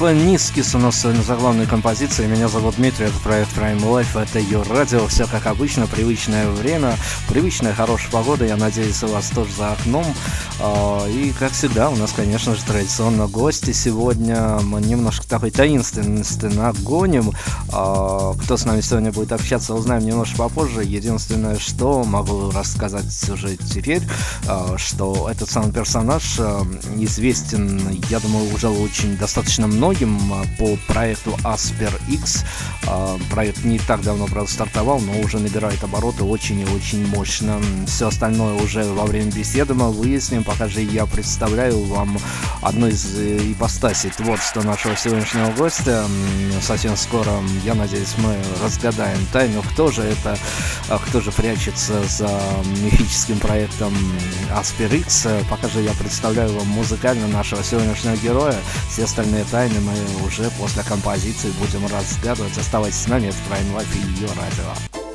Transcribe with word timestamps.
Группа 0.00 0.14
Нискис 0.14 0.74
у 0.74 0.78
нас 0.78 1.02
сегодня 1.02 1.20
заглавная 1.20 1.66
композиция. 1.66 2.26
Меня 2.26 2.48
зовут 2.48 2.76
Дмитрий, 2.76 3.04
это 3.04 3.18
проект 3.18 3.54
Prime 3.54 3.82
Life, 3.82 4.18
это 4.18 4.38
ее 4.38 4.62
радио. 4.62 5.06
Все 5.08 5.26
как 5.26 5.44
обычно, 5.44 5.86
привычное 5.86 6.48
время, 6.48 6.96
привычная 7.28 7.74
хорошая 7.74 8.10
погода. 8.10 8.46
Я 8.46 8.56
надеюсь, 8.56 9.02
у 9.02 9.08
вас 9.08 9.28
тоже 9.28 9.52
за 9.52 9.72
окном. 9.72 10.06
А, 10.58 11.06
и, 11.06 11.32
как 11.38 11.52
всегда, 11.52 11.90
у 11.90 11.96
нас, 11.96 12.12
конечно 12.12 12.54
же, 12.54 12.62
традиционно 12.64 13.26
гости 13.26 13.72
сегодня. 13.72 14.60
Мы 14.62 14.80
немножко 14.80 15.28
такой 15.28 15.50
таинственности 15.50 16.46
нагоним. 16.46 17.32
А, 17.70 18.32
кто 18.42 18.56
с 18.56 18.64
нами 18.64 18.80
сегодня 18.80 19.12
будет 19.12 19.32
общаться, 19.32 19.74
узнаем 19.74 20.06
немножко 20.06 20.38
попозже. 20.38 20.82
Единственное, 20.82 21.58
что 21.58 22.04
могу 22.04 22.50
рассказать 22.50 23.28
уже 23.28 23.58
теперь, 23.58 24.02
а, 24.48 24.78
что 24.78 25.28
этот 25.30 25.50
самый 25.50 25.72
персонаж 25.72 26.40
известен, 26.96 28.00
я 28.08 28.18
думаю, 28.18 28.50
уже 28.54 28.70
очень 28.70 29.18
достаточно 29.18 29.66
многим 29.90 30.46
по 30.56 30.76
проекту 30.86 31.36
Asper 31.42 31.92
X. 32.08 32.44
Проект 33.28 33.64
не 33.64 33.78
так 33.80 34.02
давно, 34.02 34.26
правда, 34.26 34.50
стартовал, 34.50 35.00
но 35.00 35.18
уже 35.18 35.38
набирает 35.38 35.82
обороты 35.82 36.22
очень 36.22 36.60
и 36.60 36.64
очень 36.64 37.04
мощно. 37.08 37.60
Все 37.88 38.06
остальное 38.06 38.54
уже 38.54 38.84
во 38.84 39.04
время 39.04 39.32
беседы 39.32 39.74
мы 39.74 39.90
выясним 39.90 40.44
пока 40.44 40.68
же 40.68 40.80
я 40.80 41.06
представляю 41.06 41.82
вам 41.84 42.18
одну 42.62 42.86
из 42.86 43.16
э, 43.16 43.38
ипостасей 43.52 44.10
творчества 44.10 44.62
нашего 44.62 44.96
сегодняшнего 44.96 45.50
гостя. 45.52 46.04
Совсем 46.60 46.96
скоро, 46.96 47.32
я 47.64 47.74
надеюсь, 47.74 48.14
мы 48.18 48.36
разгадаем 48.62 49.18
тайну, 49.32 49.62
кто 49.62 49.90
же 49.90 50.02
это, 50.02 50.38
а 50.88 50.98
кто 50.98 51.20
же 51.20 51.32
прячется 51.32 52.02
за 52.06 52.30
мифическим 52.82 53.38
проектом 53.38 53.92
Asperix. 54.50 55.44
Пока 55.48 55.68
же 55.68 55.80
я 55.80 55.92
представляю 55.92 56.52
вам 56.52 56.68
музыкально 56.68 57.26
нашего 57.28 57.64
сегодняшнего 57.64 58.16
героя. 58.16 58.56
Все 58.90 59.04
остальные 59.04 59.44
тайны 59.50 59.79
мы 59.80 60.26
уже 60.26 60.50
после 60.58 60.82
композиции 60.82 61.50
будем 61.58 61.86
разгадывать. 61.86 62.56
Оставайтесь 62.56 63.00
с 63.00 63.08
нами, 63.08 63.28
это 63.28 63.36
Prime 63.48 63.76
Life 63.76 63.96
и 63.96 64.20
ее 64.20 64.28
радио. 64.28 65.09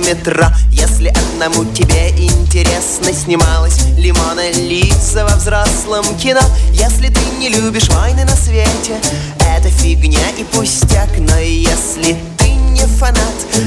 Метро. 0.00 0.46
Если 0.70 1.08
одному 1.08 1.64
тебе 1.72 2.10
интересно 2.10 3.12
Снималась 3.12 3.78
Лимона 3.96 4.50
лица 4.50 5.24
во 5.24 5.36
взрослом 5.36 6.04
кино. 6.18 6.40
Если 6.72 7.08
ты 7.08 7.20
не 7.38 7.48
любишь 7.48 7.88
войны 7.88 8.24
на 8.24 8.36
свете 8.36 9.00
Это 9.40 9.68
фигня 9.70 10.28
и 10.38 10.44
пустяк. 10.44 11.08
Но 11.18 11.38
если 11.38 12.16
ты 12.38 12.50
не 12.50 12.86
фанат 12.86 13.16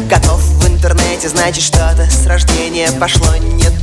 Котов 0.10 0.42
в 0.42 0.68
интернете 0.68 1.30
Значит 1.30 1.63
что-то 1.63 2.07
с 2.10 2.25
рождения 2.25 2.89
пошло 3.00 3.36
не 3.38 3.79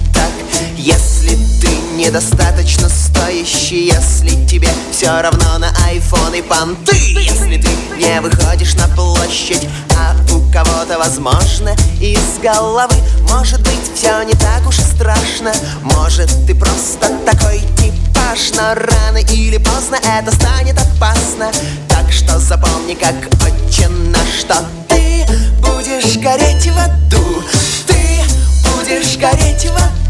ты 1.61 1.69
недостаточно 1.97 2.89
стоящий 2.89 3.87
Если 3.87 4.47
тебе 4.47 4.69
все 4.91 5.21
равно 5.21 5.59
на 5.59 5.71
айфон 5.87 6.35
и 6.35 6.43
понты. 6.43 6.97
Если 6.97 7.59
ты 7.59 7.69
не 7.97 8.21
выходишь 8.21 8.75
на 8.75 8.89
площадь 8.89 9.69
А 9.97 10.15
у 10.35 10.53
кого-то 10.53 10.99
возможно 10.99 11.75
из 12.01 12.39
головы. 12.43 12.95
Может 13.31 13.61
быть 13.63 13.91
все 13.95 14.23
не 14.23 14.35
так 14.35 14.67
уж 14.67 14.79
и 14.79 14.83
страшно. 14.83 15.53
Может 15.83 16.31
ты 16.47 16.55
просто 16.55 17.11
такой 17.25 17.61
типаж 17.79 18.53
Но 18.57 18.75
рано 18.75 19.19
или 19.19 19.59
поздно 19.59 19.97
это 20.19 20.35
станет 20.35 20.79
опасно. 20.79 21.51
Так 21.89 22.13
что 22.13 22.39
запомни 22.39 22.95
как 22.95 23.15
очень 23.43 24.11
на 24.11 24.21
что 24.39 24.65
Ты 24.89 25.27
будешь 25.61 26.17
гореть 26.19 26.67
в 26.67 26.79
аду. 26.79 27.43
Ты 27.87 28.21
будешь 28.63 29.17
гореть 29.17 29.65
в 29.65 29.77
аду 29.77 30.06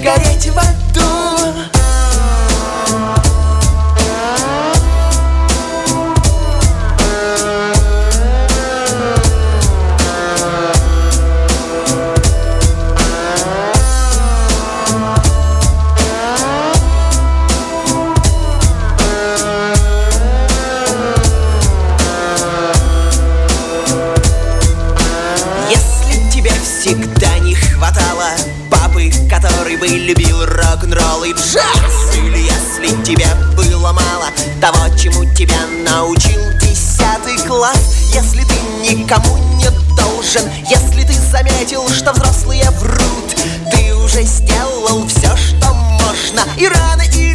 будешь 0.00 0.14
гореть 0.14 0.79
тебя 35.40 35.66
научил 35.88 36.38
десятый 36.60 37.38
класс. 37.46 38.10
Если 38.12 38.44
ты 38.44 38.92
никому 38.92 39.38
не 39.54 39.70
должен, 39.96 40.42
если 40.68 41.02
ты 41.02 41.14
заметил, 41.14 41.88
что 41.88 42.12
взрослые 42.12 42.70
врут 42.72 43.36
Ты 43.72 43.94
уже 43.94 44.22
сделал 44.24 45.06
все, 45.06 45.34
что 45.38 45.72
можно, 45.72 46.42
и 46.58 46.68
рано 46.68 47.02
или 47.14 47.29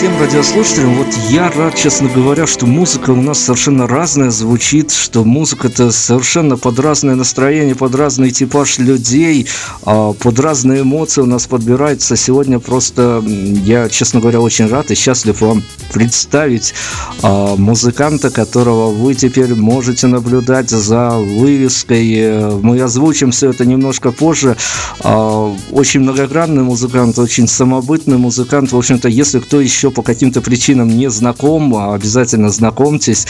всем 0.00 0.18
радиослушателям. 0.18 0.94
Вот 0.94 1.14
я 1.28 1.50
рад, 1.50 1.74
честно 1.74 2.08
говоря, 2.08 2.46
что 2.46 2.64
музыка 2.64 3.10
у 3.10 3.20
нас 3.20 3.38
совершенно 3.38 3.86
разная 3.86 4.30
звучит, 4.30 4.90
что 5.10 5.24
музыка 5.24 5.66
это 5.66 5.90
совершенно 5.90 6.56
под 6.56 6.78
разное 6.78 7.16
настроение, 7.16 7.74
под 7.74 7.96
разный 7.96 8.30
типаж 8.30 8.78
людей, 8.78 9.48
а, 9.82 10.12
под 10.12 10.38
разные 10.38 10.82
эмоции 10.82 11.20
у 11.20 11.26
нас 11.26 11.48
подбирается. 11.48 12.14
Сегодня 12.14 12.60
просто 12.60 13.20
я, 13.26 13.88
честно 13.88 14.20
говоря, 14.20 14.40
очень 14.40 14.68
рад 14.68 14.92
и 14.92 14.94
счастлив 14.94 15.40
вам 15.40 15.64
представить 15.92 16.74
а, 17.22 17.56
музыканта, 17.56 18.30
которого 18.30 18.90
вы 18.90 19.16
теперь 19.16 19.52
можете 19.56 20.06
наблюдать 20.06 20.70
за 20.70 21.10
вывеской. 21.10 22.60
Мы 22.60 22.80
озвучим 22.80 23.32
все 23.32 23.50
это 23.50 23.64
немножко 23.66 24.12
позже. 24.12 24.56
А, 25.00 25.52
очень 25.72 26.00
многогранный 26.00 26.62
музыкант, 26.62 27.18
очень 27.18 27.48
самобытный 27.48 28.16
музыкант. 28.16 28.70
В 28.70 28.76
общем-то, 28.76 29.08
если 29.08 29.40
кто 29.40 29.60
еще 29.60 29.90
по 29.90 30.02
каким-то 30.02 30.40
причинам 30.40 30.86
не 30.86 31.10
знаком, 31.10 31.74
обязательно 31.92 32.50
знакомьтесь. 32.50 33.26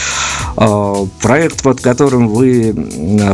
Проект, 1.22 1.62
под 1.70 1.80
которым 1.82 2.26
вы, 2.26 2.74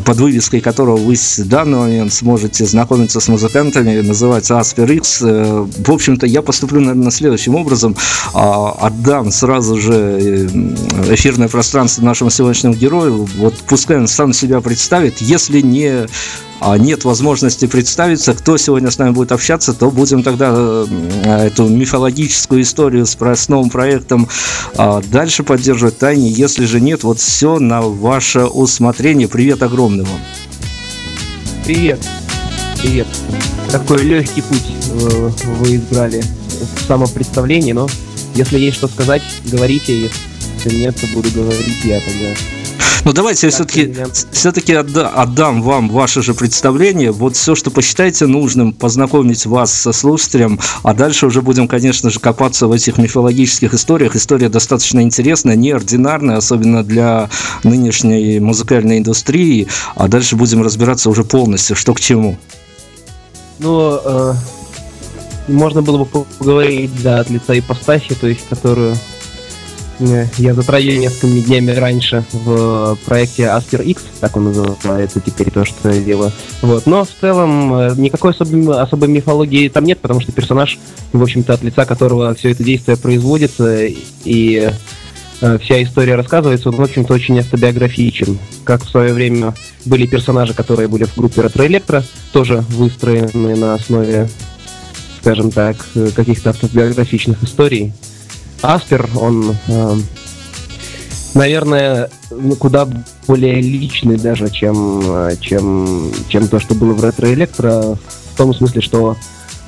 под 0.04 0.18
вывеской 0.18 0.60
которого 0.60 0.98
вы 0.98 1.14
в 1.14 1.48
данный 1.48 1.78
момент 1.78 2.12
сможете 2.12 2.66
знакомиться 2.66 3.18
с 3.18 3.28
музыкантами, 3.28 3.98
называется 4.02 4.56
Asper 4.56 4.94
X. 4.94 5.22
Э, 5.22 5.66
в 5.78 5.90
общем-то, 5.90 6.26
я 6.26 6.42
поступлю, 6.42 6.80
наверное, 6.80 7.10
следующим 7.10 7.54
образом. 7.54 7.96
А, 8.34 8.72
отдам 8.72 9.32
сразу 9.32 9.78
же 9.80 9.94
э, 9.94 11.14
эфирное 11.14 11.48
пространство 11.48 12.04
нашему 12.04 12.28
сегодняшнему 12.28 12.74
герою. 12.74 13.26
Вот 13.38 13.54
пускай 13.66 13.96
он 13.96 14.06
сам 14.06 14.34
себя 14.34 14.60
представит. 14.60 15.22
Если 15.22 15.62
не 15.62 16.06
нет 16.78 17.04
возможности 17.04 17.66
представиться, 17.66 18.34
кто 18.34 18.56
сегодня 18.56 18.90
с 18.90 18.98
нами 18.98 19.10
будет 19.10 19.32
общаться, 19.32 19.74
то 19.74 19.90
будем 19.90 20.22
тогда 20.22 20.52
э, 20.56 21.46
эту 21.46 21.68
мифологическую 21.68 22.62
историю 22.62 23.06
с, 23.06 23.16
с 23.16 23.48
новым 23.48 23.70
проектом 23.70 24.28
а, 24.76 25.02
дальше 25.02 25.42
поддерживать 25.42 25.98
тайне. 25.98 26.30
Если 26.30 26.64
же 26.64 26.80
нет, 26.80 27.04
вот 27.04 27.18
все 27.18 27.58
на 27.58 27.82
ваше 27.82 28.44
усмотрение. 28.44 29.28
Привет 29.28 29.62
огромный 29.62 30.04
вам. 30.04 30.20
Привет. 31.64 32.00
Привет. 32.80 33.06
Такой 33.70 34.02
легкий 34.02 34.42
путь 34.42 34.66
э, 34.90 35.30
вы 35.58 35.76
избрали 35.76 36.22
в 36.76 36.86
самопредставлении, 36.86 37.72
но 37.72 37.88
если 38.34 38.58
есть 38.58 38.76
что 38.76 38.88
сказать, 38.88 39.22
говорите. 39.44 40.10
Если 40.64 40.78
нет, 40.78 40.96
то 40.96 41.06
буду 41.14 41.30
говорить 41.30 41.84
я 41.84 42.00
тогда. 42.00 42.55
Но 43.06 43.10
ну, 43.10 43.14
давайте 43.18 43.46
я 43.46 43.52
все-таки 43.52 43.94
все-таки 44.32 44.74
отда, 44.74 45.08
отдам 45.10 45.62
вам 45.62 45.88
ваше 45.88 46.22
же 46.22 46.34
представление. 46.34 47.12
Вот 47.12 47.36
все, 47.36 47.54
что 47.54 47.70
посчитаете 47.70 48.26
нужным, 48.26 48.72
познакомить 48.72 49.46
вас 49.46 49.72
со 49.72 49.92
слушателем, 49.92 50.58
а 50.82 50.92
дальше 50.92 51.26
уже 51.26 51.40
будем, 51.40 51.68
конечно 51.68 52.10
же, 52.10 52.18
копаться 52.18 52.66
в 52.66 52.72
этих 52.72 52.98
мифологических 52.98 53.74
историях. 53.74 54.16
История 54.16 54.48
достаточно 54.48 55.00
интересная, 55.02 55.54
неординарная, 55.54 56.38
особенно 56.38 56.82
для 56.82 57.30
нынешней 57.62 58.40
музыкальной 58.40 58.98
индустрии. 58.98 59.68
А 59.94 60.08
дальше 60.08 60.34
будем 60.34 60.62
разбираться 60.62 61.08
уже 61.08 61.22
полностью, 61.22 61.76
что 61.76 61.94
к 61.94 62.00
чему. 62.00 62.36
Ну, 63.60 64.00
э, 64.04 64.34
можно 65.46 65.80
было 65.80 65.98
бы 65.98 66.24
поговорить, 66.24 66.90
да, 67.04 67.20
от 67.20 67.30
лица 67.30 67.56
ипостаси, 67.56 68.16
то 68.20 68.26
есть, 68.26 68.48
которую 68.50 68.96
я 69.98 70.54
затрагивал 70.54 71.00
несколькими 71.00 71.40
днями 71.40 71.70
раньше 71.70 72.24
в 72.32 72.98
проекте 73.06 73.44
Asper 73.44 73.82
X, 73.82 74.02
так 74.20 74.36
он 74.36 74.44
называется 74.44 75.20
теперь 75.20 75.50
то, 75.50 75.64
что 75.64 75.90
я 75.90 76.00
делаю. 76.00 76.32
Вот. 76.60 76.86
Но 76.86 77.04
в 77.04 77.10
целом 77.20 77.74
э, 77.74 77.94
никакой 77.96 78.32
особой, 78.32 78.78
особой 78.78 79.08
мифологии 79.08 79.68
там 79.68 79.84
нет, 79.84 79.98
потому 80.00 80.20
что 80.20 80.32
персонаж, 80.32 80.78
в 81.12 81.22
общем-то, 81.22 81.54
от 81.54 81.62
лица 81.62 81.86
которого 81.86 82.34
все 82.34 82.50
это 82.50 82.62
действие 82.62 82.96
производится 82.98 83.86
и 84.24 84.70
э, 85.40 85.58
вся 85.58 85.82
история 85.82 86.16
рассказывается, 86.16 86.68
он, 86.68 86.76
в 86.76 86.82
общем-то, 86.82 87.14
очень 87.14 87.38
автобиографичен. 87.38 88.38
Как 88.64 88.84
в 88.84 88.90
свое 88.90 89.14
время 89.14 89.54
были 89.86 90.06
персонажи, 90.06 90.52
которые 90.52 90.88
были 90.88 91.04
в 91.04 91.16
группе 91.16 91.40
Retro 91.40 91.66
Electro, 91.66 92.04
тоже 92.32 92.64
выстроены 92.68 93.56
на 93.56 93.74
основе, 93.74 94.28
скажем 95.20 95.50
так, 95.50 95.76
каких-то 96.14 96.50
автобиографичных 96.50 97.42
историй. 97.42 97.94
Аспер, 98.62 99.08
он, 99.18 99.56
э, 99.68 99.96
наверное, 101.34 102.10
ну, 102.30 102.56
куда 102.56 102.88
более 103.26 103.60
личный 103.60 104.16
даже, 104.16 104.50
чем, 104.50 105.00
э, 105.04 105.36
чем, 105.40 106.10
чем 106.28 106.48
то, 106.48 106.58
что 106.58 106.74
было 106.74 106.92
в 106.92 107.04
Ретро 107.04 107.32
Электро, 107.32 107.96
в 108.32 108.36
том 108.36 108.54
смысле, 108.54 108.80
что 108.80 109.16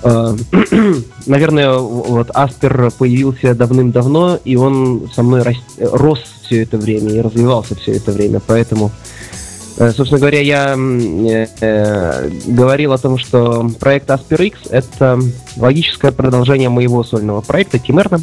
э, 0.02 0.36
наверное, 1.26 1.74
вот 1.74 2.30
Аспер 2.32 2.90
появился 2.98 3.54
давным-давно, 3.54 4.38
и 4.44 4.56
он 4.56 5.08
со 5.14 5.22
мной 5.22 5.42
рос, 5.42 5.56
рос 5.78 6.20
все 6.42 6.62
это 6.62 6.78
время 6.78 7.10
и 7.10 7.20
развивался 7.20 7.74
все 7.74 7.92
это 7.92 8.12
время, 8.12 8.40
поэтому 8.44 8.90
Собственно 9.78 10.18
говоря, 10.18 10.40
я 10.40 10.74
э, 10.76 12.30
говорил 12.48 12.92
о 12.92 12.98
том, 12.98 13.16
что 13.16 13.70
проект 13.78 14.10
Asper 14.10 14.44
X— 14.44 14.58
это 14.70 15.20
логическое 15.56 16.10
продолжение 16.10 16.68
моего 16.68 17.04
сольного 17.04 17.42
проекта 17.42 17.78
Тимерна, 17.78 18.20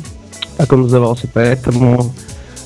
так 0.58 0.72
он 0.74 0.84
назывался, 0.84 1.28
поэтому 1.34 2.14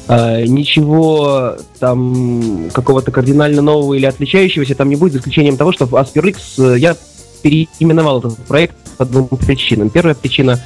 э, 0.08 0.46
ничего 0.46 1.56
там 1.80 2.70
какого-то 2.74 3.12
кардинально 3.12 3.62
нового 3.62 3.94
или 3.94 4.06
отличающегося 4.06 4.76
там 4.76 4.90
не 4.90 4.96
будет, 4.96 5.14
за 5.14 5.20
исключением 5.20 5.58
того, 5.58 5.72
что 5.72 5.86
в 5.86 5.96
Asper 5.96 6.30
X 6.30 6.60
э, 6.60 6.76
я 6.78 6.96
переименовал 7.42 8.20
этот 8.20 8.38
проект 8.46 8.76
по 8.98 9.06
двум 9.06 9.28
причинам. 9.28 9.90
Первая 9.90 10.16
причина 10.16 10.60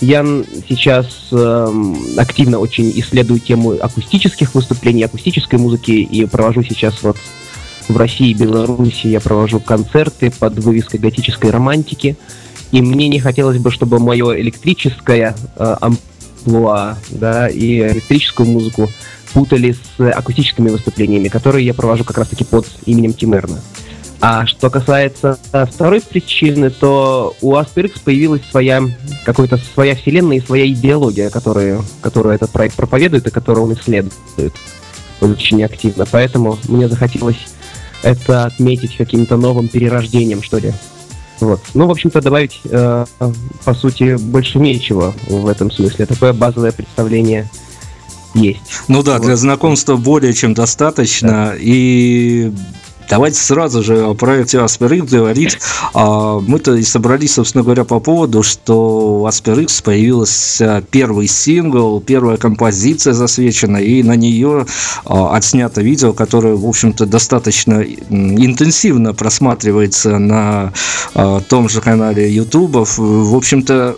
я 0.00 0.24
сейчас 0.68 1.28
э, 1.32 1.68
активно 2.16 2.58
очень 2.58 2.90
исследую 3.00 3.40
тему 3.40 3.72
акустических 3.80 4.54
выступлений, 4.54 5.02
акустической 5.02 5.58
музыки 5.58 5.90
и 5.90 6.24
провожу 6.26 6.62
сейчас 6.62 7.02
вот 7.02 7.16
в 7.88 7.96
России 7.96 8.30
и 8.30 8.34
Беларуси 8.34 9.06
я 9.06 9.20
провожу 9.20 9.60
концерты 9.60 10.30
под 10.30 10.58
вывеской 10.58 11.00
готической 11.00 11.50
романтики. 11.50 12.16
И 12.70 12.82
мне 12.82 13.08
не 13.08 13.18
хотелось 13.18 13.58
бы, 13.58 13.70
чтобы 13.70 13.98
мое 13.98 14.38
электрическое 14.40 15.34
э, 15.56 15.76
амплуа, 16.38 16.96
да, 17.10 17.48
и 17.48 17.80
электрическую 17.80 18.48
музыку 18.48 18.88
путали 19.32 19.72
с 19.96 20.10
акустическими 20.10 20.70
выступлениями, 20.70 21.28
которые 21.28 21.66
я 21.66 21.74
провожу 21.74 22.04
как 22.04 22.18
раз-таки 22.18 22.44
под 22.44 22.66
именем 22.86 23.12
Тимерна. 23.12 23.60
А 24.20 24.46
что 24.46 24.68
касается 24.68 25.38
второй 25.70 26.00
причины, 26.00 26.70
то 26.70 27.36
у 27.40 27.54
Asperix 27.54 28.00
появилась 28.02 28.42
своя 28.50 28.82
какая-то 29.24 29.58
своя 29.74 29.94
вселенная 29.94 30.38
и 30.38 30.44
своя 30.44 30.66
идеология, 30.66 31.30
которую, 31.30 31.84
которую 32.00 32.34
этот 32.34 32.50
проект 32.50 32.74
проповедует 32.74 33.26
и 33.26 33.30
которую 33.30 33.66
он 33.66 33.74
исследует 33.74 34.54
очень 35.20 35.62
активно. 35.62 36.04
Поэтому 36.10 36.58
мне 36.66 36.88
захотелось 36.88 37.38
это 38.02 38.46
отметить 38.46 38.96
каким-то 38.96 39.36
новым 39.36 39.68
перерождением, 39.68 40.42
что 40.42 40.58
ли. 40.58 40.72
Вот. 41.40 41.60
Ну, 41.74 41.86
в 41.86 41.90
общем-то, 41.90 42.20
добавить, 42.20 42.60
э, 42.64 43.06
по 43.64 43.74
сути, 43.74 44.16
больше 44.16 44.58
нечего 44.58 45.14
в 45.26 45.46
этом 45.46 45.70
смысле. 45.70 46.06
Такое 46.06 46.32
базовое 46.32 46.72
представление 46.72 47.48
есть. 48.34 48.60
Ну 48.88 49.02
да, 49.02 49.14
вот. 49.14 49.22
для 49.22 49.36
знакомства 49.36 49.96
более 49.96 50.32
чем 50.32 50.54
достаточно. 50.54 51.52
Да. 51.52 51.54
И 51.58 52.52
Давайте 53.08 53.40
сразу 53.40 53.82
же 53.82 54.04
о 54.04 54.14
проекте 54.14 54.58
Asper 54.58 55.02
говорить. 55.06 55.58
А, 55.94 56.40
мы-то 56.40 56.74
и 56.74 56.82
собрались, 56.82 57.34
собственно 57.34 57.64
говоря, 57.64 57.84
по 57.84 58.00
поводу, 58.00 58.42
что 58.42 59.20
у 59.20 59.26
Asper 59.26 59.66
появился 59.82 60.84
первый 60.90 61.26
сингл, 61.26 62.00
первая 62.00 62.36
композиция 62.36 63.14
засвечена, 63.14 63.78
и 63.78 64.02
на 64.02 64.14
нее 64.14 64.66
а, 65.04 65.34
отснято 65.36 65.80
видео, 65.80 66.12
которое, 66.12 66.54
в 66.54 66.66
общем-то, 66.66 67.06
достаточно 67.06 67.82
интенсивно 67.82 69.14
просматривается 69.14 70.18
на 70.18 70.72
а, 71.14 71.40
том 71.40 71.68
же 71.68 71.80
канале 71.80 72.30
YouTube. 72.30 72.86
В 72.98 73.36
общем-то, 73.36 73.96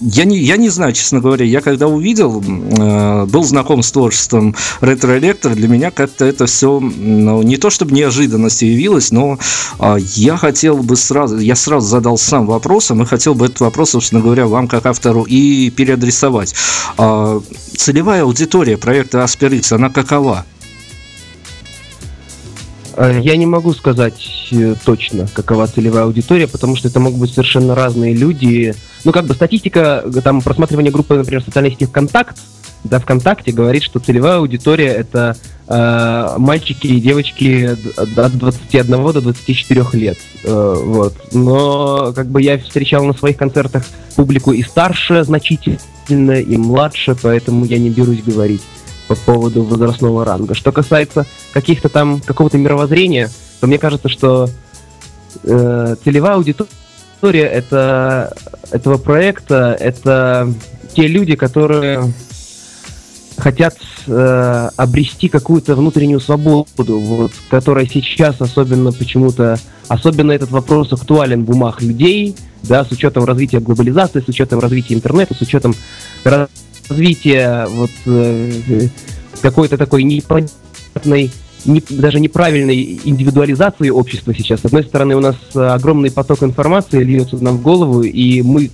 я 0.00 0.24
не, 0.24 0.38
я 0.38 0.56
не 0.56 0.68
знаю, 0.68 0.92
честно 0.92 1.20
говоря, 1.20 1.44
я 1.44 1.60
когда 1.60 1.88
увидел, 1.88 2.42
э, 2.42 3.26
был 3.26 3.44
знаком 3.44 3.82
с 3.82 3.90
творчеством 3.90 4.54
Electro, 4.80 5.54
для 5.54 5.68
меня 5.68 5.90
как-то 5.90 6.24
это 6.24 6.46
все, 6.46 6.78
ну, 6.80 7.42
не 7.42 7.56
то 7.56 7.70
чтобы 7.70 7.92
неожиданностью 7.92 8.70
явилось, 8.70 9.10
но 9.10 9.38
э, 9.78 9.96
я 10.14 10.36
хотел 10.36 10.78
бы 10.78 10.96
сразу, 10.96 11.38
я 11.38 11.56
сразу 11.56 11.86
задал 11.86 12.16
сам 12.18 12.46
вопросом 12.46 13.02
и 13.02 13.06
хотел 13.06 13.34
бы 13.34 13.46
этот 13.46 13.60
вопрос, 13.60 13.90
собственно 13.90 14.20
говоря, 14.20 14.46
вам 14.46 14.68
как 14.68 14.86
автору 14.86 15.24
и 15.24 15.70
переадресовать. 15.70 16.54
Э, 16.96 17.40
целевая 17.76 18.22
аудитория 18.22 18.76
проекта 18.76 19.18
Asperix, 19.18 19.74
она 19.74 19.90
какова? 19.90 20.44
Э, 22.98 23.18
я 23.22 23.36
не 23.36 23.46
могу 23.46 23.72
сказать 23.74 24.48
э, 24.50 24.74
точно, 24.84 25.28
какова 25.32 25.66
целевая 25.68 26.04
аудитория, 26.04 26.48
потому 26.48 26.76
что 26.76 26.88
это 26.88 27.00
могут 27.00 27.20
быть 27.20 27.30
совершенно 27.30 27.74
разные 27.74 28.12
люди. 28.12 28.74
Ну, 29.04 29.12
как 29.12 29.26
бы 29.26 29.34
статистика, 29.34 30.04
там, 30.22 30.42
просматривание 30.42 30.92
группы, 30.92 31.14
например, 31.16 31.42
социальной 31.42 31.70
сети 31.70 31.86
ВКонтакт, 31.86 32.36
да, 32.84 33.00
ВКонтакте 33.00 33.52
говорит, 33.52 33.82
что 33.82 33.98
целевая 33.98 34.38
аудитория 34.38 34.88
это 34.88 35.36
э, 35.66 36.34
мальчики 36.38 36.86
и 36.86 37.00
девочки 37.00 37.76
от 37.96 38.38
21 38.38 39.12
до 39.12 39.20
24 39.20 39.84
лет. 39.94 40.18
Э, 40.44 40.74
вот. 40.84 41.14
Но 41.32 42.12
как 42.14 42.28
бы 42.28 42.40
я 42.40 42.58
встречал 42.58 43.04
на 43.04 43.14
своих 43.14 43.36
концертах 43.36 43.84
публику 44.16 44.52
и 44.52 44.62
старше 44.62 45.24
значительно, 45.24 45.78
и 46.08 46.56
младше, 46.56 47.16
поэтому 47.20 47.64
я 47.64 47.78
не 47.78 47.90
берусь 47.90 48.22
говорить 48.22 48.62
по 49.08 49.16
поводу 49.16 49.64
возрастного 49.64 50.24
ранга. 50.24 50.54
Что 50.54 50.70
касается 50.70 51.26
каких-то 51.52 51.88
там 51.88 52.20
какого-то 52.20 52.58
мировоззрения, 52.58 53.30
то 53.60 53.66
мне 53.66 53.78
кажется, 53.78 54.08
что 54.08 54.48
э, 55.42 55.96
целевая 56.04 56.36
аудитория 56.36 56.70
это, 57.22 58.32
этого 58.70 58.98
проекта 58.98 59.76
это 59.78 60.52
те 60.94 61.06
люди, 61.06 61.36
которые 61.36 62.12
хотят 63.36 63.76
э, 64.06 64.70
обрести 64.76 65.28
какую-то 65.28 65.74
внутреннюю 65.76 66.20
свободу, 66.20 66.98
вот, 66.98 67.32
которая 67.50 67.86
сейчас 67.86 68.40
особенно 68.40 68.92
почему-то, 68.92 69.58
особенно 69.86 70.32
этот 70.32 70.50
вопрос 70.50 70.92
актуален 70.92 71.44
в 71.44 71.50
умах 71.50 71.80
людей, 71.80 72.36
да, 72.64 72.84
с 72.84 72.90
учетом 72.90 73.24
развития 73.24 73.60
глобализации, 73.60 74.20
с 74.20 74.28
учетом 74.28 74.58
развития 74.58 74.94
интернета, 74.94 75.34
с 75.34 75.40
учетом 75.40 75.74
развития 76.24 77.66
вот 77.68 77.90
э, 78.06 78.88
какой-то 79.40 79.78
такой 79.78 80.02
непонятной 80.02 81.30
не, 81.64 81.82
даже 81.88 82.20
неправильной 82.20 83.00
индивидуализации 83.04 83.90
общества 83.90 84.34
сейчас. 84.34 84.60
С 84.60 84.64
одной 84.66 84.84
стороны, 84.84 85.16
у 85.16 85.20
нас 85.20 85.36
огромный 85.54 86.10
поток 86.10 86.42
информации 86.42 87.02
льется 87.02 87.36
нам 87.42 87.58
в 87.58 87.62
голову, 87.62 88.02
и 88.02 88.42
мы 88.42 88.70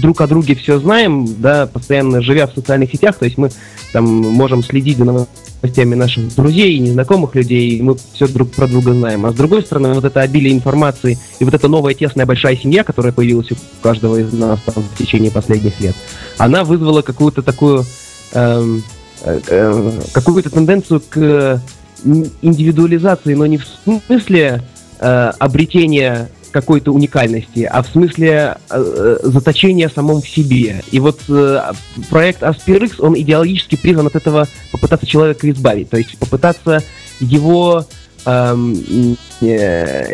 друг 0.00 0.20
о 0.20 0.26
друге 0.26 0.54
все 0.54 0.78
знаем, 0.78 1.26
да, 1.38 1.66
постоянно 1.66 2.20
живя 2.20 2.46
в 2.46 2.54
социальных 2.54 2.90
сетях, 2.90 3.16
то 3.16 3.24
есть 3.24 3.38
мы 3.38 3.50
там 3.92 4.04
можем 4.04 4.62
следить 4.62 4.98
за 4.98 5.04
новостями 5.04 5.94
наших 5.94 6.34
друзей 6.34 6.76
и 6.76 6.78
незнакомых 6.78 7.34
людей, 7.34 7.70
и 7.70 7.82
мы 7.82 7.96
все 8.14 8.28
друг 8.28 8.50
про 8.52 8.66
друга 8.66 8.92
знаем. 8.92 9.26
А 9.26 9.30
с 9.30 9.34
другой 9.34 9.62
стороны, 9.62 9.94
вот 9.94 10.04
это 10.04 10.20
обилие 10.20 10.52
информации 10.52 11.18
и 11.38 11.44
вот 11.44 11.54
эта 11.54 11.68
новая 11.68 11.94
тесная 11.94 12.26
большая 12.26 12.56
семья, 12.56 12.84
которая 12.84 13.12
появилась 13.12 13.50
у 13.52 13.56
каждого 13.82 14.16
из 14.20 14.32
нас 14.32 14.60
там, 14.64 14.82
в 14.82 14.98
течение 14.98 15.30
последних 15.30 15.80
лет, 15.80 15.96
она 16.38 16.64
вызвала 16.64 17.02
какую-то 17.02 17.42
такую 17.42 17.84
эм, 18.32 18.82
э, 19.22 19.40
э, 19.48 19.92
какую-то 20.12 20.50
тенденцию 20.50 21.02
к 21.08 21.60
индивидуализации, 22.04 23.34
но 23.34 23.46
не 23.46 23.58
в 23.58 23.66
смысле 23.84 24.62
э, 24.98 25.32
обретения 25.38 26.30
какой-то 26.50 26.92
уникальности, 26.92 27.60
а 27.70 27.82
в 27.82 27.88
смысле 27.88 28.56
э, 28.70 29.16
заточения 29.22 29.88
самом 29.88 30.20
в 30.20 30.28
себе. 30.28 30.82
И 30.90 31.00
вот 31.00 31.20
э, 31.28 31.72
проект 32.10 32.42
Aspirix, 32.42 32.94
он 32.98 33.18
идеологически 33.18 33.76
призван 33.76 34.08
от 34.08 34.16
этого 34.16 34.46
попытаться 34.72 35.06
человека 35.06 35.48
избавить, 35.50 35.90
то 35.90 35.96
есть 35.96 36.18
попытаться 36.18 36.82
его 37.20 37.86
эм, 38.26 39.16
э, 39.40 40.06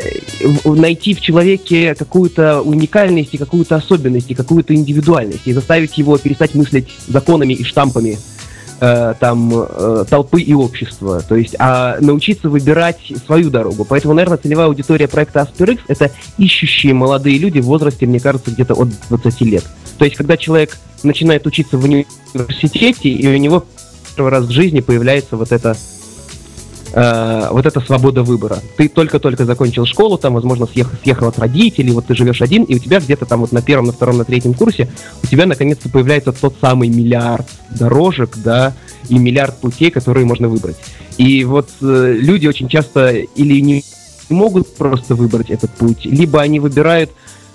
найти 0.64 1.14
в 1.14 1.21
человеке 1.21 1.95
какую-то 1.95 2.62
уникальность 2.62 3.35
и 3.35 3.38
какую-то 3.38 3.76
особенность 3.76 4.31
и 4.31 4.35
какую-то 4.35 4.75
индивидуальность 4.75 5.47
и 5.47 5.52
заставить 5.52 5.97
его 5.99 6.19
перестать 6.19 6.55
мыслить 6.55 6.88
законами 7.09 7.55
и 7.55 7.64
штампами 7.64 8.19
э, 8.80 9.14
там 9.18 9.52
э, 9.54 10.04
толпы 10.09 10.40
и 10.40 10.54
общества, 10.54 11.23
то 11.26 11.35
есть, 11.35 11.56
а 11.59 11.97
научиться 12.00 12.49
выбирать 12.49 13.12
свою 13.25 13.50
дорогу. 13.50 13.85
Поэтому, 13.85 14.14
наверное, 14.14 14.38
целевая 14.38 14.66
аудитория 14.66 15.09
проекта 15.09 15.49
Asperix 15.49 15.80
это 15.88 16.11
ищущие 16.38 16.95
молодые 16.95 17.38
люди 17.38 17.61
в 17.61 17.66
возрасте, 17.66 18.06
мне 18.06 18.21
кажется, 18.21 18.50
где-то 18.50 18.75
от 18.75 18.88
20 19.09 19.40
лет. 19.42 19.64
То 19.99 20.04
есть, 20.04 20.16
когда 20.16 20.37
человек 20.37 20.76
начинает 21.02 21.47
учиться 21.47 21.78
в 21.78 21.85
университете, 21.85 23.09
и 23.09 23.26
у 23.26 23.37
него 23.37 23.64
первый 24.16 24.30
раз 24.30 24.45
в 24.45 24.50
жизни 24.50 24.80
появляется 24.80 25.37
вот 25.37 25.52
это 25.52 25.76
э, 26.93 27.49
вот 27.50 27.66
эта 27.66 27.81
свобода 27.81 28.23
выбора. 28.23 28.59
Ты 28.76 28.88
только-только 28.88 29.45
закончил 29.45 29.87
школу, 29.87 30.19
там, 30.19 30.35
возможно, 30.35 30.66
съехал, 30.66 30.93
съехал 31.02 31.28
от 31.28 31.38
родителей, 31.38 31.93
вот 31.93 32.07
ты 32.07 32.14
живешь 32.14 32.43
один, 32.43 32.64
и 32.64 32.75
у 32.75 32.78
тебя 32.78 33.00
где-то 33.00 33.26
там 33.26 33.40
вот 33.40 33.52
на 33.52 33.62
первом, 33.62 33.87
на 33.87 33.93
втором, 33.93 34.19
на 34.19 34.25
третьем 34.25 34.55
курсе 34.55 34.88
у 35.23 35.26
тебя 35.26 35.47
наконец-то 35.47 35.88
появляется 35.88 36.33
тот 36.33 36.55
самый 36.61 36.88
миллиард 36.88 37.47
дорожек, 37.71 38.37
да, 38.37 38.75
и 39.09 39.19
миллиард 39.19 39.59
путей, 39.61 39.90
которые 39.90 40.26
можно 40.26 40.49
выбрать. 40.49 40.76
И 41.19 41.45
вот 41.45 41.69
э, 41.81 42.16
люди 42.19 42.47
очень 42.47 42.69
часто 42.69 43.11
или 43.11 43.61
не 43.61 43.85
могут 44.28 44.75
просто 44.76 45.14
выбрать 45.14 45.50
этот 45.50 45.71
путь, 45.71 46.05
либо 46.05 46.40
они 46.40 46.61
выбирают 46.61 47.11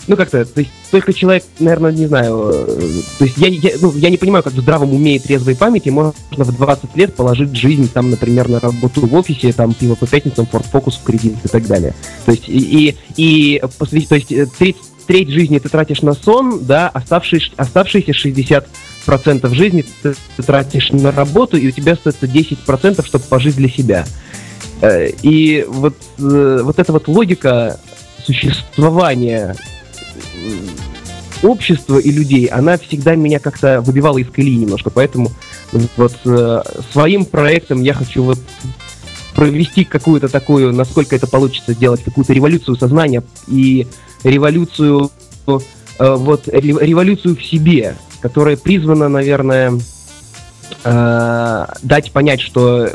ну 0.08 0.16
как-то, 0.16 0.46
то 0.46 0.60
есть 0.60 0.72
только 0.90 1.14
человек, 1.14 1.44
наверное, 1.60 1.92
не 1.92 2.08
знаю, 2.08 2.52
э, 2.54 2.90
то 3.20 3.26
есть 3.26 3.38
я, 3.38 3.48
я, 3.48 3.72
ну, 3.82 3.94
я 3.96 4.10
не 4.10 4.18
понимаю, 4.18 4.44
как 4.44 4.54
в 4.54 4.60
здравом 4.60 4.94
уме 4.94 5.16
и 5.16 5.20
трезвой 5.20 5.56
памяти 5.56 5.90
можно 5.90 6.14
в 6.32 6.56
20 6.56 6.96
лет 6.96 7.14
положить 7.16 7.56
жизнь 7.56 7.90
там, 7.92 8.10
например, 8.10 8.50
на 8.50 8.60
работу 8.60 9.06
в 9.06 9.14
офисе, 9.14 9.54
там, 9.54 9.74
пиво 9.74 9.96
по 9.96 10.08
пятницам, 10.08 10.48
Ford 10.52 10.66
Focus 10.72 11.00
в 11.00 11.04
кредит 11.04 11.36
и 11.44 11.48
так 11.48 11.68
далее. 11.68 11.94
То 12.26 12.32
есть 12.32 12.50
и, 12.50 12.98
и, 13.16 13.56
и 13.56 13.60
то 13.60 14.16
есть 14.16 14.28
30, 14.28 14.32
э, 14.32 14.74
треть 15.08 15.30
жизни 15.30 15.60
ты 15.60 15.70
тратишь 15.70 16.02
на 16.02 16.14
сон, 16.14 16.66
да, 16.66 16.90
оставшиеся, 16.90 17.52
оставшиеся 17.58 18.14
60 18.14 18.68
процентов 19.06 19.54
жизни 19.54 19.86
ты, 20.02 20.16
ты 20.36 20.44
тратишь 20.44 20.92
на 20.92 21.12
работу, 21.12 21.58
и 21.58 21.68
у 21.68 21.72
тебя 21.72 21.94
остается 21.94 22.28
10 22.28 22.60
процентов, 22.60 23.06
чтобы 23.06 23.26
пожить 23.26 23.56
для 23.56 23.70
себя. 23.70 24.06
Э, 24.82 25.10
и 25.22 25.64
вот, 25.68 25.96
вот 26.18 26.80
эта 26.80 26.92
вот 26.92 27.08
логика 27.08 27.80
существования 28.26 29.56
общества 31.44 31.98
и 31.98 32.12
людей, 32.12 32.46
она 32.46 32.78
всегда 32.78 33.16
меня 33.16 33.40
как-то 33.40 33.82
выбивала 33.82 34.18
из 34.18 34.30
колеи 34.30 34.56
немножко. 34.56 34.90
Поэтому 34.90 35.32
вот 35.98 36.16
э, 36.26 36.62
своим 36.92 37.26
проектом 37.26 37.82
я 37.82 37.94
хочу 37.94 38.24
вот 38.24 38.40
провести 39.36 39.86
какую-то 39.86 40.28
такую, 40.28 40.74
насколько 40.74 41.16
это 41.16 41.28
получится 41.28 41.74
сделать, 41.74 42.04
какую-то 42.04 42.34
революцию 42.34 42.76
сознания 42.76 43.24
и 43.48 43.88
революцию 44.24 45.10
э, 45.48 45.60
вот 45.98 46.48
революцию 46.48 47.36
в 47.36 47.44
себе, 47.44 47.96
которая 48.22 48.58
призвана, 48.58 49.10
наверное, 49.10 49.74
э, 50.84 51.66
дать 51.82 52.12
понять, 52.12 52.42
что 52.42 52.90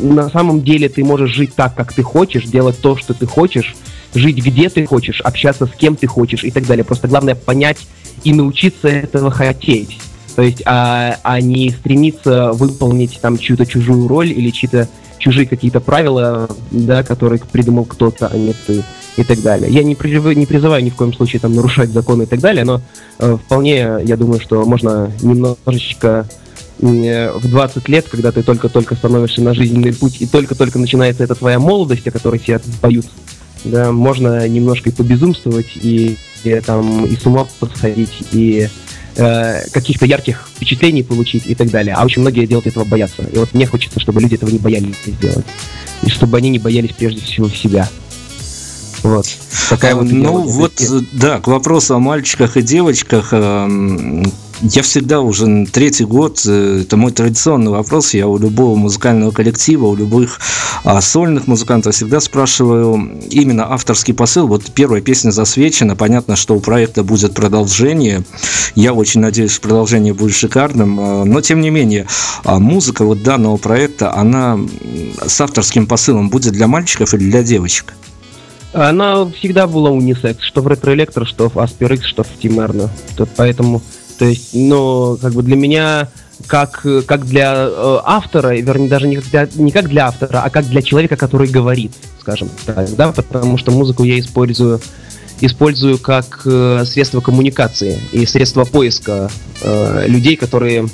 на 0.00 0.28
самом 0.28 0.62
деле 0.62 0.88
ты 0.88 1.04
можешь 1.04 1.30
жить 1.30 1.54
так, 1.54 1.74
как 1.74 1.92
ты 1.92 2.02
хочешь, 2.02 2.44
делать 2.44 2.78
то, 2.80 2.96
что 2.96 3.14
ты 3.14 3.26
хочешь, 3.26 3.74
жить 4.14 4.36
где 4.36 4.68
ты 4.68 4.86
хочешь, 4.86 5.20
общаться 5.20 5.66
с 5.66 5.70
кем 5.70 5.96
ты 5.96 6.06
хочешь 6.06 6.44
и 6.44 6.50
так 6.50 6.66
далее. 6.66 6.84
Просто 6.84 7.08
главное 7.08 7.34
понять 7.34 7.78
и 8.22 8.32
научиться 8.32 8.88
этого 8.88 9.30
хотеть. 9.30 9.98
То 10.36 10.42
есть, 10.42 10.62
а, 10.64 11.18
а 11.22 11.40
не 11.40 11.70
стремиться 11.70 12.52
выполнить 12.52 13.20
там 13.20 13.38
чью-то 13.38 13.66
чужую 13.66 14.08
роль 14.08 14.30
или 14.30 14.50
чьи-то 14.50 14.88
чужие 15.18 15.46
какие-то 15.46 15.80
правила, 15.80 16.48
да, 16.70 17.02
которые 17.02 17.40
придумал 17.40 17.84
кто-то, 17.84 18.26
а 18.26 18.36
не 18.36 18.52
ты 18.52 18.82
и 19.16 19.22
так 19.22 19.40
далее. 19.42 19.70
Я 19.70 19.84
не 19.84 19.94
призываю, 19.94 20.36
не 20.36 20.46
призываю 20.46 20.82
ни 20.82 20.90
в 20.90 20.96
коем 20.96 21.12
случае 21.14 21.40
там 21.40 21.54
нарушать 21.54 21.90
законы 21.90 22.24
и 22.24 22.26
так 22.26 22.40
далее, 22.40 22.64
но 22.64 22.80
э, 23.20 23.36
вполне 23.44 23.98
я 24.02 24.16
думаю, 24.16 24.40
что 24.40 24.64
можно 24.64 25.12
немножечко 25.22 26.28
э, 26.80 27.30
в 27.32 27.48
20 27.48 27.88
лет, 27.88 28.06
когда 28.10 28.32
ты 28.32 28.42
только-только 28.42 28.96
становишься 28.96 29.40
на 29.40 29.54
жизненный 29.54 29.94
путь 29.94 30.20
и 30.20 30.26
только-только 30.26 30.80
начинается 30.80 31.22
эта 31.22 31.36
твоя 31.36 31.60
молодость, 31.60 32.06
о 32.08 32.10
которой 32.10 32.40
все 32.40 32.60
поют 32.80 33.06
да, 33.64 33.92
можно 33.92 34.46
немножко 34.46 34.90
и 34.90 34.92
побезумствовать, 34.92 35.70
и, 35.74 36.16
и 36.44 36.60
там 36.60 37.06
и 37.06 37.16
с 37.16 37.26
ума 37.26 37.46
подходить, 37.58 38.12
и 38.32 38.68
э, 39.16 39.68
каких-то 39.70 40.06
ярких 40.06 40.48
впечатлений 40.54 41.02
получить 41.02 41.46
и 41.46 41.54
так 41.54 41.70
далее. 41.70 41.94
А 41.94 42.04
очень 42.04 42.20
многие 42.22 42.46
делают 42.46 42.66
этого 42.66 42.84
боятся. 42.84 43.22
И 43.32 43.38
вот 43.38 43.54
мне 43.54 43.66
хочется, 43.66 44.00
чтобы 44.00 44.20
люди 44.20 44.34
этого 44.34 44.50
не 44.50 44.58
боялись 44.58 44.96
сделать. 45.06 45.46
И 46.02 46.10
чтобы 46.10 46.36
они 46.38 46.50
не 46.50 46.58
боялись 46.58 46.92
прежде 46.96 47.22
всего 47.22 47.48
себя. 47.48 47.88
Вот. 49.02 49.26
Такая 49.68 49.92
а, 49.92 49.96
вот 49.96 50.10
ну 50.10 50.42
вот, 50.42 50.82
да, 51.12 51.40
к 51.40 51.46
вопросу 51.46 51.94
о 51.94 51.98
мальчиках 51.98 52.56
и 52.56 52.62
девочках. 52.62 53.32
Я 54.66 54.80
всегда 54.80 55.20
уже 55.20 55.66
третий 55.66 56.06
год, 56.06 56.40
э, 56.46 56.80
это 56.82 56.96
мой 56.96 57.12
традиционный 57.12 57.70
вопрос, 57.70 58.14
я 58.14 58.26
у 58.26 58.38
любого 58.38 58.74
музыкального 58.76 59.30
коллектива, 59.30 59.88
у 59.88 59.94
любых 59.94 60.40
а, 60.84 61.02
сольных 61.02 61.46
музыкантов 61.46 61.94
всегда 61.94 62.18
спрашиваю 62.18 63.20
именно 63.30 63.70
авторский 63.70 64.14
посыл. 64.14 64.46
Вот 64.46 64.64
первая 64.74 65.02
песня 65.02 65.32
засвечена, 65.32 65.96
понятно, 65.96 66.34
что 66.34 66.54
у 66.54 66.60
проекта 66.60 67.04
будет 67.04 67.34
продолжение. 67.34 68.24
Я 68.74 68.94
очень 68.94 69.20
надеюсь, 69.20 69.58
продолжение 69.58 70.14
будет 70.14 70.34
шикарным, 70.34 70.98
а, 70.98 71.24
но 71.24 71.42
тем 71.42 71.60
не 71.60 71.68
менее, 71.68 72.06
а, 72.42 72.58
музыка 72.58 73.04
вот 73.04 73.22
данного 73.22 73.58
проекта, 73.58 74.14
она 74.14 74.58
с 75.26 75.42
авторским 75.42 75.86
посылом 75.86 76.30
будет 76.30 76.54
для 76.54 76.68
мальчиков 76.68 77.12
или 77.12 77.30
для 77.30 77.42
девочек? 77.42 77.92
Она 78.72 79.26
всегда 79.26 79.66
была 79.66 79.90
унисекс, 79.90 80.42
что 80.42 80.62
в 80.62 80.68
Retro 80.68 80.96
Electro, 80.96 81.26
что 81.26 81.50
в 81.50 81.82
X, 81.82 82.06
что 82.06 82.24
в 82.24 82.28
Erno. 82.42 82.88
Поэтому 83.36 83.82
то 84.18 84.24
есть, 84.24 84.50
ну, 84.52 85.18
как 85.20 85.32
бы 85.32 85.42
для 85.42 85.56
меня 85.56 86.08
как, 86.46 86.84
как 87.06 87.26
для 87.26 87.54
э, 87.68 87.98
автора, 88.04 88.56
вернее, 88.56 88.88
даже 88.88 89.08
не 89.08 89.16
как, 89.16 89.30
для, 89.30 89.48
не 89.54 89.70
как 89.72 89.88
для 89.88 90.06
автора, 90.06 90.42
а 90.44 90.50
как 90.50 90.66
для 90.66 90.82
человека, 90.82 91.16
который 91.16 91.48
говорит, 91.48 91.92
скажем 92.20 92.48
так, 92.66 92.94
да, 92.96 93.12
потому 93.12 93.56
что 93.58 93.70
музыку 93.70 94.04
я 94.04 94.18
использую 94.18 94.80
использую 95.40 95.98
как 95.98 96.42
э, 96.44 96.84
средство 96.86 97.20
коммуникации 97.20 97.98
и 98.12 98.24
средство 98.24 98.64
поиска 98.64 99.30
э, 99.62 100.04
людей, 100.06 100.36
которые 100.36 100.86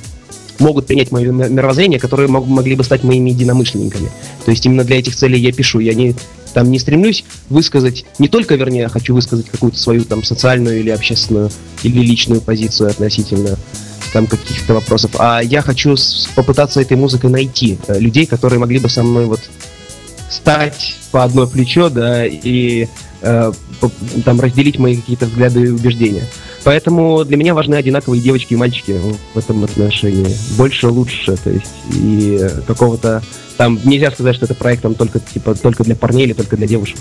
могут 0.58 0.86
принять 0.86 1.10
мое 1.10 1.30
мировоззрение, 1.30 1.98
которые 1.98 2.28
мог, 2.28 2.46
могли 2.46 2.74
бы 2.74 2.84
стать 2.84 3.02
моими 3.02 3.30
единомышленниками. 3.30 4.10
То 4.44 4.50
есть 4.50 4.64
именно 4.66 4.84
для 4.84 4.98
этих 4.98 5.16
целей 5.16 5.40
я 5.40 5.52
пишу. 5.52 5.78
Я 5.78 5.94
не, 5.94 6.14
там 6.52 6.70
не 6.70 6.78
стремлюсь 6.78 7.24
высказать, 7.48 8.04
не 8.18 8.28
только, 8.28 8.54
вернее, 8.56 8.88
хочу 8.88 9.14
высказать 9.14 9.48
какую-то 9.48 9.78
свою 9.78 10.04
там 10.04 10.22
социальную 10.24 10.80
или 10.80 10.90
общественную 10.90 11.50
или 11.82 12.00
личную 12.00 12.40
позицию 12.40 12.90
относительно 12.90 13.56
там 14.12 14.26
каких-то 14.26 14.74
вопросов, 14.74 15.12
а 15.18 15.40
я 15.40 15.62
хочу 15.62 15.94
попытаться 16.34 16.80
этой 16.80 16.96
музыкой 16.96 17.30
найти 17.30 17.78
э, 17.86 17.98
людей, 17.98 18.26
которые 18.26 18.58
могли 18.58 18.78
бы 18.78 18.88
со 18.88 19.02
мной 19.02 19.26
вот 19.26 19.40
стать 20.28 20.96
по 21.10 21.24
одно 21.24 21.46
плечо, 21.46 21.90
да, 21.90 22.26
и 22.26 22.88
э, 23.22 23.52
там 24.24 24.40
разделить 24.40 24.78
мои 24.78 24.96
какие-то 24.96 25.26
взгляды 25.26 25.62
и 25.62 25.68
убеждения. 25.68 26.24
Поэтому 26.62 27.24
для 27.24 27.36
меня 27.36 27.54
важны 27.54 27.74
одинаковые 27.74 28.20
девочки 28.20 28.52
и 28.52 28.56
мальчики 28.56 29.00
в 29.34 29.38
этом 29.38 29.64
отношении. 29.64 30.26
Больше 30.56 30.88
лучше, 30.88 31.36
то 31.36 31.50
есть 31.50 31.72
и 31.94 32.48
какого-то 32.66 33.22
там 33.56 33.78
нельзя 33.84 34.10
сказать, 34.10 34.36
что 34.36 34.44
это 34.44 34.54
проект 34.54 34.82
там 34.82 34.94
только 34.94 35.20
типа 35.20 35.54
только 35.54 35.84
для 35.84 35.96
парней 35.96 36.26
или 36.26 36.32
только 36.32 36.56
для 36.56 36.66
девушек. 36.66 36.98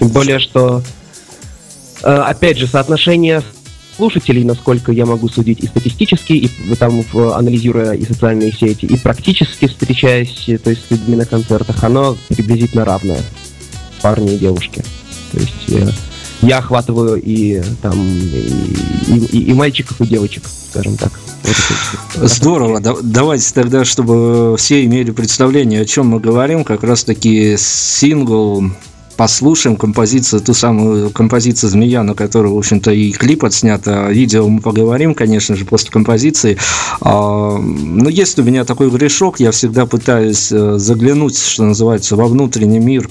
Тем 0.00 0.08
более, 0.08 0.40
что 0.40 0.82
э, 2.02 2.08
опять 2.08 2.58
же 2.58 2.66
соотношение 2.66 3.42
слушателей, 3.96 4.42
насколько 4.42 4.90
я 4.90 5.06
могу 5.06 5.28
судить 5.28 5.60
и 5.60 5.66
статистически, 5.66 6.32
и 6.32 6.74
там 6.74 7.04
анализируя 7.14 7.92
и 7.92 8.04
социальные 8.04 8.52
сети, 8.52 8.86
и 8.86 8.96
практически 8.96 9.68
встречаясь, 9.68 10.48
то 10.62 10.70
есть 10.70 10.86
с 10.86 10.90
людьми 10.90 11.14
на 11.14 11.26
концертах, 11.26 11.84
оно 11.84 12.16
приблизительно 12.28 12.84
равное. 12.84 13.20
Парни 14.00 14.34
и 14.34 14.38
девушки. 14.38 14.82
То 15.30 15.38
есть 15.38 15.92
я, 16.42 16.58
охватываю 16.58 17.20
и 17.22 17.62
там 17.80 17.94
и, 18.00 19.26
и, 19.32 19.42
и 19.44 19.54
мальчиков, 19.54 20.00
и 20.00 20.06
девочек, 20.06 20.44
скажем 20.70 20.96
так. 20.96 21.12
Здорово. 22.14 22.80
Да, 22.80 22.94
давайте 23.02 23.52
тогда, 23.54 23.84
чтобы 23.84 24.56
все 24.56 24.84
имели 24.84 25.10
представление, 25.10 25.82
о 25.82 25.84
чем 25.84 26.08
мы 26.08 26.20
говорим, 26.20 26.64
как 26.64 26.82
раз 26.84 27.04
таки 27.04 27.56
сингл 27.58 28.64
послушаем 29.16 29.76
композицию, 29.76 30.40
ту 30.40 30.54
самую 30.54 31.10
композицию 31.10 31.70
«Змея», 31.70 32.02
на 32.02 32.14
которую, 32.14 32.54
в 32.54 32.58
общем-то, 32.58 32.90
и 32.92 33.12
клип 33.12 33.44
отснят, 33.44 33.82
а 33.86 34.10
видео 34.10 34.48
мы 34.48 34.60
поговорим, 34.60 35.14
конечно 35.14 35.56
же, 35.56 35.64
после 35.64 35.90
композиции. 35.90 36.58
А, 37.00 37.58
но 37.58 38.08
есть 38.08 38.38
у 38.38 38.42
меня 38.42 38.64
такой 38.64 38.90
грешок, 38.90 39.40
я 39.40 39.50
всегда 39.50 39.86
пытаюсь 39.86 40.50
э, 40.50 40.78
заглянуть, 40.78 41.38
что 41.38 41.64
называется, 41.64 42.16
во 42.16 42.26
внутренний 42.26 42.78
мир 42.78 43.08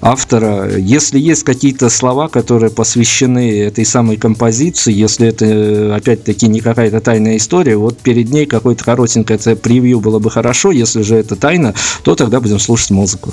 автора. 0.00 0.76
Если 0.76 1.18
есть 1.18 1.44
какие-то 1.44 1.88
слова, 1.88 2.28
которые 2.28 2.70
посвящены 2.70 3.60
этой 3.60 3.84
самой 3.84 4.16
композиции, 4.16 4.92
если 4.92 5.28
это, 5.28 5.96
опять-таки, 5.96 6.46
не 6.46 6.60
какая-то 6.60 7.00
тайная 7.00 7.36
история, 7.38 7.76
вот 7.76 7.98
перед 7.98 8.30
ней 8.30 8.46
какое-то 8.46 8.84
коротенькое 8.84 9.38
превью 9.56 10.00
было 10.00 10.18
бы 10.18 10.30
хорошо, 10.30 10.72
если 10.72 11.02
же 11.02 11.16
это 11.16 11.36
тайна, 11.36 11.74
то 12.02 12.14
тогда 12.14 12.40
будем 12.40 12.58
слушать 12.58 12.90
музыку. 12.90 13.32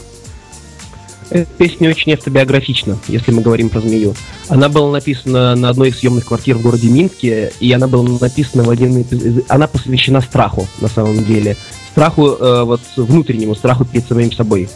Эта 1.32 1.50
песня 1.58 1.90
очень 1.90 2.12
автобиографична, 2.12 2.98
если 3.08 3.32
мы 3.32 3.42
говорим 3.42 3.70
про 3.70 3.80
змею. 3.80 4.14
Она 4.50 4.68
была 4.68 4.92
написана 4.92 5.56
на 5.56 5.70
одной 5.70 5.90
из 5.90 6.00
съемных 6.00 6.26
квартир 6.26 6.58
в 6.58 6.62
городе 6.62 6.90
Минске, 6.90 7.54
и 7.62 7.72
она 7.72 7.88
была 7.88 8.04
написана 8.04 8.64
в 8.64 8.70
один 8.70 8.98
из... 9.00 9.44
Она 9.48 9.68
посвящена 9.68 10.20
страху, 10.20 10.68
на 10.82 10.90
самом 10.90 11.24
деле. 11.24 11.56
Страху, 11.92 12.28
э, 12.28 12.64
вот 12.64 12.82
внутреннему 12.98 13.56
страху 13.56 13.86
перед 13.86 14.06
самим 14.06 14.34
собой. 14.34 14.68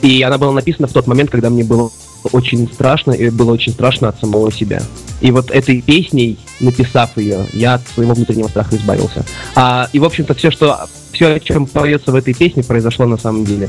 И 0.00 0.22
она 0.22 0.38
была 0.38 0.52
написана 0.52 0.88
в 0.88 0.92
тот 0.92 1.06
момент, 1.06 1.28
когда 1.28 1.50
мне 1.50 1.64
было 1.64 1.90
очень 2.32 2.66
страшно, 2.72 3.12
и 3.12 3.28
было 3.28 3.52
очень 3.52 3.72
страшно 3.72 4.08
от 4.08 4.18
самого 4.18 4.50
себя. 4.50 4.82
И 5.20 5.30
вот 5.30 5.50
этой 5.50 5.82
песней, 5.82 6.38
написав 6.60 7.18
ее, 7.18 7.44
я 7.52 7.74
от 7.74 7.86
своего 7.86 8.14
внутреннего 8.14 8.48
страха 8.48 8.74
избавился. 8.74 9.22
А, 9.54 9.90
и, 9.92 9.98
в 9.98 10.04
общем-то, 10.04 10.32
все, 10.32 10.50
что, 10.50 10.78
все, 11.12 11.34
о 11.34 11.40
чем 11.40 11.66
поется 11.66 12.10
в 12.10 12.14
этой 12.14 12.32
песне, 12.32 12.62
произошло 12.62 13.04
на 13.04 13.18
самом 13.18 13.44
деле. 13.44 13.68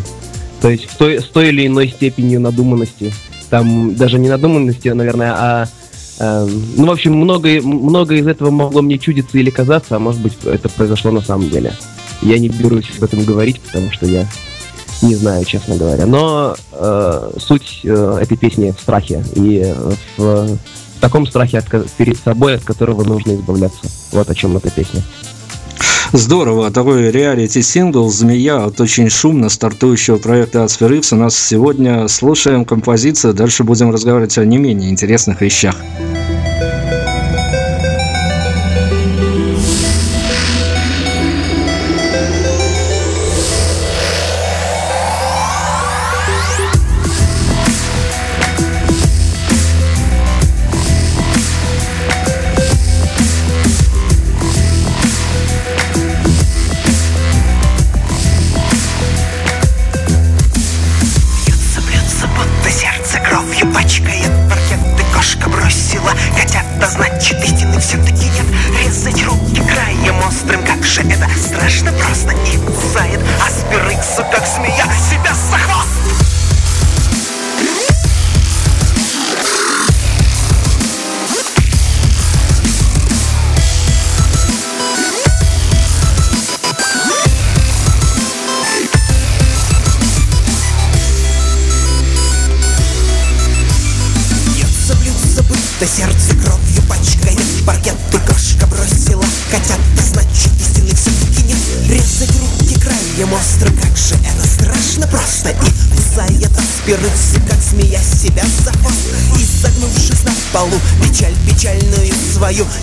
То 0.62 0.69
есть 0.69 0.86
в 0.86 0.95
той, 0.95 1.19
с 1.19 1.26
той 1.26 1.50
или 1.50 1.67
иной 1.67 1.89
степенью 1.89 2.39
надуманности. 2.39 3.13
Там 3.50 3.95
даже 3.95 4.19
не 4.19 4.30
надуманности, 4.30 4.89
наверное, 4.89 5.34
а 5.36 5.67
э, 6.19 6.47
ну, 6.78 6.86
в 6.86 6.91
общем, 6.91 7.15
многое, 7.15 7.62
многое 7.62 8.19
из 8.19 8.28
этого 8.28 8.50
могло 8.52 8.82
мне 8.82 8.97
чудиться 8.97 9.38
или 9.38 9.50
казаться, 9.50 9.95
а 9.95 10.00
может 10.00 10.21
быть, 10.21 10.34
это 10.45 10.69
произошло 10.69 11.12
на 11.12 11.21
самом 11.21 11.50
деле. 11.50 11.74
Я 12.21 12.38
не 12.38 12.47
берусь 12.47 12.89
об 12.95 13.04
этом 13.04 13.26
говорить, 13.26 13.60
потому 13.60 13.91
что 13.91 14.06
я 14.06 14.28
не 15.02 15.15
знаю, 15.15 15.43
честно 15.45 15.76
говоря. 15.76 16.06
Но 16.06 16.56
э, 16.71 17.32
суть 17.39 17.82
э, 17.84 18.19
этой 18.21 18.38
песни 18.38 18.71
в 18.71 18.80
страхе. 18.80 19.26
И 19.36 19.74
в, 20.17 20.21
в 20.21 20.58
таком 21.02 21.26
страхе 21.26 21.58
от, 21.58 21.91
перед 21.97 22.17
собой, 22.19 22.56
от 22.56 22.63
которого 22.63 23.04
нужно 23.04 23.34
избавляться. 23.34 23.82
Вот 24.12 24.30
о 24.30 24.36
чем 24.36 24.56
эта 24.56 24.69
песня. 24.69 25.02
Здорово, 26.13 26.71
такой 26.71 27.10
реалити-сингл 27.10 28.10
«Змея» 28.10 28.65
от 28.65 28.82
очень 28.82 29.10
шумно 29.10 29.47
стартующего 29.47 30.17
проекта 30.17 30.65
Асферикс. 30.65 31.13
У 31.13 31.15
нас 31.15 31.38
сегодня 31.38 32.10
слушаем 32.10 32.65
композицию, 32.65 33.34
дальше 33.34 33.63
будем 33.63 33.91
разговаривать 33.91 34.38
о 34.38 34.43
не 34.43 34.58
менее 34.58 34.89
интересных 34.89 35.39
вещах. 35.39 35.76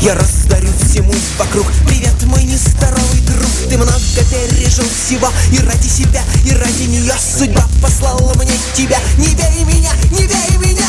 Я 0.01 0.14
раздарю 0.14 0.71
всему 0.81 1.12
вокруг. 1.38 1.67
Привет, 1.87 2.14
мой 2.25 2.43
нездоровый 2.45 3.21
друг 3.21 3.51
Ты 3.69 3.77
много 3.77 3.99
пережил 4.31 4.87
всего. 4.88 5.29
И 5.53 5.59
ради 5.59 5.87
себя, 5.87 6.23
и 6.45 6.53
ради 6.53 6.85
нее 6.85 7.12
Судьба 7.19 7.67
послала 7.83 8.33
мне 8.35 8.55
тебя. 8.75 8.99
Не 9.19 9.35
бей 9.35 9.64
меня, 9.64 9.93
не 10.11 10.27
бей 10.27 10.57
меня 10.57 10.87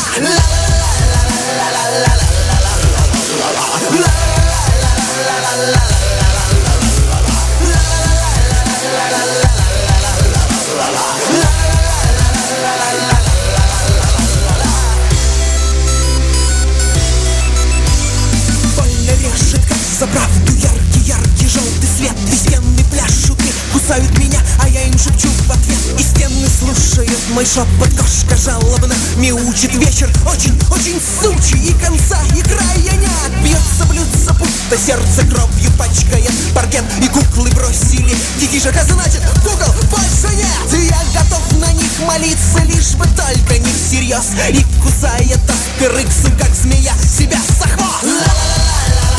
за 20.00 20.06
правду 20.06 20.52
Яркий, 20.56 21.00
яркий, 21.04 21.46
желтый 21.46 21.88
свет. 21.94 22.16
И 22.32 22.34
стены 22.34 22.84
пляшут 22.90 23.38
и 23.44 23.52
кусают 23.70 24.16
меня 24.18 24.40
А 24.58 24.68
я 24.68 24.84
им 24.84 24.98
шепчу 24.98 25.28
в 25.46 25.50
ответ. 25.50 25.78
И 25.98 26.02
стены 26.02 26.48
слушают 26.48 27.20
мой 27.34 27.44
шепот. 27.44 27.90
Кошка 27.98 28.34
жалобно 28.34 28.94
мяучит 29.18 29.74
вечер. 29.74 30.10
Очень, 30.24 30.58
очень 30.70 30.98
сучий 30.98 31.58
И 31.68 31.72
конца, 31.74 32.16
и 32.34 32.40
края 32.40 32.96
нет 32.96 33.42
Бьется, 33.44 33.84
блюдца, 33.90 34.32
пусто 34.32 34.78
Сердце 34.78 35.26
кровью 35.28 35.70
пачкает. 35.76 36.32
Паркет 36.54 36.84
И 37.02 37.08
куклы 37.08 37.50
бросили. 37.50 38.16
Детишек 38.40 38.74
А 38.74 38.84
значит, 38.84 39.20
кукол 39.42 39.74
больше 39.90 40.34
нет. 40.34 40.80
И 40.80 40.86
я 40.86 41.02
готов 41.12 41.42
на 41.60 41.70
них 41.74 41.92
молиться 42.06 42.64
Лишь 42.64 42.94
бы 42.94 43.04
только 43.04 43.58
не 43.58 43.70
всерьез. 43.70 44.32
И 44.48 44.64
кусает 44.80 45.40
аспирыксы, 45.44 46.30
как 46.38 46.54
змея 46.54 46.94
Себя 47.18 47.38
за 47.58 47.68
хвост 47.68 48.69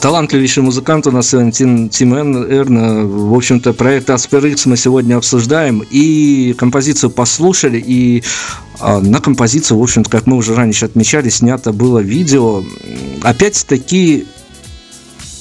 талантливейший 0.00 0.62
музыкант 0.62 1.06
у 1.06 1.10
нас 1.10 1.34
Тим, 1.52 1.88
Тим 1.88 2.14
Эрн. 2.14 3.06
В 3.08 3.34
общем-то, 3.34 3.72
проект 3.72 4.08
Asper 4.10 4.56
мы 4.66 4.76
сегодня 4.76 5.16
обсуждаем. 5.16 5.82
И 5.90 6.54
композицию 6.58 7.10
послушали, 7.10 7.82
и 7.84 8.22
а, 8.80 9.00
на 9.00 9.20
композицию, 9.20 9.78
в 9.78 9.82
общем-то, 9.82 10.10
как 10.10 10.26
мы 10.26 10.36
уже 10.36 10.54
раньше 10.54 10.84
отмечали, 10.84 11.28
снято 11.28 11.72
было 11.72 11.98
видео. 11.98 12.62
Опять-таки, 13.22 14.26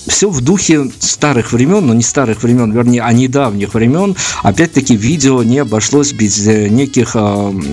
все 0.08 0.30
в 0.30 0.42
духе 0.42 0.92
старых 1.00 1.54
времен, 1.54 1.86
но 1.86 1.94
не 1.94 2.04
старых 2.04 2.44
времен, 2.44 2.72
вернее, 2.72 3.02
а 3.02 3.14
недавних 3.14 3.74
времен. 3.74 4.16
Опять-таки, 4.44 4.96
видео 4.96 5.44
не 5.44 5.60
обошлось 5.60 6.14
без 6.14 6.48
э, 6.48 6.70
неких 6.70 7.12
э, 7.16 7.20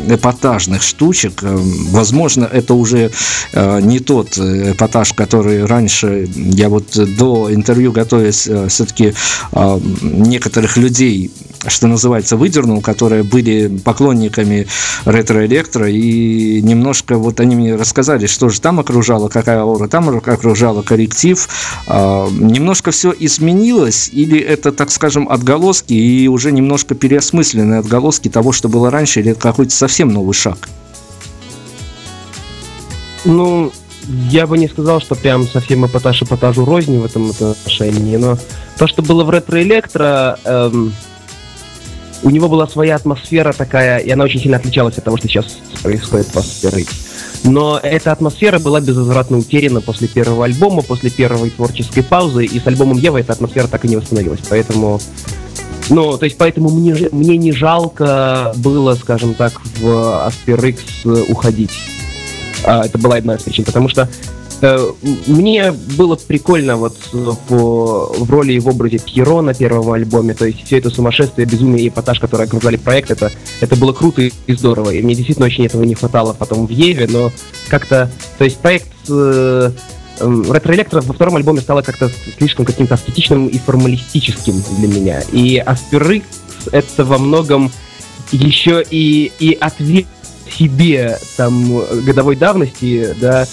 эпатажных 0.09 0.83
штучек. 0.83 1.43
Э, 1.43 1.57
возможно, 1.91 2.45
это 2.45 2.75
уже 2.75 3.11
не 3.55 4.01
тот 4.01 4.39
эпатаж, 4.39 5.13
который 5.13 5.65
раньше, 5.65 6.29
я 6.35 6.69
вот 6.69 6.97
до 7.17 7.53
интервью 7.53 7.93
готовясь, 7.93 8.49
все-таки 8.69 9.15
некоторых 10.03 10.77
людей 10.77 11.31
что 11.67 11.87
называется, 11.89 12.37
выдернул, 12.37 12.81
которые 12.81 13.23
были 13.23 13.69
поклонниками 13.69 14.67
ретро-электро, 15.05 15.89
и 15.89 16.63
немножко 16.63 17.19
вот 17.19 17.41
они 17.41 17.57
мне 17.57 17.75
рассказали, 17.75 18.27
что 18.27 18.49
же 18.49 18.61
там 18.61 18.79
окружало, 18.79 19.29
какая 19.29 19.61
аура 19.61 19.89
там 19.89 20.09
окружала, 20.09 20.83
корректив. 20.83 21.49
А, 21.87 22.29
немножко 22.31 22.91
все 22.91 23.13
изменилось, 23.19 24.09
или 24.13 24.39
это, 24.39 24.73
так 24.73 24.91
скажем, 24.91 25.29
отголоски, 25.29 25.93
и 25.95 26.29
уже 26.29 26.53
немножко 26.53 26.95
переосмысленные 26.95 27.81
отголоски 27.81 28.29
того, 28.29 28.53
что 28.53 28.69
было 28.69 28.91
раньше, 28.91 29.21
или 29.21 29.33
это 29.33 29.41
какой-то 29.41 29.73
совсем 29.73 30.09
новый 30.09 30.35
шаг? 30.35 30.69
Ну, 33.25 33.73
я 34.31 34.47
бы 34.47 34.59
не 34.59 34.69
сказал, 34.69 35.01
что 35.01 35.15
прям 35.15 35.47
совсем 35.47 35.85
эпатаж 35.85 36.23
эпатажу 36.23 36.65
розни 36.65 36.99
в 36.99 37.05
этом 37.05 37.31
отношении, 37.31 38.17
но 38.17 38.39
то, 38.79 38.87
что 38.87 39.03
было 39.03 39.25
в 39.25 39.31
ретро-электро, 39.31 40.39
эм, 40.45 40.93
у 42.23 42.31
него 42.31 42.49
была 42.49 42.67
своя 42.67 42.97
атмосфера 42.97 43.53
такая, 43.53 43.99
и 43.99 44.11
она 44.11 44.25
очень 44.25 44.41
сильно 44.41 44.57
отличалась 44.57 44.99
от 44.99 45.05
того, 45.05 45.17
что 45.17 45.29
сейчас 45.29 45.59
происходит 45.83 46.27
в 46.27 46.37
Aspher 46.37 46.87
Но 47.45 47.79
эта 47.83 48.13
атмосфера 48.13 48.59
была 48.59 48.81
безвозвратно 48.81 49.39
утеряна 49.39 49.81
после 49.81 50.09
первого 50.09 50.45
альбома, 50.45 50.83
после 50.83 51.11
первой 51.11 51.51
творческой 51.51 52.03
паузы, 52.03 52.45
и 52.45 52.59
с 52.59 52.67
альбомом 52.67 52.99
Ева 52.99 53.19
эта 53.19 53.33
атмосфера 53.33 53.67
так 53.67 53.85
и 53.85 53.89
не 53.89 53.97
восстановилась. 53.97 54.41
Поэтому 54.49 55.01
ну, 55.91 56.19
то 56.19 56.25
есть, 56.25 56.37
поэтому 56.37 56.69
мне, 56.69 57.09
мне 57.13 57.39
не 57.39 57.53
жалко 57.53 58.53
было, 58.57 58.95
скажем 58.95 59.35
так, 59.35 59.61
в 59.81 60.29
Aspher 60.29 60.77
уходить. 61.31 61.79
А, 62.65 62.85
это 62.85 62.99
была 62.99 63.17
одна 63.17 63.37
из 63.37 63.43
причин, 63.43 63.65
потому 63.65 63.89
что 63.89 64.09
мне 65.27 65.73
было 65.73 66.17
прикольно 66.17 66.77
вот 66.77 66.97
э, 67.13 67.31
по, 67.49 68.13
в 68.13 68.31
роли 68.31 68.55
и 68.55 68.59
в 68.59 68.69
образе 68.69 68.99
Пьеро 68.99 69.41
на 69.41 69.55
первом 69.55 69.91
альбоме, 69.93 70.35
то 70.35 70.47
есть 70.47 70.65
все 70.65 70.79
это 70.79 70.91
сумасшествие, 70.91 71.47
безумие 71.47 71.85
и 71.85 71.89
эпатаж, 71.89 72.19
которые 72.19 72.47
окружали 72.47 72.77
проект, 72.77 73.11
это, 73.11 73.31
это 73.61 73.77
было 73.77 73.93
круто 73.93 74.23
и 74.23 74.53
здорово, 74.53 74.91
и 74.91 75.03
мне 75.03 75.15
действительно 75.15 75.47
очень 75.47 75.67
этого 75.67 75.85
не 75.85 75.95
хватало 75.95 76.33
потом 76.33 76.67
в 76.67 76.71
Еве, 76.71 77.07
но 77.09 77.31
как-то, 77.69 78.11
то 78.39 78.45
есть 78.45 78.59
проект 78.59 78.89
э, 79.09 79.71
эм, 80.21 80.53
Ретро 80.53 80.75
Электро 80.75 81.01
во 81.03 81.15
втором 81.15 81.37
альбоме 81.37 81.61
стало 81.61 81.83
как-то 81.83 82.11
слишком 82.39 82.65
каким-то 82.65 82.95
аскетичным 82.95 83.47
и 83.47 83.59
формалистическим 83.59 84.63
для 84.79 84.89
меня, 84.89 85.23
и 85.33 85.59
Asper 85.59 86.16
X 86.16 86.27
это 86.73 87.05
во 87.05 87.19
многом 87.19 87.71
еще 88.33 88.85
и, 88.91 89.33
и 89.39 89.57
ответ 89.59 90.07
себе 90.51 91.19
там 91.37 91.83
годовой 92.05 92.37
давности, 92.37 93.15
да, 93.21 93.47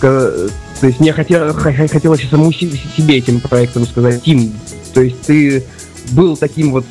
то 0.00 0.86
есть 0.86 1.00
мне 1.00 1.12
хотел, 1.12 1.52
хотелось 1.54 2.28
самому 2.28 2.52
себе 2.52 3.16
этим 3.16 3.40
проектом 3.40 3.86
сказать, 3.86 4.22
Тим, 4.22 4.52
то 4.94 5.00
есть 5.00 5.20
ты 5.22 5.64
был 6.10 6.36
таким 6.36 6.72
вот 6.72 6.84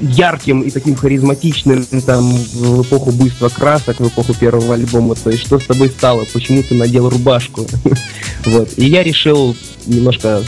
ярким 0.00 0.62
и 0.62 0.70
таким 0.70 0.94
харизматичным 0.94 1.84
там 2.06 2.30
в 2.32 2.82
эпоху 2.82 3.10
буйства 3.10 3.48
красок, 3.48 4.00
в 4.00 4.08
эпоху 4.08 4.34
первого 4.34 4.74
альбома. 4.74 5.14
То 5.14 5.30
есть 5.30 5.44
что 5.44 5.58
с 5.58 5.64
тобой 5.64 5.88
стало? 5.88 6.24
Почему 6.32 6.62
ты 6.62 6.74
надел 6.74 7.08
рубашку? 7.08 7.66
вот. 8.44 8.70
И 8.76 8.86
я 8.86 9.02
решил 9.02 9.56
немножко 9.86 10.42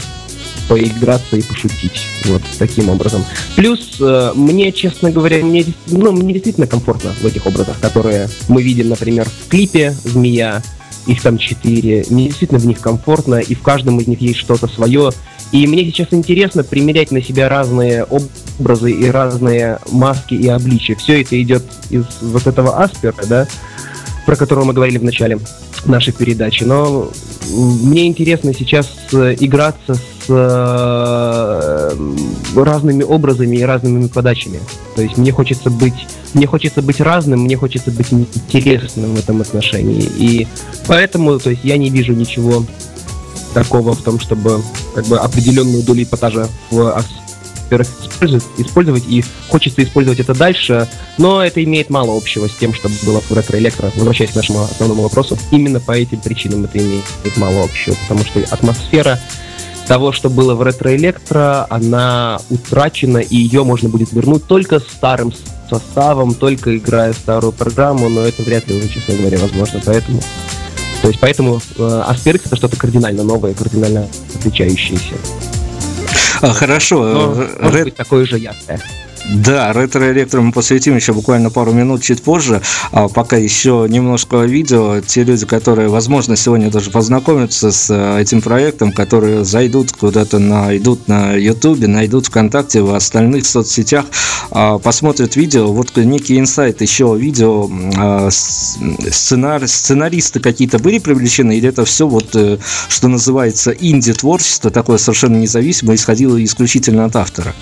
поиграться 0.71 1.35
и 1.35 1.41
пошутить. 1.41 2.07
Вот 2.27 2.41
таким 2.57 2.87
образом. 2.87 3.25
Плюс, 3.57 3.97
э, 3.99 4.31
мне, 4.35 4.71
честно 4.71 5.11
говоря, 5.11 5.43
мне, 5.43 5.65
ну, 5.87 6.13
мне 6.13 6.31
действительно 6.31 6.65
комфортно 6.65 7.11
в 7.19 7.25
этих 7.25 7.45
образах, 7.45 7.77
которые 7.81 8.29
мы 8.47 8.63
видим, 8.63 8.87
например, 8.87 9.27
в 9.27 9.49
клипе 9.49 9.93
«Змея», 10.05 10.63
их 11.07 11.21
там 11.21 11.37
четыре. 11.37 12.05
Мне 12.09 12.27
действительно 12.27 12.59
в 12.59 12.65
них 12.65 12.79
комфортно, 12.79 13.35
и 13.35 13.53
в 13.53 13.61
каждом 13.61 13.99
из 13.99 14.07
них 14.07 14.21
есть 14.21 14.39
что-то 14.39 14.67
свое. 14.67 15.11
И 15.51 15.67
мне 15.67 15.83
сейчас 15.83 16.07
интересно 16.11 16.63
примерять 16.63 17.11
на 17.11 17.21
себя 17.21 17.49
разные 17.49 18.05
образы 18.05 18.91
и 18.91 19.09
разные 19.09 19.79
маски 19.91 20.35
и 20.35 20.47
обличия. 20.47 20.95
Все 20.95 21.21
это 21.21 21.41
идет 21.41 21.63
из 21.89 22.05
вот 22.21 22.47
этого 22.47 22.81
аспера, 22.81 23.25
да, 23.27 23.47
про 24.25 24.35
которого 24.35 24.65
мы 24.65 24.73
говорили 24.73 24.97
в 24.97 25.03
начале 25.03 25.39
нашей 25.85 26.13
передачи. 26.13 26.63
Но 26.63 27.09
мне 27.49 28.07
интересно 28.07 28.53
сейчас 28.53 28.89
э, 29.13 29.35
играться 29.39 29.95
с 29.95 30.25
э, 30.29 31.91
разными 32.55 33.03
образами 33.03 33.57
и 33.57 33.63
разными 33.63 34.07
подачами. 34.07 34.59
То 34.95 35.01
есть 35.01 35.17
мне 35.17 35.31
хочется 35.31 35.69
быть 35.69 36.07
мне 36.33 36.47
хочется 36.47 36.81
быть 36.81 37.01
разным, 37.01 37.41
мне 37.41 37.57
хочется 37.57 37.91
быть 37.91 38.11
интересным 38.13 39.15
в 39.15 39.19
этом 39.19 39.41
отношении. 39.41 40.01
И 40.17 40.47
поэтому, 40.87 41.37
то 41.39 41.49
есть 41.49 41.63
я 41.63 41.77
не 41.77 41.89
вижу 41.89 42.13
ничего 42.13 42.65
такого 43.53 43.93
в 43.93 44.01
том, 44.01 44.19
чтобы 44.19 44.61
как 44.95 45.05
бы 45.07 45.17
определенную 45.17 45.83
долю 45.83 46.03
эпатажа 46.03 46.47
в 46.69 46.89
использовать, 47.79 48.43
использовать, 48.57 49.03
и 49.07 49.23
хочется 49.49 49.83
использовать 49.83 50.19
это 50.19 50.33
дальше, 50.33 50.87
но 51.17 51.43
это 51.43 51.63
имеет 51.63 51.89
мало 51.89 52.15
общего 52.17 52.47
с 52.47 52.55
тем, 52.59 52.73
что 52.73 52.89
было 53.05 53.21
в 53.21 53.31
ретро-электро. 53.31 53.91
Возвращаясь 53.95 54.31
к 54.31 54.35
нашему 54.35 54.63
основному 54.63 55.03
вопросу, 55.03 55.37
именно 55.51 55.79
по 55.79 55.93
этим 55.93 56.19
причинам 56.19 56.65
это 56.65 56.79
имеет 56.79 57.05
мало 57.37 57.63
общего, 57.63 57.95
потому 58.07 58.25
что 58.25 58.39
атмосфера 58.51 59.19
того, 59.87 60.11
что 60.11 60.29
было 60.29 60.55
в 60.55 60.61
ретро-электро, 60.61 61.67
она 61.69 62.39
утрачена, 62.49 63.17
и 63.17 63.35
ее 63.35 63.63
можно 63.63 63.89
будет 63.89 64.11
вернуть 64.11 64.45
только 64.45 64.79
старым 64.79 65.33
составом, 65.69 66.33
только 66.33 66.77
играя 66.77 67.13
старую 67.13 67.53
программу, 67.53 68.09
но 68.09 68.21
это 68.21 68.43
вряд 68.43 68.67
ли 68.67 68.77
уже, 68.77 68.89
честно 68.89 69.15
говоря, 69.15 69.37
возможно. 69.39 69.81
Поэтому, 69.85 70.21
то 71.01 71.07
есть, 71.07 71.19
поэтому 71.19 71.61
э, 71.77 72.03
Asperix 72.09 72.41
это 72.45 72.55
что-то 72.55 72.77
кардинально 72.77 73.23
новое, 73.23 73.53
кардинально 73.53 74.07
отличающееся. 74.35 75.15
А, 76.41 76.53
хорошо. 76.53 77.33
Может 77.59 77.59
Red... 77.59 77.83
быть 77.85 77.95
такое 77.95 78.25
же 78.25 78.37
яркое. 78.37 78.79
Да, 79.29 79.71
ретро-электро 79.71 80.41
мы 80.41 80.51
посвятим 80.51 80.95
еще 80.95 81.13
буквально 81.13 81.51
пару 81.51 81.71
минут 81.73 82.01
чуть 82.01 82.23
позже. 82.23 82.61
А 82.91 83.07
пока 83.07 83.37
еще 83.37 83.85
немножко 83.87 84.37
видео. 84.37 84.99
Те 85.01 85.23
люди, 85.23 85.45
которые, 85.45 85.89
возможно, 85.89 86.35
сегодня 86.35 86.71
даже 86.71 86.89
познакомятся 86.89 87.71
с 87.71 87.89
э, 87.89 88.21
этим 88.21 88.41
проектом, 88.41 88.91
которые 88.91 89.45
зайдут 89.45 89.91
куда-то, 89.91 90.39
найдут 90.39 91.07
на 91.07 91.33
Ютубе, 91.33 91.87
найдут 91.87 92.27
ВКонтакте, 92.27 92.81
в 92.81 92.93
остальных 92.93 93.45
соцсетях, 93.45 94.05
а, 94.49 94.79
посмотрят 94.79 95.35
видео. 95.35 95.71
Вот 95.71 95.95
некий 95.97 96.39
инсайт 96.39 96.81
еще 96.81 97.15
видео. 97.17 97.69
А, 97.97 98.29
сценар... 98.31 99.67
Сценаристы 99.67 100.39
какие-то 100.39 100.79
были 100.79 100.97
привлечены, 100.97 101.57
или 101.57 101.69
это 101.69 101.85
все 101.85 102.07
вот, 102.07 102.35
э, 102.35 102.57
что 102.89 103.07
называется, 103.07 103.71
инди-творчество, 103.71 104.71
такое 104.71 104.97
совершенно 104.97 105.37
независимое, 105.37 105.95
исходило 105.95 106.43
исключительно 106.43 107.05
от 107.05 107.15
автора? 107.15 107.53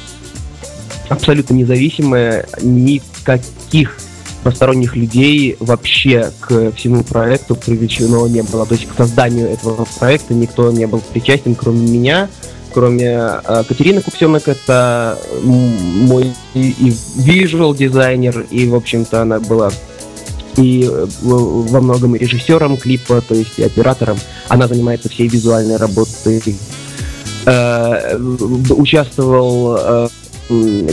Абсолютно 1.09 1.53
независимая, 1.55 2.45
никаких 2.61 3.97
посторонних 4.43 4.95
людей 4.95 5.57
вообще 5.59 6.31
к 6.39 6.71
всему 6.71 7.03
проекту 7.03 7.55
привлечено 7.55 8.27
не 8.27 8.41
было. 8.41 8.65
То 8.65 8.75
есть 8.75 8.87
к 8.87 8.95
созданию 8.95 9.49
этого 9.49 9.85
проекта 9.99 10.33
никто 10.33 10.71
не 10.71 10.87
был 10.87 11.01
причастен, 11.01 11.55
кроме 11.55 11.87
меня, 11.87 12.29
кроме 12.73 13.07
э, 13.07 13.63
Катерины 13.67 14.01
Куксенок, 14.01 14.47
это 14.47 15.17
мой 15.43 16.33
и, 16.53 16.69
и 16.79 16.93
дизайнер, 17.77 18.45
и, 18.49 18.67
в 18.67 18.75
общем-то, 18.75 19.21
она 19.21 19.39
была 19.39 19.71
и 20.57 20.87
э, 20.89 21.07
во 21.21 21.81
многом 21.81 22.15
режиссером 22.15 22.77
клипа, 22.77 23.21
то 23.21 23.35
есть 23.35 23.57
и 23.57 23.63
оператором. 23.63 24.17
Она 24.47 24.67
занимается 24.67 25.09
всей 25.09 25.27
визуальной 25.27 25.77
работой. 25.77 26.55
Э, 27.45 28.17
участвовал 28.17 29.77
э, 29.77 30.07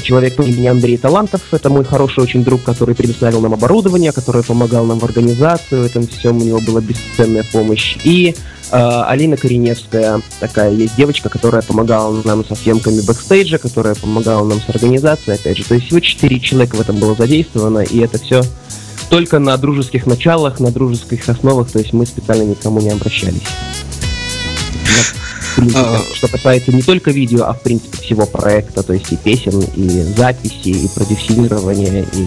человек 0.03 0.37
по 0.37 0.43
имени 0.43 0.67
Андрей 0.67 0.97
Талантов. 0.97 1.43
Это 1.53 1.71
мой 1.71 1.85
хороший 1.85 2.23
очень 2.23 2.45
друг, 2.45 2.63
который 2.63 2.95
предоставил 2.95 3.41
нам 3.41 3.55
оборудование, 3.55 4.13
который 4.13 4.43
помогал 4.43 4.85
нам 4.85 4.99
в 4.99 5.05
организации, 5.05 5.77
в 5.77 5.85
этом 5.85 6.07
всем 6.07 6.39
у 6.39 6.45
него 6.45 6.61
была 6.61 6.81
бесценная 6.81 7.45
помощь. 7.51 7.97
И 8.05 8.35
э, 8.71 9.03
Алина 9.07 9.37
Кореневская, 9.37 10.21
такая 10.41 10.73
есть 10.73 10.97
девочка, 10.97 11.29
которая 11.29 11.63
помогала 11.63 12.21
нам 12.25 12.45
со 12.45 12.55
съемками 12.55 13.01
бэкстейджа, 13.01 13.59
которая 13.59 13.95
помогала 13.95 14.47
нам 14.47 14.61
с 14.61 14.69
организацией, 14.69 15.37
опять 15.37 15.57
же. 15.57 15.65
То 15.65 15.75
есть 15.75 15.87
всего 15.87 16.01
четыре 16.01 16.39
человека 16.39 16.77
в 16.77 16.81
этом 16.81 16.99
было 16.99 17.15
задействовано, 17.15 17.81
и 17.81 17.99
это 18.01 18.19
все 18.19 18.43
только 19.09 19.39
на 19.39 19.57
дружеских 19.57 20.07
началах, 20.07 20.61
на 20.61 20.71
дружеских 20.71 21.29
основах, 21.29 21.71
то 21.71 21.79
есть 21.79 21.93
мы 21.93 22.05
специально 22.07 22.43
никому 22.43 22.81
не 22.81 22.91
обращались. 22.91 23.43
принципе, 25.57 25.81
а... 25.81 26.03
что 26.15 26.29
касается 26.29 26.73
не 26.73 26.83
только 26.83 27.11
видео, 27.11 27.45
а 27.45 27.53
в 27.53 27.61
принципе 27.61 27.99
всего 27.99 28.27
проекта, 28.27 28.83
то 28.83 28.93
есть 28.93 29.13
и 29.13 29.17
песен, 29.17 29.61
и 29.75 29.89
записи, 30.17 30.69
и 30.69 30.89
продюсирования, 30.95 32.03
и 32.03 32.27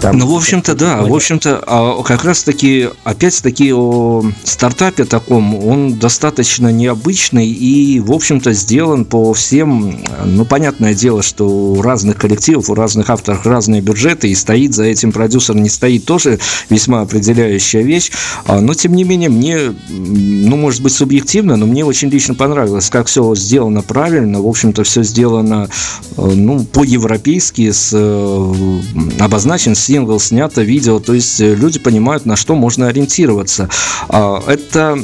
там, 0.00 0.16
ну, 0.16 0.26
в 0.26 0.34
общем-то, 0.34 0.74
да. 0.74 1.02
В 1.02 1.14
общем-то, 1.14 1.62
а 1.66 2.02
как 2.02 2.24
раз-таки, 2.24 2.88
опять-таки, 3.04 3.72
о 3.72 4.24
стартапе 4.44 5.04
таком, 5.04 5.54
он 5.54 5.98
достаточно 5.98 6.72
необычный 6.72 7.46
и, 7.48 8.00
в 8.00 8.12
общем-то, 8.12 8.52
сделан 8.52 9.04
по 9.04 9.32
всем... 9.34 9.98
Ну, 10.24 10.44
понятное 10.44 10.94
дело, 10.94 11.22
что 11.22 11.46
у 11.46 11.82
разных 11.82 12.16
коллективов, 12.16 12.70
у 12.70 12.74
разных 12.74 13.10
авторов 13.10 13.46
разные 13.46 13.82
бюджеты, 13.82 14.28
и 14.28 14.34
стоит 14.34 14.74
за 14.74 14.84
этим 14.84 15.12
продюсер, 15.12 15.54
не 15.56 15.68
стоит, 15.68 16.06
тоже 16.06 16.38
весьма 16.70 17.02
определяющая 17.02 17.82
вещь. 17.82 18.10
А, 18.46 18.60
но, 18.60 18.72
тем 18.74 18.94
не 18.94 19.04
менее, 19.04 19.28
мне, 19.28 19.74
ну, 19.90 20.56
может 20.56 20.82
быть, 20.82 20.94
субъективно, 20.94 21.56
но 21.56 21.66
мне 21.66 21.84
очень 21.84 22.08
лично 22.08 22.34
понравилось, 22.34 22.88
как 22.88 23.06
все 23.06 23.34
сделано 23.34 23.82
правильно. 23.82 24.40
В 24.40 24.48
общем-то, 24.48 24.82
все 24.84 25.02
сделано, 25.02 25.68
э, 26.16 26.22
ну, 26.22 26.64
по-европейски, 26.64 27.70
с, 27.70 27.90
э, 27.92 28.80
обозначен 29.18 29.74
с 29.74 29.89
сингл, 29.90 30.20
снято 30.20 30.62
видео, 30.62 31.00
то 31.00 31.14
есть 31.14 31.40
э, 31.40 31.54
люди 31.54 31.80
понимают, 31.80 32.24
на 32.24 32.36
что 32.36 32.54
можно 32.54 32.86
ориентироваться. 32.86 33.68
А, 34.08 34.40
это 34.46 34.98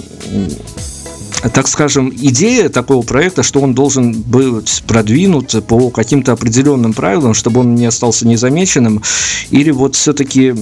так 1.53 1.69
скажем, 1.69 2.13
идея 2.15 2.69
такого 2.69 3.03
проекта, 3.03 3.43
что 3.43 3.61
он 3.61 3.75
должен 3.75 4.13
быть 4.13 4.83
продвинут 4.87 5.55
по 5.67 5.91
каким-то 5.91 6.33
определенным 6.33 6.93
правилам, 6.93 7.35
чтобы 7.35 7.61
он 7.61 7.75
не 7.75 7.87
остался 7.87 8.27
незамеченным, 8.27 9.03
или 9.51 9.71
вот 9.71 9.97
все-таки, 9.97 10.55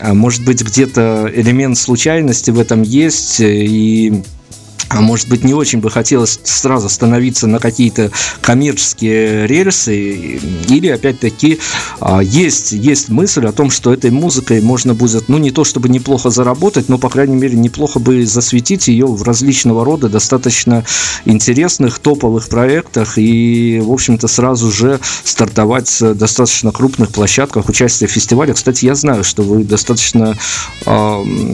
а, 0.00 0.14
может 0.14 0.44
быть, 0.44 0.62
где-то 0.62 1.30
элемент 1.32 1.78
случайности 1.78 2.50
в 2.50 2.58
этом 2.58 2.82
есть, 2.82 3.40
и 3.40 4.22
а 4.88 5.00
может 5.00 5.28
быть, 5.28 5.44
не 5.44 5.54
очень 5.54 5.80
бы 5.80 5.90
хотелось 5.90 6.40
сразу 6.44 6.88
становиться 6.88 7.46
на 7.46 7.58
какие-то 7.58 8.10
коммерческие 8.40 9.46
рельсы, 9.46 10.40
или, 10.68 10.88
опять-таки, 10.88 11.58
а, 12.00 12.20
есть, 12.22 12.72
есть 12.72 13.08
мысль 13.08 13.46
о 13.46 13.52
том, 13.52 13.70
что 13.70 13.92
этой 13.92 14.10
музыкой 14.10 14.60
можно 14.62 14.94
будет, 14.94 15.28
ну, 15.28 15.38
не 15.38 15.50
то 15.50 15.64
чтобы 15.64 15.88
неплохо 15.88 16.30
заработать, 16.30 16.88
но, 16.88 16.98
по 16.98 17.10
крайней 17.10 17.36
мере, 17.36 17.56
неплохо 17.56 17.98
бы 17.98 18.24
засветить 18.24 18.88
ее 18.88 19.06
в 19.06 19.22
различного 19.22 19.84
рода 19.84 20.08
достаточно 20.08 20.84
интересных, 21.24 21.98
топовых 21.98 22.48
проектах 22.48 23.18
и, 23.18 23.80
в 23.82 23.92
общем-то, 23.92 24.26
сразу 24.28 24.70
же 24.70 25.00
стартовать 25.24 25.88
с 25.88 26.14
достаточно 26.14 26.72
крупных 26.72 27.10
площадках 27.10 27.68
участия 27.68 28.06
в 28.06 28.10
фестивале. 28.10 28.54
Кстати, 28.54 28.86
я 28.86 28.94
знаю, 28.94 29.24
что 29.24 29.42
вы 29.42 29.64
достаточно 29.64 30.36
э, 30.86 30.90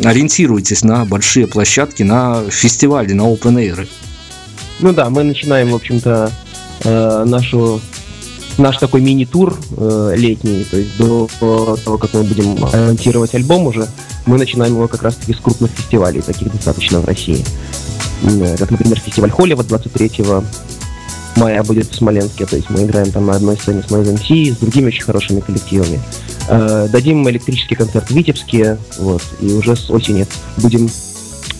ориентируетесь 0.04 0.84
на 0.84 1.04
большие 1.04 1.46
площадки, 1.46 2.02
на 2.02 2.42
фестивали, 2.50 3.12
на 3.12 3.23
open 3.24 3.56
air. 3.56 3.88
Ну 4.80 4.92
да, 4.92 5.08
мы 5.10 5.22
начинаем, 5.22 5.70
в 5.70 5.74
общем-то, 5.74 6.30
э, 6.84 7.24
нашу 7.26 7.80
наш 8.58 8.76
такой 8.76 9.00
мини-тур 9.00 9.58
э, 9.76 10.12
летний, 10.16 10.64
то 10.64 10.76
есть 10.76 10.96
до 10.96 11.28
того, 11.40 11.98
как 11.98 12.14
мы 12.14 12.22
будем 12.22 12.56
монтировать 12.60 13.34
альбом 13.34 13.66
уже, 13.66 13.88
мы 14.26 14.38
начинаем 14.38 14.74
его 14.74 14.88
как 14.88 15.02
раз-таки 15.02 15.34
с 15.34 15.38
крупных 15.38 15.70
фестивалей, 15.72 16.22
таких 16.22 16.52
достаточно 16.52 17.00
в 17.00 17.04
России. 17.04 17.44
Э, 18.22 18.56
как, 18.56 18.70
например, 18.70 18.98
фестиваль 18.98 19.30
Холлива 19.30 19.64
23 19.64 20.24
мая 21.36 21.62
будет 21.64 21.90
в 21.90 21.96
Смоленске, 21.96 22.46
то 22.46 22.56
есть 22.56 22.70
мы 22.70 22.84
играем 22.84 23.10
там 23.10 23.26
на 23.26 23.34
одной 23.34 23.56
сцене 23.56 23.82
с 23.82 23.90
Noise 23.90 24.18
MC, 24.18 24.54
с 24.54 24.56
другими 24.58 24.86
очень 24.86 25.02
хорошими 25.02 25.40
коллективами. 25.40 26.00
Э, 26.48 26.88
дадим 26.90 27.28
электрический 27.28 27.74
концерт 27.74 28.08
в 28.08 28.14
Витебске, 28.14 28.78
вот, 28.98 29.22
и 29.40 29.52
уже 29.52 29.76
с 29.76 29.90
осени 29.90 30.26
будем 30.58 30.88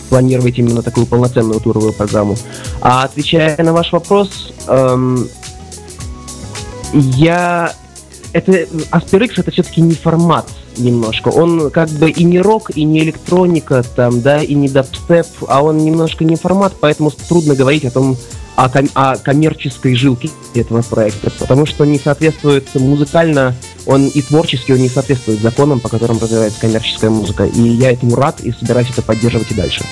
планировать 0.09 0.57
именно 0.57 0.81
такую 0.81 1.05
полноценную 1.05 1.59
туровую 1.59 1.93
программу. 1.93 2.35
А 2.81 3.03
отвечая 3.03 3.61
на 3.63 3.73
ваш 3.73 3.91
вопрос, 3.91 4.53
эм, 4.67 5.27
я... 6.93 7.73
Это 8.33 8.51
Asperix 8.91 9.33
это 9.37 9.51
все-таки 9.51 9.81
не 9.81 9.93
формат 9.93 10.45
немножко. 10.77 11.29
Он 11.29 11.69
как 11.69 11.89
бы 11.89 12.09
и 12.09 12.23
не 12.23 12.39
рок, 12.39 12.69
и 12.75 12.83
не 12.83 12.99
электроника, 12.99 13.83
там, 13.95 14.21
да, 14.21 14.41
и 14.41 14.53
не 14.53 14.67
дабстеп, 14.67 15.27
а 15.47 15.63
он 15.63 15.77
немножко 15.77 16.25
не 16.25 16.35
формат, 16.35 16.73
поэтому 16.79 17.11
трудно 17.11 17.55
говорить 17.55 17.85
о 17.85 17.91
том, 17.91 18.17
о, 18.55 18.69
ком- 18.69 18.89
о 18.93 19.17
коммерческой 19.17 19.95
жилке 19.95 20.29
этого 20.53 20.81
проекта, 20.81 21.31
потому 21.39 21.65
что 21.65 21.85
не 21.85 21.99
соответствует 21.99 22.73
музыкально, 22.75 23.55
он 23.85 24.07
и 24.07 24.21
творчески 24.21 24.71
он 24.71 24.79
не 24.79 24.89
соответствует 24.89 25.41
законам, 25.41 25.79
по 25.79 25.89
которым 25.89 26.19
развивается 26.19 26.61
коммерческая 26.61 27.09
музыка. 27.09 27.45
И 27.45 27.61
я 27.61 27.91
этому 27.91 28.15
рад 28.15 28.39
и 28.41 28.51
собираюсь 28.51 28.89
это 28.89 29.01
поддерживать 29.01 29.51
и 29.51 29.53
дальше. 29.53 29.83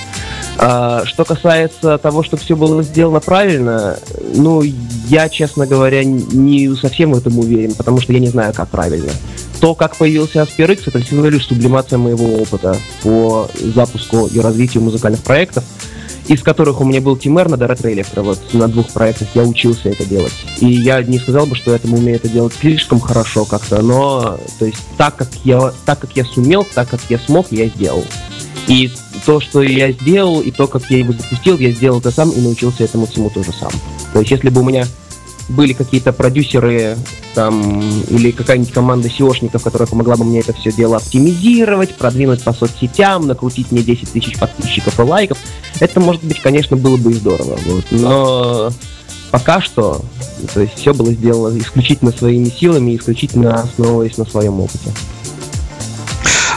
А, 0.56 1.04
что 1.04 1.24
касается 1.24 1.98
того, 1.98 2.22
чтобы 2.22 2.42
все 2.42 2.56
было 2.56 2.82
сделано 2.82 3.20
правильно, 3.20 3.98
ну, 4.34 4.62
я, 5.08 5.28
честно 5.28 5.66
говоря, 5.66 6.02
не 6.04 6.74
совсем 6.76 7.12
в 7.12 7.18
этом 7.18 7.38
уверен, 7.38 7.74
потому 7.74 8.00
что 8.00 8.12
я 8.12 8.20
не 8.20 8.28
знаю, 8.28 8.52
как 8.54 8.68
правильно. 8.68 9.12
То, 9.60 9.74
как 9.74 9.96
появился 9.96 10.40
Asper 10.40 10.78
это 10.86 11.00
всего 11.00 11.26
лишь 11.26 11.46
сублимация 11.46 11.98
моего 11.98 12.36
опыта 12.36 12.76
по 13.02 13.48
запуску 13.74 14.26
и 14.26 14.38
развитию 14.40 14.82
музыкальных 14.82 15.22
проектов 15.22 15.64
из 16.28 16.42
которых 16.42 16.80
у 16.80 16.84
меня 16.84 17.00
был 17.00 17.16
Team 17.16 17.34
Erna 17.42 17.56
до 17.56 17.66
Retro 17.66 17.92
Electro. 17.92 18.22
Вот 18.22 18.40
на 18.54 18.68
двух 18.68 18.88
проектах 18.88 19.28
я 19.34 19.42
учился 19.42 19.90
это 19.90 20.04
делать. 20.04 20.32
И 20.60 20.66
я 20.66 21.02
не 21.02 21.18
сказал 21.18 21.46
бы, 21.46 21.54
что 21.54 21.70
я 21.70 21.76
этому 21.76 21.98
умею 21.98 22.16
это 22.16 22.28
делать 22.28 22.54
слишком 22.58 23.00
хорошо 23.00 23.44
как-то, 23.44 23.82
но 23.82 24.38
то 24.58 24.64
есть 24.64 24.78
так 24.96 25.16
как 25.16 25.28
я, 25.44 25.72
так 25.84 25.98
как 26.00 26.16
я 26.16 26.24
сумел, 26.24 26.66
так 26.74 26.88
как 26.88 27.00
я 27.08 27.18
смог, 27.18 27.46
я 27.50 27.66
сделал. 27.66 28.04
И 28.66 28.90
то, 29.26 29.40
что 29.40 29.62
я 29.62 29.92
сделал, 29.92 30.40
и 30.40 30.50
то, 30.50 30.66
как 30.66 30.90
я 30.90 30.98
его 30.98 31.12
запустил, 31.12 31.58
я 31.58 31.70
сделал 31.70 31.98
это 31.98 32.10
сам 32.10 32.30
и 32.30 32.40
научился 32.40 32.84
этому 32.84 33.06
всему 33.06 33.30
тоже 33.30 33.52
сам. 33.52 33.72
То 34.12 34.20
есть 34.20 34.30
если 34.30 34.48
бы 34.48 34.60
у 34.60 34.64
меня 34.64 34.86
были 35.48 35.72
какие-то 35.72 36.12
продюсеры 36.12 36.96
там, 37.34 37.80
или 38.08 38.30
какая-нибудь 38.30 38.72
команда 38.72 39.08
SEOшников, 39.08 39.62
которая 39.62 39.86
помогла 39.86 40.16
бы 40.16 40.24
мне 40.24 40.40
это 40.40 40.52
все 40.52 40.72
дело 40.72 40.96
оптимизировать, 40.96 41.94
продвинуть 41.96 42.42
по 42.42 42.52
соцсетям, 42.52 43.26
накрутить 43.26 43.70
мне 43.70 43.82
10 43.82 44.12
тысяч 44.12 44.38
подписчиков 44.38 44.98
и 44.98 45.02
лайков, 45.02 45.38
это, 45.80 46.00
может 46.00 46.22
быть, 46.24 46.40
конечно, 46.40 46.76
было 46.76 46.96
бы 46.96 47.12
и 47.12 47.14
здорово. 47.14 47.58
Вот. 47.66 47.84
Но 47.90 48.72
пока 49.30 49.60
что, 49.60 50.00
то 50.52 50.60
есть 50.60 50.74
все 50.74 50.94
было 50.94 51.12
сделано 51.12 51.58
исключительно 51.58 52.12
своими 52.12 52.48
силами, 52.48 52.96
исключительно 52.96 53.54
основываясь 53.62 54.16
на 54.16 54.24
своем 54.24 54.60
опыте. 54.60 54.92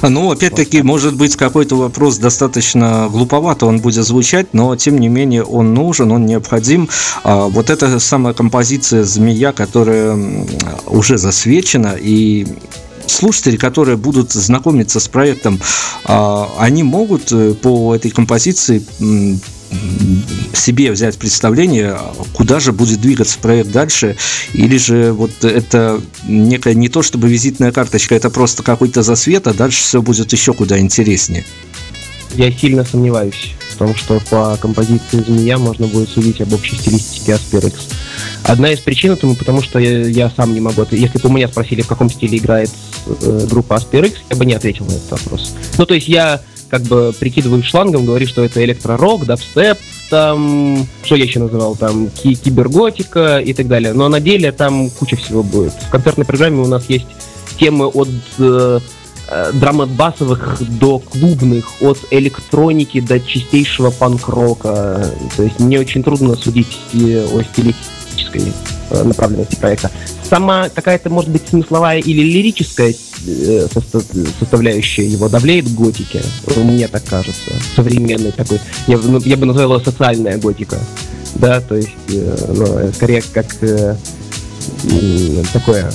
Ну, 0.01 0.31
опять-таки, 0.31 0.81
может 0.81 1.15
быть, 1.15 1.35
какой-то 1.35 1.75
вопрос 1.75 2.17
достаточно 2.17 3.07
глуповато 3.09 3.65
он 3.65 3.79
будет 3.79 4.05
звучать, 4.05 4.53
но, 4.53 4.75
тем 4.75 4.97
не 4.99 5.07
менее, 5.07 5.43
он 5.43 5.73
нужен, 5.73 6.11
он 6.11 6.25
необходим. 6.25 6.89
А, 7.23 7.47
вот 7.47 7.69
эта 7.69 7.99
самая 7.99 8.33
композиция 8.33 9.03
«Змея», 9.03 9.51
которая 9.51 10.17
уже 10.85 11.17
засвечена, 11.17 11.95
и 11.99 12.47
слушатели, 13.05 13.57
которые 13.57 13.97
будут 13.97 14.31
знакомиться 14.31 14.99
с 14.99 15.07
проектом, 15.07 15.59
а, 16.03 16.49
они 16.59 16.83
могут 16.83 17.31
э, 17.31 17.53
по 17.53 17.95
этой 17.95 18.11
композиции 18.11 18.83
себе 20.53 20.91
взять 20.91 21.17
представление, 21.17 21.97
куда 22.33 22.59
же 22.59 22.71
будет 22.71 23.01
двигаться 23.01 23.37
проект 23.39 23.71
дальше, 23.71 24.17
или 24.53 24.77
же 24.77 25.11
вот 25.11 25.43
это 25.43 26.01
некая 26.27 26.73
не 26.73 26.89
то 26.89 27.01
чтобы 27.01 27.29
визитная 27.29 27.71
карточка, 27.71 28.15
это 28.15 28.29
просто 28.29 28.63
какой-то 28.63 29.03
засвет, 29.03 29.47
а 29.47 29.53
дальше 29.53 29.81
все 29.81 30.01
будет 30.01 30.31
еще 30.31 30.53
куда 30.53 30.79
интереснее. 30.79 31.45
Я 32.35 32.51
сильно 32.51 32.83
сомневаюсь 32.83 33.55
в 33.73 33.77
том, 33.77 33.95
что 33.95 34.19
по 34.29 34.57
композиции 34.57 35.23
«Змея» 35.25 35.57
можно 35.57 35.87
будет 35.87 36.09
судить 36.09 36.41
об 36.41 36.53
общей 36.53 36.75
стилистике 36.75 37.33
Asperix. 37.33 37.73
Одна 38.43 38.71
из 38.71 38.79
причин 38.79 39.11
этому, 39.11 39.35
потому 39.35 39.61
что 39.61 39.79
я, 39.79 40.05
я 40.07 40.29
сам 40.29 40.53
не 40.53 40.59
могу... 40.59 40.85
Если 40.91 41.19
бы 41.19 41.29
у 41.29 41.31
меня 41.31 41.47
спросили, 41.47 41.81
в 41.81 41.87
каком 41.87 42.09
стиле 42.09 42.37
играет 42.37 42.69
э, 43.05 43.47
группа 43.49 43.75
Asperix, 43.75 44.15
я 44.29 44.35
бы 44.35 44.45
не 44.45 44.53
ответил 44.53 44.85
на 44.85 44.93
этот 44.93 45.11
вопрос. 45.11 45.53
Ну, 45.77 45.85
то 45.85 45.93
есть 45.93 46.07
я 46.07 46.41
как 46.69 46.81
бы 46.83 47.13
прикидываю 47.19 47.63
шлангом, 47.63 48.05
говорит, 48.05 48.29
что 48.29 48.43
это 48.43 48.63
электророк, 48.63 49.25
дабстеп, 49.25 49.77
там, 50.09 50.87
что 51.03 51.15
я 51.15 51.23
еще 51.23 51.39
называл, 51.39 51.75
там, 51.75 52.09
ки 52.09 52.35
киберготика 52.35 53.39
и 53.39 53.53
так 53.53 53.67
далее. 53.67 53.93
Но 53.93 54.09
на 54.09 54.19
деле 54.19 54.51
там 54.51 54.89
куча 54.89 55.15
всего 55.15 55.43
будет. 55.43 55.73
В 55.73 55.89
концертной 55.89 56.25
программе 56.25 56.61
у 56.61 56.67
нас 56.67 56.85
есть 56.89 57.07
темы 57.59 57.87
от 57.87 58.09
э, 58.39 58.79
э 59.29 59.51
драм-басовых 59.53 60.57
до 60.79 60.99
клубных, 60.99 61.81
от 61.81 61.99
электроники 62.11 63.01
до 63.01 63.19
чистейшего 63.19 63.91
панк-рока. 63.91 65.11
То 65.35 65.43
есть 65.43 65.59
мне 65.59 65.79
очень 65.79 66.03
трудно 66.03 66.35
судить 66.35 66.77
о 66.93 67.41
стилистической 67.41 68.53
э, 68.91 69.03
направленности 69.03 69.55
проекта. 69.55 69.91
Сама 70.23 70.69
какая-то, 70.69 71.09
может 71.09 71.29
быть, 71.29 71.47
смысловая 71.49 71.99
или 71.99 72.21
лирическая 72.21 72.93
составляющая 74.39 75.05
его 75.05 75.29
давлеет 75.29 75.65
в 75.65 75.75
готике, 75.75 76.21
мне 76.55 76.87
так 76.87 77.03
кажется, 77.03 77.51
современный 77.75 78.31
такой, 78.31 78.59
я, 78.87 78.97
ну, 78.97 79.19
я 79.19 79.37
бы 79.37 79.45
назвал 79.45 79.73
его 79.73 79.79
социальная 79.79 80.37
готика, 80.37 80.77
да, 81.35 81.61
то 81.61 81.75
есть, 81.75 81.89
э, 82.09 82.53
ну, 82.53 82.91
скорее 82.93 83.23
как 83.33 83.47
э, 83.61 83.95
такое 85.53 85.91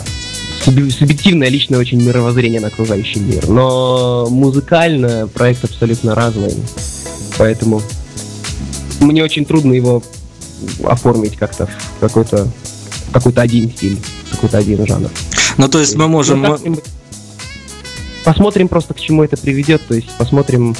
субъективное 0.64 1.48
личное 1.48 1.78
очень 1.78 2.02
мировоззрение 2.02 2.60
на 2.60 2.68
окружающий 2.68 3.20
мир, 3.20 3.48
но 3.48 4.28
музыкально 4.30 5.28
проект 5.32 5.64
абсолютно 5.64 6.14
разный, 6.14 6.54
поэтому 7.38 7.82
мне 9.00 9.22
очень 9.22 9.44
трудно 9.44 9.72
его 9.72 10.02
оформить 10.84 11.36
как-то 11.36 11.66
в 11.66 12.00
какой-то 12.00 12.48
какой-то 13.12 13.42
один 13.42 13.70
стиль, 13.70 13.98
какой-то 14.30 14.58
один 14.58 14.86
жанр. 14.86 15.10
Ну, 15.58 15.68
то 15.68 15.78
есть 15.80 15.94
мы 15.96 16.08
можем... 16.08 16.42
Ну, 16.42 16.82
посмотрим 18.24 18.68
просто, 18.68 18.94
к 18.94 19.00
чему 19.00 19.24
это 19.24 19.36
приведет, 19.36 19.82
то 19.86 19.94
есть 19.94 20.10
посмотрим, 20.16 20.74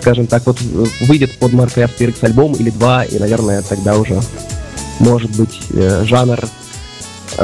скажем 0.00 0.26
так, 0.26 0.46
вот 0.46 0.60
выйдет 1.02 1.38
под 1.38 1.52
маркой 1.52 1.84
Aspirix 1.84 2.16
альбом 2.22 2.52
или 2.54 2.70
два, 2.70 3.04
и, 3.04 3.18
наверное, 3.18 3.62
тогда 3.62 3.96
уже 3.96 4.20
может 5.00 5.34
быть 5.36 5.60
э, 5.72 6.04
жанр 6.04 6.40
Э, 6.40 6.61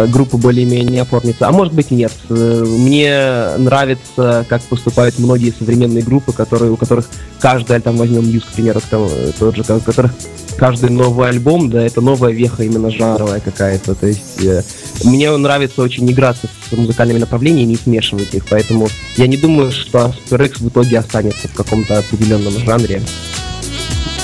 группа 0.08 0.36
более-менее 0.36 1.02
оформится. 1.02 1.48
А 1.48 1.52
может 1.52 1.74
быть 1.74 1.90
нет. 1.90 2.12
Э, 2.28 2.64
мне 2.66 3.56
нравится, 3.58 4.44
как 4.48 4.62
поступают 4.62 5.18
многие 5.18 5.52
современные 5.56 6.02
группы, 6.02 6.32
которые, 6.32 6.72
у 6.72 6.76
которых 6.76 7.06
каждый, 7.40 7.80
там 7.80 7.96
возьмем 7.96 8.28
Мьюз, 8.28 8.44
к 8.44 8.52
примеру, 8.52 8.80
там, 8.90 9.08
э, 9.10 9.32
тот 9.38 9.56
же, 9.56 9.62
у 9.62 9.80
которых 9.80 10.12
каждый 10.56 10.90
новый 10.90 11.28
альбом, 11.28 11.70
да, 11.70 11.82
это 11.82 12.00
новая 12.00 12.32
веха 12.32 12.64
именно 12.64 12.90
жанровая 12.90 13.40
какая-то. 13.40 13.94
То 13.94 14.06
есть 14.06 14.44
э, 14.44 14.62
мне 15.04 15.34
нравится 15.36 15.82
очень 15.82 16.10
играться 16.10 16.48
с 16.68 16.76
музыкальными 16.76 17.18
направлениями 17.18 17.72
и 17.72 17.76
смешивать 17.76 18.34
их, 18.34 18.44
поэтому 18.46 18.88
я 19.16 19.26
не 19.26 19.36
думаю, 19.36 19.70
что 19.70 20.12
Asper 20.30 20.46
X 20.46 20.60
в 20.60 20.68
итоге 20.68 20.98
останется 20.98 21.48
в 21.48 21.54
каком-то 21.54 21.98
определенном 21.98 22.52
жанре 22.58 23.02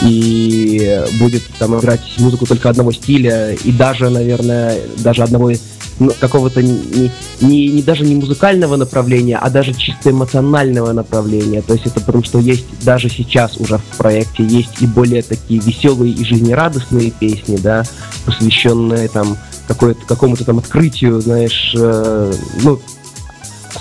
и 0.02 1.02
будет 1.18 1.42
там 1.58 1.78
играть 1.78 2.02
музыку 2.18 2.46
только 2.46 2.68
одного 2.68 2.92
стиля, 2.92 3.52
и 3.52 3.72
даже, 3.72 4.10
наверное, 4.10 4.78
даже 4.98 5.22
одного 5.22 5.52
ну, 5.98 6.10
какого-то 6.18 6.62
не, 6.62 7.10
не, 7.40 7.68
не 7.68 7.82
даже 7.82 8.04
не 8.04 8.16
музыкального 8.16 8.76
направления, 8.76 9.38
а 9.38 9.48
даже 9.50 9.72
чисто 9.74 10.10
эмоционального 10.10 10.92
направления. 10.92 11.62
То 11.62 11.74
есть 11.74 11.86
это 11.86 12.00
потому 12.00 12.24
что 12.24 12.38
есть 12.38 12.64
даже 12.82 13.08
сейчас 13.08 13.56
уже 13.58 13.78
в 13.78 13.96
проекте 13.96 14.44
есть 14.44 14.80
и 14.80 14.86
более 14.86 15.22
такие 15.22 15.60
веселые 15.60 16.12
и 16.12 16.24
жизнерадостные 16.24 17.10
песни, 17.10 17.56
да, 17.56 17.84
посвященные 18.24 19.08
там 19.08 19.36
какому-то 19.66 20.44
там 20.44 20.58
открытию, 20.58 21.20
знаешь, 21.20 21.74
э, 21.78 22.32
ну, 22.62 22.80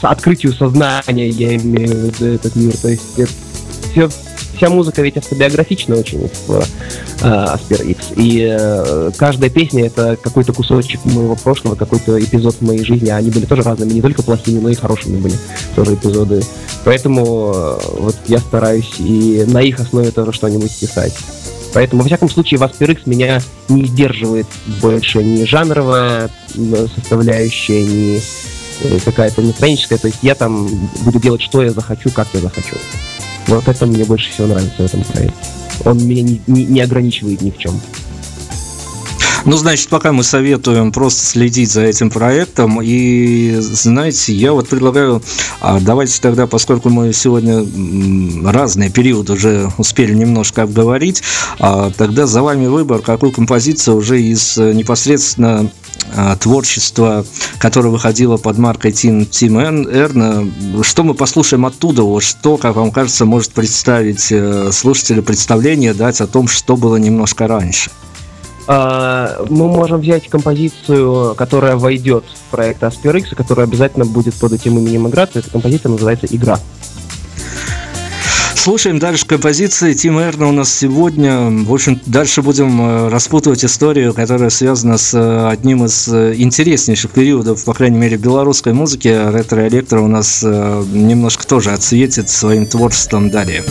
открытию 0.01 0.53
сознания, 0.53 1.29
я 1.29 1.55
имею 1.55 1.89
в 1.89 2.03
виду 2.05 2.25
этот 2.25 2.55
мир. 2.55 2.77
То 2.77 2.89
есть 2.89 3.17
это 3.17 3.31
все 3.91 4.09
вся 4.55 4.69
музыка 4.69 5.01
ведь 5.01 5.17
автобиографична 5.17 5.95
очень 5.95 6.29
в 6.47 6.51
э, 6.51 6.63
Asper 7.21 7.85
X. 7.85 8.13
И 8.15 8.47
э, 8.49 9.11
каждая 9.17 9.49
песня 9.49 9.85
это 9.85 10.17
какой-то 10.21 10.53
кусочек 10.53 11.03
моего 11.05 11.35
прошлого, 11.35 11.75
какой-то 11.75 12.23
эпизод 12.23 12.61
моей 12.61 12.83
жизни. 12.83 13.09
Они 13.09 13.29
были 13.29 13.45
тоже 13.45 13.63
разными, 13.63 13.93
не 13.93 14.01
только 14.01 14.23
плохими, 14.23 14.59
но 14.59 14.69
и 14.69 14.75
хорошими 14.75 15.17
были 15.17 15.35
тоже 15.75 15.95
эпизоды. 15.95 16.41
Поэтому 16.85 17.53
э, 17.55 17.79
вот 17.99 18.15
я 18.27 18.39
стараюсь 18.39 18.93
и 18.99 19.43
на 19.47 19.61
их 19.61 19.79
основе 19.79 20.11
тоже 20.11 20.31
что-нибудь 20.31 20.77
писать. 20.79 21.13
Поэтому, 21.73 22.03
во 22.03 22.07
всяком 22.07 22.29
случае, 22.29 22.59
Васпер 22.59 22.91
X 22.91 23.07
меня 23.07 23.41
не 23.67 23.85
сдерживает 23.85 24.45
больше 24.79 25.23
ни 25.23 25.43
жанровая 25.43 26.29
составляющая, 26.95 27.83
ни 27.83 28.21
какая-то 29.03 29.41
настроенческая. 29.41 29.97
То 29.97 30.07
есть 30.07 30.19
я 30.21 30.35
там 30.35 30.67
буду 31.01 31.19
делать, 31.19 31.41
что 31.41 31.63
я 31.63 31.71
захочу, 31.71 32.11
как 32.11 32.27
я 32.33 32.41
захочу. 32.41 32.75
Вот 33.47 33.67
это 33.67 33.85
мне 33.85 34.05
больше 34.05 34.31
всего 34.31 34.47
нравится 34.47 34.81
в 34.81 34.85
этом 34.85 35.03
проекте. 35.03 35.35
Он 35.85 35.97
меня 35.97 36.21
не, 36.21 36.41
не, 36.47 36.65
не 36.65 36.81
ограничивает 36.81 37.41
ни 37.41 37.51
в 37.51 37.57
чем. 37.57 37.79
Ну, 39.45 39.57
значит, 39.57 39.89
пока 39.89 40.13
мы 40.13 40.23
советуем 40.23 40.93
просто 40.93 41.25
следить 41.25 41.69
за 41.69 41.81
этим 41.81 42.09
проектом. 42.09 42.79
И, 42.81 43.55
знаете, 43.59 44.33
я 44.33 44.53
вот 44.53 44.69
предлагаю, 44.69 45.21
а 45.59 45.81
давайте 45.81 46.21
тогда, 46.21 46.47
поскольку 46.47 46.89
мы 46.89 47.11
сегодня 47.11 47.65
разные 48.49 48.89
периоды 48.89 49.33
уже 49.33 49.69
успели 49.77 50.13
немножко 50.13 50.63
обговорить, 50.63 51.23
а, 51.59 51.91
тогда 51.91 52.25
за 52.25 52.41
вами 52.41 52.67
выбор, 52.67 53.01
какую 53.01 53.33
композицию 53.33 53.97
уже 53.97 54.21
из 54.21 54.57
э, 54.57 54.71
непосредственно 54.73 55.69
а, 56.15 56.37
творчество, 56.37 57.25
которое 57.57 57.89
выходило 57.89 58.37
под 58.37 58.57
маркой 58.57 58.91
Team, 58.91 59.29
Team 59.29 59.91
Эрна. 59.91 60.83
Что 60.83 61.03
мы 61.03 61.15
послушаем 61.15 61.65
оттуда? 61.65 62.03
Вот 62.03 62.23
что, 62.23 62.55
как 62.55 62.77
вам 62.77 62.91
кажется, 62.91 63.25
может 63.25 63.51
представить 63.51 64.31
э, 64.31 64.69
слушателю 64.71 65.21
представление, 65.21 65.93
дать 65.93 66.21
о 66.21 66.27
том, 66.27 66.47
что 66.47 66.77
было 66.77 66.95
немножко 66.95 67.45
раньше? 67.45 67.91
А, 68.67 69.45
мы 69.49 69.67
можем 69.67 69.99
взять 69.99 70.29
композицию, 70.29 71.35
которая 71.35 71.75
войдет 71.75 72.23
в 72.23 72.51
проект 72.51 72.81
Asperix, 72.83 73.35
которая 73.35 73.67
обязательно 73.67 74.05
будет 74.05 74.35
под 74.35 74.53
этим 74.53 74.77
именем 74.77 75.07
играться. 75.07 75.39
Эта 75.39 75.49
композиция 75.49 75.89
называется 75.89 76.27
«Игра». 76.29 76.59
Слушаем 78.63 78.97
дальше 78.97 79.25
композиции. 79.25 79.91
Тим 79.91 80.17
Эрна 80.17 80.47
у 80.47 80.53
нас 80.53 80.73
сегодня. 80.73 81.49
В 81.49 81.73
общем, 81.73 81.99
дальше 82.05 82.41
будем 82.41 82.79
э, 82.79 83.09
распутывать 83.09 83.65
историю, 83.65 84.13
которая 84.13 84.49
связана 84.49 84.97
с 84.97 85.13
э, 85.13 85.49
одним 85.49 85.83
из 85.83 86.07
э, 86.07 86.35
интереснейших 86.37 87.11
периодов, 87.11 87.65
по 87.65 87.73
крайней 87.73 87.97
мере, 87.97 88.15
белорусской 88.15 88.71
музыки. 88.71 89.09
Ретро-электро 89.09 89.99
у 89.99 90.07
нас 90.07 90.43
немножко 90.43 91.45
тоже 91.45 91.71
отсветит 91.71 92.29
своим 92.29 92.65
творчеством 92.65 93.29
далее. 93.29 93.63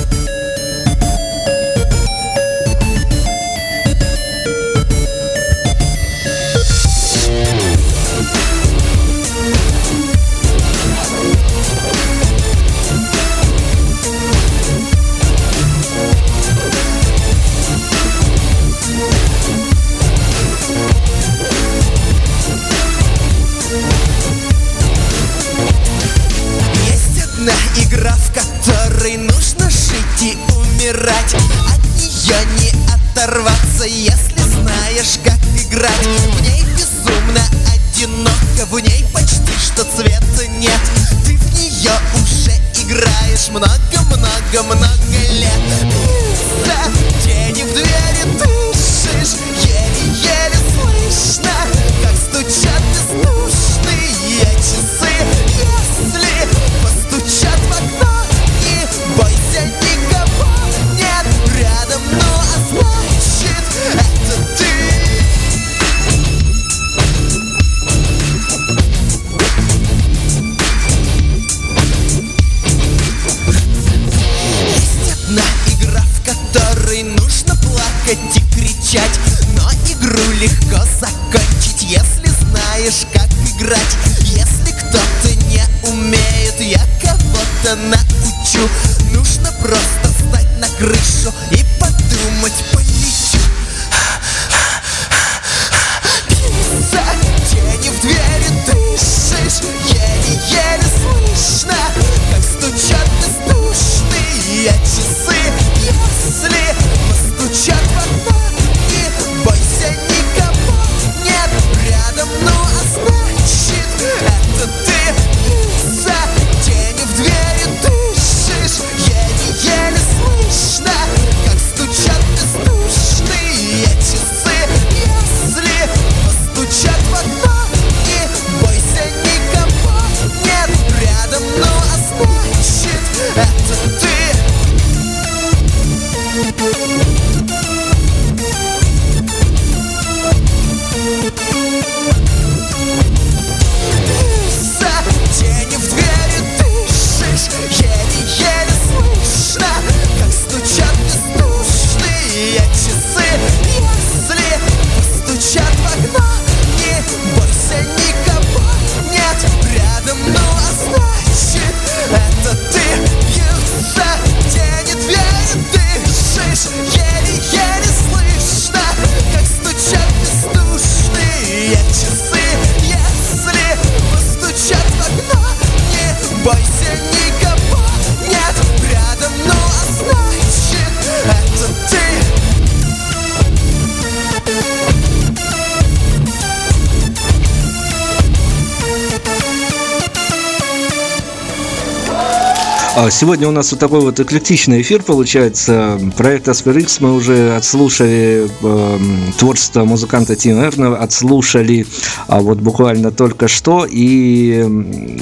Сегодня 193.10 193.48
у 193.48 193.50
нас 193.50 193.72
вот 193.72 193.80
такой 193.80 194.00
вот 194.00 194.20
эклектичный 194.20 194.82
эфир 194.82 195.02
получается. 195.02 195.98
Проект 196.16 196.46
Asper 196.46 196.98
мы 197.00 197.14
уже 197.14 197.56
отслушали 197.56 198.48
э, 198.62 198.98
творчество 199.38 199.84
музыканта 199.84 200.36
Тим 200.36 200.60
Эрна, 200.60 200.96
отслушали 200.96 201.86
а 202.28 202.40
вот 202.40 202.58
буквально 202.58 203.10
только 203.10 203.48
что. 203.48 203.86
И 203.90 204.68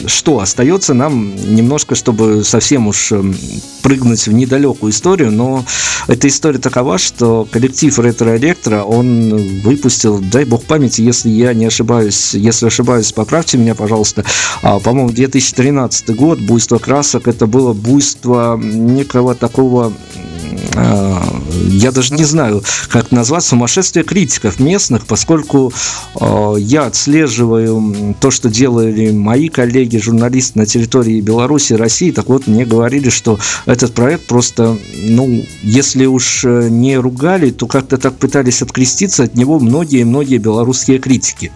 что, 0.06 0.40
остается 0.40 0.94
нам 0.94 1.34
немножко, 1.54 1.94
чтобы 1.94 2.44
совсем 2.44 2.88
уж 2.88 3.12
эм, 3.12 3.34
прыгнуть 3.82 4.26
в 4.26 4.32
недалекую 4.32 4.92
историю, 4.92 5.30
но 5.32 5.64
эта 6.06 6.28
история 6.28 6.58
такова, 6.58 6.98
что 6.98 7.46
коллектив 7.50 7.98
Ретро 7.98 8.36
Электро, 8.36 8.82
он 8.82 9.60
выпустил, 9.62 10.18
дай 10.18 10.44
бог 10.44 10.64
памяти, 10.64 11.02
если 11.02 11.30
я 11.30 11.54
не 11.54 11.66
ошибаюсь, 11.66 12.34
если 12.34 12.66
ошибаюсь, 12.66 13.12
поправьте 13.12 13.58
меня, 13.58 13.74
пожалуйста, 13.74 14.24
а, 14.62 14.78
по-моему, 14.78 15.10
2013 15.10 16.14
год, 16.14 16.40
буйство 16.40 16.78
красок, 16.78 17.28
это 17.28 17.46
было 17.46 17.69
буйство 17.72 18.56
некого 18.56 19.34
такого 19.34 19.92
а, 20.76 21.22
я 21.68 21.90
даже 21.92 22.14
не 22.14 22.24
знаю, 22.24 22.62
как 22.88 23.10
назвать, 23.10 23.44
сумасшествие 23.44 24.04
критиков 24.04 24.60
местных, 24.60 25.06
поскольку 25.06 25.72
э, 26.20 26.54
я 26.58 26.86
отслеживаю 26.86 28.14
то, 28.20 28.30
что 28.30 28.48
делали 28.48 29.10
мои 29.10 29.48
коллеги, 29.48 29.98
журналисты 29.98 30.58
на 30.58 30.66
территории 30.66 31.20
Беларуси 31.20 31.72
и 31.72 31.76
России, 31.76 32.10
так 32.10 32.28
вот, 32.28 32.46
мне 32.46 32.64
говорили, 32.64 33.08
что 33.10 33.38
этот 33.66 33.94
проект 33.94 34.26
просто, 34.26 34.76
ну, 35.02 35.44
если 35.62 36.06
уж 36.06 36.44
э, 36.44 36.68
не 36.70 36.96
ругали, 36.96 37.50
то 37.50 37.66
как-то 37.66 37.98
так 37.98 38.16
пытались 38.16 38.62
откреститься 38.62 39.24
от 39.24 39.34
него 39.34 39.58
многие-многие 39.58 40.38
белорусские 40.38 40.98
критики. 40.98 41.52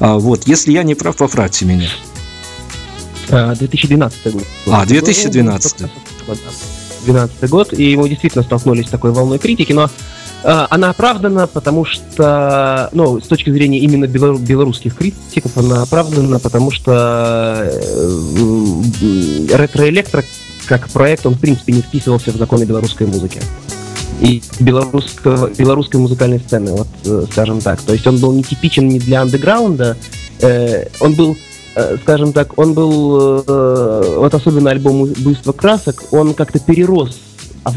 А, 0.00 0.18
вот, 0.18 0.46
если 0.46 0.72
я 0.72 0.82
не 0.82 0.94
прав, 0.94 1.16
поправьте 1.16 1.64
меня. 1.64 1.88
2012 3.28 4.32
год. 4.32 4.44
А, 4.66 4.86
2012. 4.86 5.76
2012 7.04 7.50
год, 7.50 7.72
и 7.72 7.96
мы 7.96 8.08
действительно 8.08 8.44
столкнулись 8.44 8.86
с 8.86 8.90
такой 8.90 9.12
волной 9.12 9.38
критики, 9.38 9.72
но 9.72 9.84
э, 9.84 10.66
она 10.70 10.90
оправдана, 10.90 11.46
потому 11.46 11.84
что, 11.84 12.88
ну, 12.92 13.20
с 13.20 13.26
точки 13.26 13.50
зрения 13.50 13.78
именно 13.78 14.06
белору- 14.06 14.38
белорусских 14.38 14.96
критиков, 14.96 15.56
она 15.56 15.82
оправдана, 15.82 16.38
потому 16.38 16.70
что 16.70 17.62
э, 17.64 18.82
ретро-электро 19.54 20.24
как 20.66 20.88
проект, 20.90 21.24
он 21.24 21.34
в 21.34 21.40
принципе 21.40 21.72
не 21.72 21.80
вписывался 21.80 22.30
в 22.30 22.36
законы 22.36 22.64
белорусской 22.64 23.06
музыки 23.06 23.40
и 24.20 24.42
белорусского, 24.60 25.48
белорусской 25.48 26.00
музыкальной 26.00 26.40
сцены, 26.40 26.72
вот 26.72 26.88
э, 27.04 27.24
скажем 27.30 27.60
так. 27.60 27.80
То 27.80 27.92
есть 27.92 28.06
он 28.06 28.18
был 28.18 28.32
не 28.32 28.42
типичен 28.42 28.88
ни 28.88 28.98
для 28.98 29.22
андеграунда, 29.22 29.96
э, 30.40 30.88
он 31.00 31.14
был 31.14 31.36
Э, 31.36 31.47
скажем 32.02 32.32
так, 32.32 32.58
он 32.58 32.74
был, 32.74 33.44
э, 33.46 34.14
вот 34.18 34.34
особенно 34.34 34.70
альбом 34.70 35.06
«Буйство 35.18 35.52
красок», 35.52 36.04
он 36.12 36.34
как-то 36.34 36.58
перерос 36.58 37.18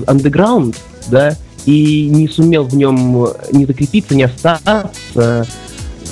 андеграунд, 0.08 0.78
да, 1.08 1.36
и 1.66 2.08
не 2.10 2.28
сумел 2.28 2.64
в 2.64 2.76
нем 2.76 3.28
не 3.52 3.66
закрепиться, 3.66 4.16
не 4.16 4.24
остаться. 4.24 5.46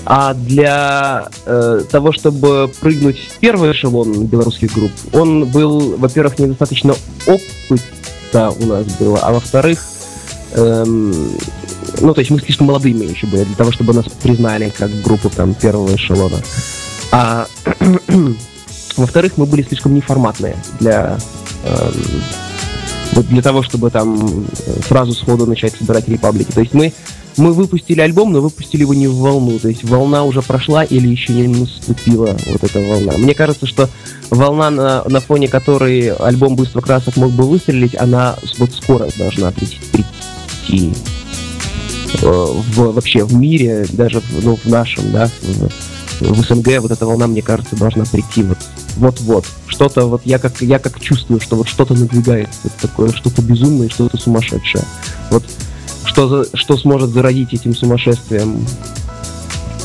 А 0.05 0.33
для 0.33 1.27
э, 1.45 1.81
того, 1.91 2.11
чтобы 2.11 2.71
прыгнуть 2.79 3.19
в 3.19 3.37
первый 3.39 3.71
эшелон 3.73 4.25
белорусских 4.25 4.73
групп, 4.73 4.91
он 5.13 5.45
был, 5.45 5.97
во-первых, 5.97 6.39
недостаточно 6.39 6.95
опыта 7.27 8.49
у 8.59 8.65
нас 8.65 8.85
было, 8.99 9.19
а 9.19 9.33
во-вторых, 9.33 9.79
эм, 10.53 11.13
ну, 12.01 12.13
то 12.13 12.19
есть 12.19 12.31
мы 12.31 12.39
слишком 12.39 12.67
молодыми 12.67 13.05
еще 13.05 13.27
были 13.27 13.43
для 13.43 13.55
того, 13.55 13.71
чтобы 13.71 13.93
нас 13.93 14.05
признали 14.21 14.71
как 14.75 14.89
группу 15.01 15.29
там 15.29 15.53
первого 15.53 15.93
эшелона. 15.95 16.37
А 17.11 17.47
во-вторых, 18.97 19.33
мы 19.37 19.45
были 19.45 19.63
слишком 19.63 19.93
неформатные 19.95 20.55
для 20.79 21.17
э, 21.63 21.91
для 23.23 23.41
того, 23.41 23.63
чтобы 23.63 23.89
там 23.89 24.45
э, 24.45 24.81
сразу 24.87 25.13
сходу 25.13 25.45
начать 25.45 25.75
собирать 25.75 26.07
репаблики. 26.07 26.51
То 26.51 26.61
есть 26.61 26.73
мы 26.73 26.93
мы 27.37 27.53
выпустили 27.53 28.01
альбом, 28.01 28.31
но 28.31 28.41
выпустили 28.41 28.81
его 28.81 28.93
не 28.93 29.07
в 29.07 29.15
волну. 29.15 29.59
То 29.59 29.69
есть 29.69 29.83
волна 29.83 30.23
уже 30.23 30.41
прошла 30.41 30.83
или 30.83 31.07
еще 31.07 31.33
не 31.33 31.47
наступила 31.47 32.35
вот 32.47 32.63
эта 32.63 32.79
волна. 32.79 33.13
Мне 33.17 33.33
кажется, 33.33 33.65
что 33.65 33.89
волна, 34.29 34.69
на, 34.69 35.03
на 35.05 35.19
фоне 35.21 35.47
которой 35.47 36.13
альбом 36.13 36.55
«Быстро 36.55 36.81
красок» 36.81 37.15
мог 37.15 37.31
бы 37.31 37.45
выстрелить, 37.45 37.95
она 37.95 38.35
вот 38.57 38.73
скоро 38.73 39.07
должна 39.17 39.51
прийти, 39.51 40.93
э, 42.21 42.25
в, 42.25 42.91
вообще 42.91 43.23
в 43.23 43.33
мире, 43.33 43.85
даже 43.91 44.21
ну, 44.43 44.57
в 44.57 44.65
нашем, 44.65 45.11
да, 45.11 45.29
в, 45.41 45.69
в 46.19 46.41
СНГ 46.41 46.79
вот 46.79 46.91
эта 46.91 47.05
волна, 47.05 47.27
мне 47.27 47.41
кажется, 47.41 47.75
должна 47.75 48.05
прийти 48.05 48.43
вот 48.43 48.57
вот-вот. 48.97 49.45
Что-то 49.67 50.05
вот 50.07 50.21
я 50.25 50.39
как 50.39 50.61
я 50.61 50.79
как 50.79 50.99
чувствую, 50.99 51.39
что 51.39 51.55
вот 51.55 51.67
что-то 51.67 51.93
надвигается, 51.93 52.59
вот 52.63 52.73
такое 52.81 53.11
что-то 53.11 53.41
безумное, 53.41 53.89
что-то 53.89 54.17
сумасшедшее. 54.17 54.83
Вот 55.31 55.43
что 56.05 56.27
за, 56.27 56.57
что 56.57 56.77
сможет 56.77 57.11
зародить 57.11 57.53
этим 57.53 57.73
сумасшествием 57.73 58.65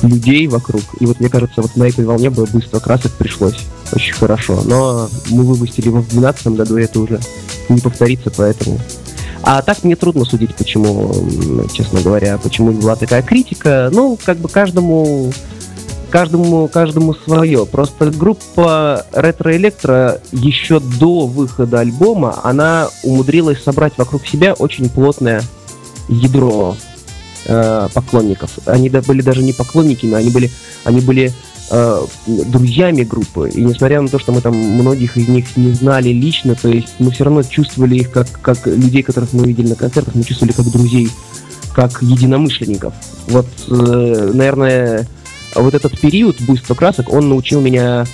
людей 0.02 0.46
вокруг. 0.48 0.82
И 1.00 1.06
вот 1.06 1.20
мне 1.20 1.28
кажется, 1.28 1.62
вот 1.62 1.76
на 1.76 1.84
этой 1.84 2.04
волне 2.04 2.30
бы 2.30 2.44
быстро 2.46 2.80
красок 2.80 3.12
пришлось 3.12 3.58
очень 3.92 4.14
хорошо. 4.14 4.62
Но 4.64 5.08
мы 5.30 5.44
выпустили 5.44 5.86
его 5.86 5.98
в 5.98 6.08
2012 6.08 6.46
году, 6.48 6.76
и 6.76 6.82
это 6.82 7.00
уже 7.00 7.20
не 7.68 7.80
повторится, 7.80 8.30
поэтому 8.36 8.80
а 9.46 9.60
так 9.60 9.84
мне 9.84 9.94
трудно 9.94 10.24
судить, 10.24 10.54
почему, 10.54 11.14
честно 11.70 12.00
говоря, 12.00 12.38
почему 12.38 12.72
была 12.72 12.96
такая 12.96 13.20
критика. 13.20 13.90
Ну, 13.92 14.18
как 14.24 14.38
бы 14.38 14.48
каждому 14.48 15.34
каждому, 16.14 16.68
каждому 16.68 17.12
свое. 17.12 17.66
Просто 17.66 18.12
группа 18.12 19.04
Ретро 19.12 19.56
Электро 19.56 20.20
еще 20.30 20.78
до 20.78 21.26
выхода 21.26 21.80
альбома, 21.80 22.38
она 22.44 22.86
умудрилась 23.02 23.60
собрать 23.60 23.94
вокруг 23.96 24.24
себя 24.24 24.52
очень 24.52 24.88
плотное 24.88 25.42
ядро 26.08 26.76
э, 27.46 27.88
поклонников. 27.92 28.60
Они 28.64 28.90
были 28.90 29.22
даже 29.22 29.42
не 29.42 29.52
поклонниками, 29.52 30.14
они 30.14 30.30
были, 30.30 30.52
они 30.84 31.00
были 31.00 31.32
э, 31.72 32.06
друзьями 32.28 33.02
группы. 33.02 33.50
И 33.52 33.60
несмотря 33.60 34.00
на 34.00 34.06
то, 34.06 34.20
что 34.20 34.30
мы 34.30 34.40
там 34.40 34.54
многих 34.54 35.16
из 35.16 35.26
них 35.26 35.56
не 35.56 35.72
знали 35.72 36.10
лично, 36.10 36.54
то 36.54 36.68
есть 36.68 36.94
мы 37.00 37.10
все 37.10 37.24
равно 37.24 37.42
чувствовали 37.42 37.96
их 37.96 38.12
как, 38.12 38.28
как 38.40 38.64
людей, 38.68 39.02
которых 39.02 39.32
мы 39.32 39.48
видели 39.48 39.66
на 39.66 39.74
концертах, 39.74 40.14
мы 40.14 40.22
чувствовали 40.22 40.52
как 40.52 40.70
друзей, 40.70 41.10
как 41.74 42.02
единомышленников. 42.02 42.94
Вот, 43.26 43.46
э, 43.68 44.30
наверное, 44.32 45.08
вот 45.54 45.74
этот 45.74 45.98
период 45.98 46.40
буйства 46.40 46.74
красок, 46.74 47.12
он 47.12 47.28
научил 47.28 47.60
меня 47.60 48.04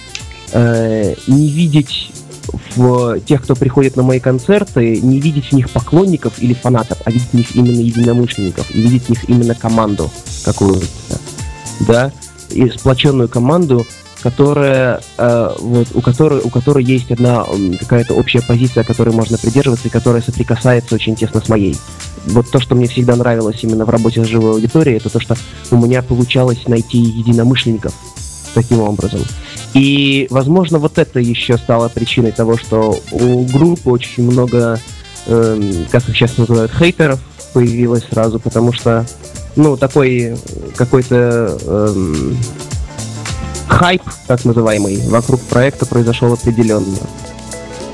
э, 0.53 1.15
не 1.27 1.49
видеть 1.49 2.11
в 2.77 3.21
тех, 3.21 3.43
кто 3.43 3.55
приходит 3.55 3.97
на 3.97 4.03
мои 4.03 4.21
концерты, 4.21 5.01
не 5.01 5.21
видеть 5.21 5.47
в 5.47 5.53
них 5.53 5.71
поклонников 5.71 6.35
или 6.39 6.55
фанатов, 6.55 6.99
а 7.05 7.11
видеть 7.11 7.29
в 7.31 7.35
них 7.35 7.55
именно 7.55 7.81
единомышленников, 7.81 8.71
и 8.75 8.81
видеть 8.81 9.05
в 9.05 9.09
них 9.11 9.29
именно 9.29 9.55
команду 9.55 10.11
какую-то, 10.45 10.87
да, 11.81 12.13
и 12.51 12.69
сплоченную 12.71 13.29
команду, 13.29 13.87
которая, 14.23 15.01
э, 15.17 15.51
вот, 15.59 15.89
у 15.95 16.01
которой, 16.01 16.41
у 16.41 16.51
которой 16.51 16.85
есть 16.85 17.11
одна 17.11 17.47
какая-то 17.79 18.15
общая 18.15 18.43
позиция, 18.43 18.85
которой 18.85 19.15
можно 19.15 19.39
придерживаться 19.39 19.89
и 19.89 19.91
которая 19.91 20.23
соприкасается 20.23 20.95
очень 20.95 21.17
тесно 21.17 21.41
с 21.41 21.49
моей. 21.49 21.77
Вот 22.27 22.51
то, 22.51 22.61
что 22.61 22.75
мне 22.75 22.87
всегда 22.87 23.17
нравилось 23.17 23.59
именно 23.63 23.85
в 23.85 23.91
работе 23.91 24.25
с 24.25 24.29
живой 24.29 24.53
аудиторией, 24.53 24.99
это 24.99 25.09
то, 25.09 25.21
что 25.21 25.37
у 25.71 25.77
меня 25.77 26.03
получалось 26.03 26.67
найти 26.67 26.99
единомышленников 26.99 27.95
таким 28.55 28.81
образом. 28.81 29.21
И, 29.75 30.27
возможно, 30.31 30.79
вот 30.79 30.99
это 30.99 31.21
еще 31.21 31.57
стало 31.57 31.89
причиной 31.89 32.33
того, 32.33 32.57
что 32.57 32.99
у 33.13 33.45
группы 33.45 33.91
очень 33.91 34.25
много, 34.25 34.81
э, 35.27 35.85
как 35.91 36.09
их 36.09 36.17
сейчас 36.17 36.37
называют, 36.37 36.73
хейтеров 36.73 37.21
появилось 37.53 38.05
сразу, 38.11 38.39
потому 38.41 38.73
что, 38.73 39.07
ну, 39.57 39.77
такой 39.77 40.37
какой-то... 40.77 41.59
Э, 41.63 42.33
хайп, 43.69 44.03
так 44.27 44.45
называемый, 44.45 45.01
вокруг 45.09 45.41
проекта 45.43 45.87
произошел 45.87 46.33
определенно. 46.33 46.99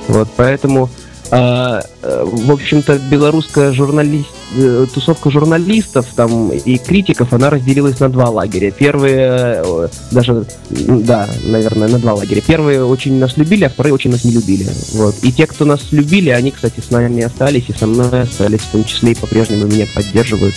Вот, 0.08 0.28
поэтому, 0.36 0.88
э, 0.88 1.05
в 1.30 2.52
общем-то, 2.52 2.98
белорусская 3.10 3.72
журналист, 3.72 4.28
э, 4.56 4.86
тусовка 4.92 5.30
журналистов 5.30 6.06
там 6.14 6.50
и 6.50 6.78
критиков, 6.78 7.32
она 7.32 7.50
разделилась 7.50 7.98
на 7.98 8.08
два 8.08 8.30
лагеря. 8.30 8.70
Первые, 8.70 9.62
э, 9.64 9.88
даже, 10.12 10.46
да, 10.70 11.28
наверное, 11.44 11.88
на 11.88 11.98
два 11.98 12.14
лагеря. 12.14 12.40
Первые 12.40 12.84
очень 12.84 13.18
нас 13.18 13.36
любили, 13.36 13.64
а 13.64 13.68
вторые 13.68 13.92
очень 13.92 14.12
нас 14.12 14.24
не 14.24 14.32
любили. 14.32 14.66
Вот. 14.92 15.16
И 15.22 15.32
те, 15.32 15.46
кто 15.46 15.64
нас 15.64 15.92
любили, 15.92 16.30
они, 16.30 16.52
кстати, 16.52 16.80
с 16.80 16.90
нами 16.90 17.22
остались 17.22 17.68
и 17.68 17.72
со 17.72 17.86
мной 17.86 18.22
остались, 18.22 18.60
в 18.60 18.70
том 18.70 18.84
числе 18.84 19.12
и 19.12 19.14
по-прежнему 19.16 19.66
меня 19.66 19.86
поддерживают, 19.94 20.54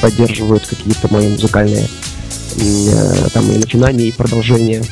поддерживают 0.00 0.66
какие-то 0.66 1.12
мои 1.12 1.28
музыкальные 1.28 1.88
Э, 2.58 3.28
там 3.32 3.50
и 3.50 3.58
начинание, 3.58 4.08
и 4.08 4.12
продолжение. 4.12 4.82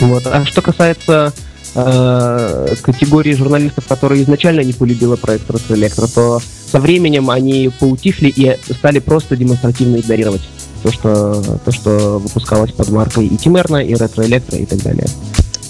Вот. 0.00 0.26
А 0.26 0.44
что 0.44 0.62
касается 0.62 1.32
э, 1.74 2.74
категории 2.82 3.34
журналистов, 3.34 3.86
которые 3.86 4.22
изначально 4.22 4.60
не 4.60 4.72
полюбила 4.72 5.16
проект 5.16 5.50
Росэлектро, 5.50 6.06
то 6.06 6.40
со 6.70 6.80
временем 6.80 7.30
они 7.30 7.70
поутихли 7.78 8.28
и 8.28 8.56
стали 8.72 8.98
просто 8.98 9.36
демонстративно 9.36 9.96
игнорировать 9.96 10.42
то, 10.82 10.90
что, 10.90 11.42
то, 11.64 11.72
что 11.72 12.18
выпускалось 12.18 12.72
под 12.72 12.88
маркой 12.90 13.26
и 13.26 13.36
Тимерна, 13.36 13.82
и 13.82 13.94
Ретро 13.94 14.24
Электро 14.24 14.58
и 14.58 14.66
так 14.66 14.82
далее. 14.82 15.06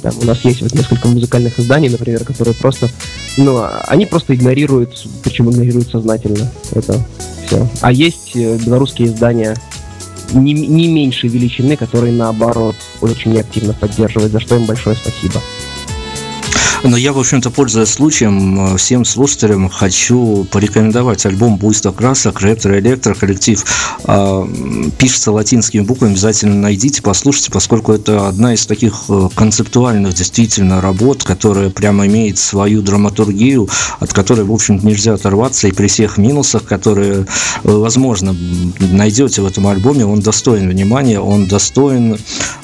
Там 0.03 0.13
у 0.21 0.25
нас 0.25 0.45
есть 0.45 0.63
вот 0.63 0.75
несколько 0.75 1.07
музыкальных 1.07 1.59
изданий, 1.61 1.89
например, 1.89 2.25
которые 2.25 2.55
просто, 2.55 2.89
ну, 3.37 3.65
они 3.87 4.07
просто 4.07 4.35
игнорируют, 4.35 5.07
причем 5.23 5.51
игнорируют 5.51 5.91
сознательно 5.91 6.51
это 6.73 7.01
все. 7.47 7.69
А 7.81 7.93
есть 7.93 8.33
э, 8.35 8.59
белорусские 8.59 9.09
издания 9.09 9.57
не, 10.33 10.55
не 10.55 10.89
меньшей 10.89 11.29
величины, 11.29 11.77
которые 11.77 12.13
наоборот 12.13 12.77
очень 13.01 13.39
активно 13.39 13.75
поддерживают, 13.75 14.33
за 14.33 14.41
что 14.41 14.57
им 14.57 14.65
большое 14.65 14.97
спасибо. 14.97 15.41
Но 16.85 16.97
я, 16.97 17.13
в 17.13 17.19
общем-то, 17.19 17.51
пользуясь 17.51 17.91
случаем, 17.91 18.75
э, 18.75 18.77
всем 18.77 19.05
слушателям 19.05 19.69
хочу 19.69 20.45
порекомендовать 20.51 21.25
альбом 21.27 21.57
«Буйство 21.57 21.93
красок» 21.93 22.41
«Ретро 22.41 22.77
Электро» 22.81 23.15
коллектив. 23.15 23.65
Э, 24.05 24.45
пишется 24.99 25.31
латинскими 25.31 25.83
буквами, 25.83 26.11
обязательно 26.11 26.57
найдите, 26.57 27.01
послушайте, 27.01 27.53
поскольку 27.53 27.93
это 27.93 28.27
одна 28.27 28.55
из 28.55 28.67
таких 28.67 29.05
э, 29.09 29.29
концептуальных 29.33 30.15
действительно 30.15 30.81
работ, 30.81 31.23
которая 31.23 31.71
прямо 31.71 32.09
имеет 32.09 32.39
свою 32.39 32.83
драматургию, 32.83 33.69
от 34.01 34.13
которой, 34.13 34.43
в 34.45 34.53
общем 34.53 34.81
нельзя 34.83 35.15
оторваться, 35.15 35.69
и 35.69 35.73
при 35.73 35.87
всех 35.87 36.19
минусах, 36.19 36.65
которые, 36.65 37.27
возможно, 37.63 38.35
найдете 38.81 39.41
в 39.43 39.47
этом 39.47 39.69
альбоме, 39.69 40.05
он 40.05 40.21
достоин 40.21 40.69
внимания, 40.69 41.21
он 41.21 41.47
достоин... 41.47 42.19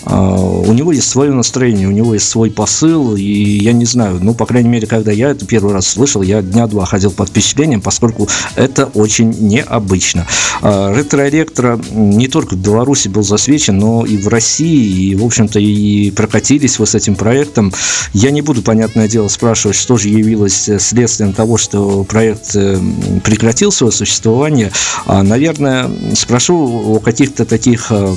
У 0.04 0.72
него 0.72 0.92
есть 0.92 1.10
свое 1.10 1.32
настроение, 1.32 1.86
у 1.86 1.90
него 1.90 2.14
есть 2.14 2.28
свой 2.28 2.50
посыл, 2.50 3.14
и 3.14 3.22
я 3.22 3.72
не 3.72 3.84
знаю, 3.84 4.07
знаю, 4.09 4.24
ну, 4.24 4.34
по 4.34 4.46
крайней 4.46 4.68
мере, 4.68 4.86
когда 4.86 5.12
я 5.12 5.30
это 5.30 5.46
первый 5.46 5.72
раз 5.72 5.86
слышал, 5.86 6.22
я 6.22 6.42
дня 6.42 6.66
два 6.66 6.84
ходил 6.86 7.11
под 7.11 7.28
впечатлением, 7.28 7.80
поскольку 7.80 8.28
это 8.56 8.86
очень 8.86 9.30
необычно. 9.30 10.26
А, 10.62 10.94
ретро-электро 10.94 11.80
не 11.90 12.28
только 12.28 12.54
в 12.54 12.59
Беларуси 12.59 13.09
был 13.09 13.22
засвечен, 13.22 13.78
но 13.78 14.04
и 14.04 14.16
в 14.16 14.28
России, 14.28 15.11
и, 15.11 15.16
в 15.16 15.24
общем-то, 15.24 15.59
и 15.59 16.11
прокатились 16.11 16.78
вы 16.78 16.86
с 16.86 16.94
этим 16.94 17.16
проектом. 17.16 17.72
Я 18.12 18.30
не 18.30 18.42
буду, 18.42 18.62
понятное 18.62 19.09
дело, 19.09 19.28
спрашивать, 19.28 19.76
что 19.76 19.96
же 19.96 20.09
явилось 20.09 20.70
следствием 20.78 21.32
того, 21.32 21.56
что 21.56 22.04
проект 22.04 22.54
э, 22.54 22.78
прекратил 23.24 23.72
свое 23.72 23.92
существование. 23.92 24.72
А, 25.06 25.22
наверное, 25.22 25.90
спрошу 26.14 26.94
о 26.94 27.00
каких-то 27.00 27.44
таких, 27.44 27.88
э, 27.90 28.14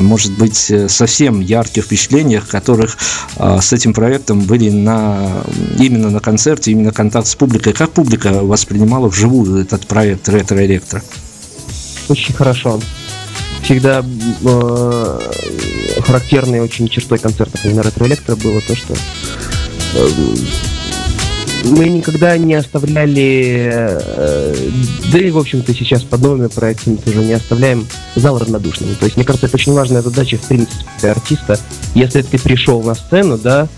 может 0.00 0.36
быть, 0.38 0.72
совсем 0.88 1.40
ярких 1.40 1.84
впечатлениях, 1.84 2.46
которых 2.48 2.98
с 3.38 3.72
этим 3.72 3.92
проектом 3.92 4.40
были 4.40 4.70
на 4.70 5.29
именно 5.78 6.10
на 6.10 6.20
концерте, 6.20 6.72
именно 6.72 6.92
контакт 6.92 7.26
с 7.26 7.34
публикой. 7.34 7.72
Как 7.72 7.90
публика 7.90 8.32
воспринимала 8.42 9.08
вживую 9.08 9.62
этот 9.62 9.86
проект 9.86 10.28
Ретро 10.28 10.64
Электро? 10.64 11.02
Очень 12.08 12.34
хорошо. 12.34 12.80
Всегда 13.62 14.02
э, 14.02 15.20
характерной 16.00 16.60
очень 16.60 16.88
чертой 16.88 17.18
концертов 17.18 17.64
на 17.64 17.82
Ретро 17.82 18.06
Электро 18.06 18.36
было 18.36 18.60
то, 18.60 18.74
что 18.74 18.94
э, 19.94 20.08
мы 21.64 21.88
никогда 21.88 22.36
не 22.38 22.54
оставляли, 22.54 23.70
э, 23.72 24.70
да 25.12 25.18
и, 25.18 25.30
в 25.30 25.38
общем-то, 25.38 25.74
сейчас 25.74 26.02
под 26.02 26.22
новыми 26.22 26.48
проектами 26.48 26.96
тоже 26.96 27.18
не 27.18 27.32
оставляем 27.32 27.86
зал 28.14 28.38
равнодушным. 28.38 28.94
То 28.96 29.04
есть, 29.04 29.16
мне 29.16 29.24
кажется, 29.24 29.46
это 29.46 29.56
очень 29.56 29.72
важная 29.72 30.02
задача, 30.02 30.38
в 30.38 30.48
принципе, 30.48 31.10
артиста. 31.10 31.58
Если 31.94 32.22
ты 32.22 32.38
пришел 32.38 32.82
на 32.82 32.94
сцену, 32.94 33.38
да, 33.38 33.68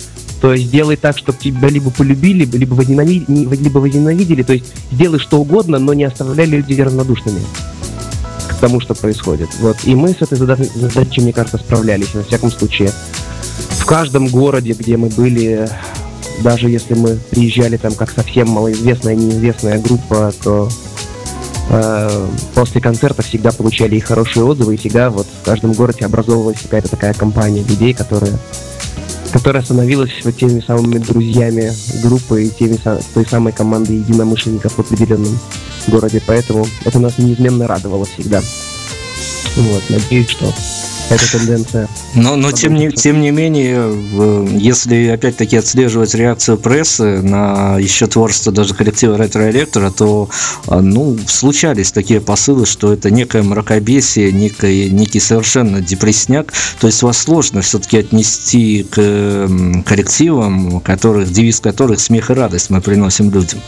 то 0.42 0.52
есть 0.52 0.66
сделай 0.66 0.96
так, 0.96 1.16
чтобы 1.16 1.38
тебя 1.38 1.68
либо 1.68 1.90
полюбили, 1.90 2.44
либо 2.44 2.74
возненавидели, 2.74 3.54
либо 3.54 3.78
возненавидели. 3.78 4.42
То 4.42 4.54
есть 4.54 4.64
сделай 4.90 5.20
что 5.20 5.40
угодно, 5.40 5.78
но 5.78 5.94
не 5.94 6.02
оставляй 6.02 6.46
людей 6.46 6.82
равнодушными 6.82 7.40
к 8.48 8.54
тому, 8.56 8.80
что 8.80 8.96
происходит. 8.96 9.48
Вот. 9.60 9.76
И 9.84 9.94
мы 9.94 10.08
с 10.08 10.20
этой 10.20 10.36
задачей, 10.36 11.20
мне 11.20 11.32
кажется, 11.32 11.58
справлялись, 11.58 12.12
во 12.12 12.24
всяком 12.24 12.50
случае. 12.50 12.90
В 13.78 13.86
каждом 13.86 14.26
городе, 14.26 14.72
где 14.72 14.96
мы 14.96 15.10
были, 15.10 15.68
даже 16.40 16.68
если 16.68 16.94
мы 16.94 17.20
приезжали 17.30 17.76
там 17.76 17.94
как 17.94 18.10
совсем 18.10 18.48
малоизвестная, 18.48 19.14
неизвестная 19.14 19.78
группа, 19.78 20.32
то 20.42 20.68
э, 21.70 22.28
после 22.56 22.80
концерта 22.80 23.22
всегда 23.22 23.52
получали 23.52 23.94
и 23.94 24.00
хорошие 24.00 24.44
отзывы, 24.44 24.74
и 24.74 24.76
всегда 24.76 25.10
вот 25.10 25.28
в 25.40 25.44
каждом 25.44 25.72
городе 25.72 26.04
образовывалась 26.04 26.58
какая-то 26.60 26.88
такая 26.88 27.14
компания 27.14 27.62
людей, 27.62 27.94
которые 27.94 28.32
которая 29.32 29.62
становилась 29.62 30.12
вот 30.24 30.36
теми 30.36 30.60
самыми 30.60 30.98
друзьями 30.98 31.72
группы 32.02 32.44
и 32.44 32.50
теми, 32.50 32.78
той 33.14 33.26
самой 33.26 33.52
командой 33.52 33.96
единомышленников 33.96 34.74
в 34.74 34.80
определенном 34.80 35.38
городе. 35.88 36.22
Поэтому 36.26 36.66
это 36.84 36.98
нас 36.98 37.18
неизменно 37.18 37.66
радовало 37.66 38.04
всегда. 38.04 38.40
Вот, 39.56 39.82
надеюсь, 39.88 40.28
что 40.28 40.52
эта 41.14 41.38
тенденция. 41.38 41.88
Но, 42.14 42.36
но 42.36 42.52
тем, 42.52 42.74
не, 42.74 42.90
тем 42.90 43.20
не 43.20 43.30
менее, 43.30 43.92
если 44.58 45.08
опять-таки 45.08 45.56
отслеживать 45.56 46.14
реакцию 46.14 46.58
прессы 46.58 47.22
на 47.22 47.78
еще 47.78 48.06
творчество 48.06 48.52
даже 48.52 48.74
коллектива 48.74 49.16
Ретро 49.16 49.50
Электора, 49.50 49.90
то 49.90 50.28
а, 50.66 50.80
ну, 50.80 51.18
случались 51.26 51.92
такие 51.92 52.20
посылы, 52.20 52.66
что 52.66 52.92
это 52.92 53.10
некое 53.10 53.42
мракобесие, 53.42 54.32
некий, 54.32 54.90
некий 54.90 55.20
совершенно 55.20 55.80
депрессняк. 55.80 56.52
То 56.80 56.86
есть 56.86 57.02
вас 57.02 57.18
сложно 57.18 57.62
все-таки 57.62 57.98
отнести 57.98 58.86
к 58.90 59.48
коллективам, 59.86 60.80
которых, 60.80 61.30
девиз 61.30 61.60
которых 61.60 62.00
смех 62.00 62.30
и 62.30 62.34
радость 62.34 62.70
мы 62.70 62.80
приносим 62.80 63.30
людям. 63.30 63.60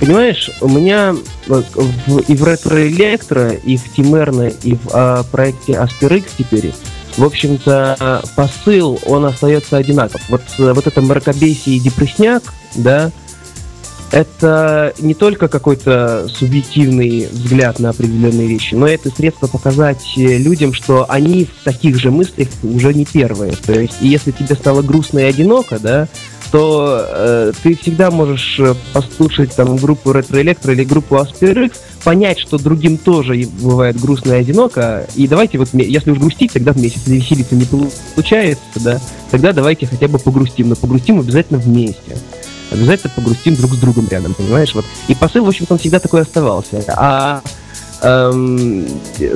Понимаешь, 0.00 0.50
у 0.60 0.68
меня 0.68 1.16
в, 1.46 2.20
и 2.28 2.36
в 2.36 2.44
Ретро 2.44 2.86
Электро, 2.86 3.50
и 3.50 3.76
в 3.76 3.92
Тимерно, 3.94 4.48
и 4.48 4.74
в 4.74 4.88
а, 4.92 5.24
проекте 5.24 5.72
Asper 5.72 6.24
теперь, 6.38 6.72
в 7.16 7.24
общем-то, 7.24 8.22
посыл, 8.36 9.00
он 9.06 9.24
остается 9.24 9.76
одинаков. 9.76 10.20
Вот, 10.28 10.42
вот 10.58 10.86
это 10.86 11.00
мракобесие 11.00 11.76
и 11.76 11.80
депрессняк, 11.80 12.42
да, 12.76 13.10
это 14.10 14.94
не 15.00 15.14
только 15.14 15.48
какой-то 15.48 16.28
субъективный 16.28 17.28
взгляд 17.30 17.78
на 17.78 17.90
определенные 17.90 18.46
вещи, 18.46 18.74
но 18.74 18.86
это 18.86 19.10
средство 19.10 19.48
показать 19.48 20.02
людям, 20.16 20.72
что 20.72 21.06
они 21.10 21.44
в 21.44 21.64
таких 21.64 21.98
же 21.98 22.10
мыслях 22.10 22.48
уже 22.62 22.94
не 22.94 23.04
первые. 23.04 23.52
То 23.52 23.78
есть, 23.78 23.96
если 24.00 24.30
тебе 24.30 24.54
стало 24.54 24.82
грустно 24.82 25.18
и 25.18 25.24
одиноко, 25.24 25.78
да, 25.78 26.08
то 26.50 27.04
э, 27.06 27.52
ты 27.62 27.76
всегда 27.76 28.10
можешь 28.10 28.58
э, 28.58 28.74
послушать 28.92 29.54
там 29.54 29.76
группу 29.76 30.12
Ретро 30.12 30.40
Электро 30.40 30.72
или 30.72 30.84
группу 30.84 31.16
Aspirix, 31.16 31.72
понять, 32.04 32.38
что 32.38 32.58
другим 32.58 32.96
тоже 32.96 33.46
бывает 33.60 34.00
грустно 34.00 34.32
и 34.32 34.40
одиноко, 34.40 35.06
и 35.14 35.28
давайте 35.28 35.58
вот, 35.58 35.68
если 35.72 36.10
уж 36.10 36.18
грустить, 36.18 36.52
тогда 36.52 36.72
вместе, 36.72 37.00
веселиться 37.06 37.54
не 37.54 37.66
получается, 38.14 38.62
да, 38.76 39.00
тогда 39.30 39.52
давайте 39.52 39.86
хотя 39.86 40.08
бы 40.08 40.18
погрустим, 40.18 40.70
но 40.70 40.76
погрустим 40.76 41.20
обязательно 41.20 41.58
вместе. 41.58 42.16
Обязательно 42.70 43.12
погрустим 43.14 43.54
друг 43.54 43.72
с 43.72 43.76
другом 43.78 44.08
рядом, 44.10 44.34
понимаешь? 44.34 44.74
Вот. 44.74 44.84
И 45.08 45.14
посыл, 45.14 45.44
в 45.44 45.48
общем-то, 45.48 45.74
он 45.74 45.78
всегда 45.78 46.00
такой 46.00 46.20
оставался. 46.20 46.84
А 46.88 47.40
эм, 48.02 48.86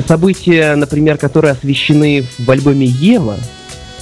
события, 0.07 0.75
например, 0.75 1.17
которые 1.17 1.53
освещены 1.53 2.27
в 2.39 2.51
альбоме 2.51 2.87
Ева, 2.87 3.37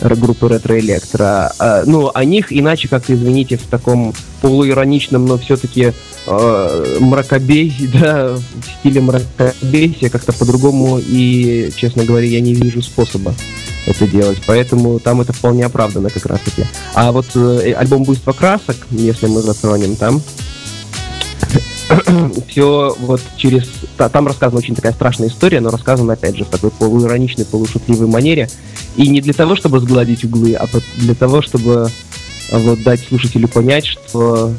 группы 0.01 0.49
Ретро 0.49 0.79
Электро. 0.79 1.53
Ну, 1.87 2.11
о 2.13 2.25
них 2.25 2.53
иначе 2.53 2.89
как 2.89 3.11
извините, 3.11 3.57
в 3.57 3.67
таком 3.67 4.15
полуироничном, 4.41 5.27
но 5.27 5.39
все-таки 5.39 5.93
э, 6.27 6.97
мракобесии, 7.01 7.87
да, 7.93 8.35
в 8.35 8.43
стиле 8.81 9.01
мракобесия 9.01 10.11
как-то 10.11 10.33
по-другому 10.33 10.99
и, 10.99 11.71
честно 11.77 12.05
говоря, 12.05 12.27
я 12.27 12.41
не 12.41 12.55
вижу 12.55 12.83
способа 12.83 13.35
это 13.87 14.07
делать. 14.07 14.39
Поэтому 14.47 14.99
там 14.99 15.21
это 15.21 15.33
вполне 15.33 15.65
оправдано 15.65 16.11
как 16.11 16.27
раз-таки. 16.27 16.65
А 16.95 17.13
вот 17.13 17.27
э, 17.35 17.73
альбом 17.73 18.05
«Буйство 18.05 18.33
красок», 18.33 18.77
если 18.91 19.27
мы 19.27 19.41
затронем 19.41 19.97
там, 19.97 20.23
все 22.49 22.95
вот 23.01 23.21
через... 23.37 23.69
Там 23.97 24.27
рассказана 24.27 24.59
очень 24.59 24.75
такая 24.75 24.93
страшная 24.93 25.29
история, 25.29 25.61
но 25.61 25.71
рассказана, 25.71 26.13
опять 26.15 26.37
же, 26.37 26.45
в 26.45 26.49
такой 26.49 26.71
полуироничной, 26.71 27.45
полушутливой 27.45 28.07
манере. 28.07 28.49
И 28.97 29.09
не 29.09 29.21
для 29.21 29.33
того, 29.33 29.57
чтобы 29.57 29.81
сгладить 29.81 30.25
углы, 30.25 30.55
а 30.55 30.69
для 30.97 31.15
того, 31.15 31.43
чтобы 31.43 31.89
вот 32.51 32.83
дать 32.83 33.01
слушателю 33.01 33.49
понять, 33.49 33.87
что 33.87 34.53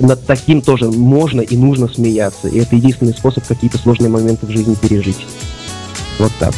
над 0.00 0.24
таким 0.26 0.62
тоже 0.62 0.90
можно 0.90 1.40
и 1.40 1.56
нужно 1.56 1.88
смеяться. 1.88 2.48
И 2.48 2.58
это 2.58 2.76
единственный 2.76 3.12
способ 3.12 3.46
какие-то 3.46 3.78
сложные 3.78 4.10
моменты 4.10 4.46
в 4.46 4.50
жизни 4.50 4.74
пережить. 4.74 5.26
Вот 6.18 6.32
так. 6.38 6.54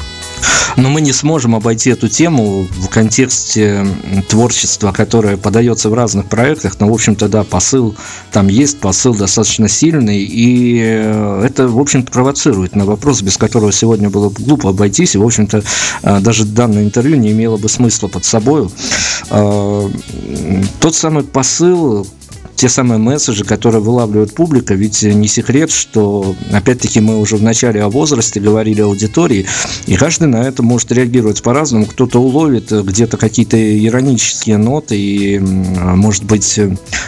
Но 0.80 0.88
мы 0.88 1.02
не 1.02 1.12
сможем 1.12 1.54
обойти 1.54 1.90
эту 1.90 2.08
тему 2.08 2.66
в 2.70 2.88
контексте 2.88 3.86
творчества, 4.28 4.92
которое 4.92 5.36
подается 5.36 5.90
в 5.90 5.94
разных 5.94 6.26
проектах. 6.26 6.80
Но, 6.80 6.88
в 6.88 6.94
общем-то, 6.94 7.28
да, 7.28 7.44
посыл 7.44 7.94
там 8.32 8.48
есть, 8.48 8.78
посыл 8.80 9.14
достаточно 9.14 9.68
сильный. 9.68 10.24
И 10.24 10.80
э, 10.82 11.44
это, 11.44 11.68
в 11.68 11.78
общем-то, 11.78 12.10
провоцирует 12.10 12.74
на 12.74 12.86
вопрос, 12.86 13.20
без 13.20 13.36
которого 13.36 13.72
сегодня 13.72 14.08
было 14.08 14.30
бы 14.30 14.42
глупо 14.42 14.70
обойтись. 14.70 15.14
И, 15.14 15.18
в 15.18 15.24
общем-то, 15.24 15.62
э, 16.02 16.20
даже 16.20 16.46
данное 16.46 16.82
интервью 16.82 17.18
не 17.18 17.32
имело 17.32 17.58
бы 17.58 17.68
смысла 17.68 18.08
под 18.08 18.24
собой. 18.24 18.70
Э, 19.28 19.90
тот 20.80 20.94
самый 20.94 21.24
посыл, 21.24 22.06
те 22.60 22.68
самые 22.68 22.98
месседжи, 22.98 23.42
которые 23.42 23.80
вылавливает 23.80 24.34
публика, 24.34 24.74
ведь 24.74 25.02
не 25.02 25.28
секрет, 25.28 25.70
что, 25.70 26.34
опять-таки, 26.52 27.00
мы 27.00 27.18
уже 27.18 27.36
в 27.36 27.42
начале 27.42 27.82
о 27.82 27.88
возрасте 27.88 28.38
говорили 28.38 28.82
аудитории, 28.82 29.46
и 29.86 29.96
каждый 29.96 30.28
на 30.28 30.42
это 30.42 30.62
может 30.62 30.92
реагировать 30.92 31.42
по-разному. 31.42 31.86
Кто-то 31.86 32.20
уловит 32.20 32.70
где-то 32.70 33.16
какие-то 33.16 33.56
иронические 33.56 34.58
ноты 34.58 34.94
и, 34.98 35.38
может 35.38 36.24
быть, 36.24 36.60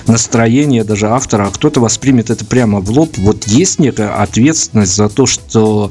настроение 0.06 0.84
даже 0.84 1.10
автора, 1.10 1.48
а 1.48 1.50
кто-то 1.50 1.80
воспримет 1.80 2.30
это 2.30 2.46
прямо 2.46 2.80
в 2.80 2.90
лоб. 2.90 3.18
Вот 3.18 3.46
есть 3.46 3.78
некая 3.78 4.08
ответственность 4.22 4.96
за 4.96 5.10
то, 5.10 5.26
что 5.26 5.90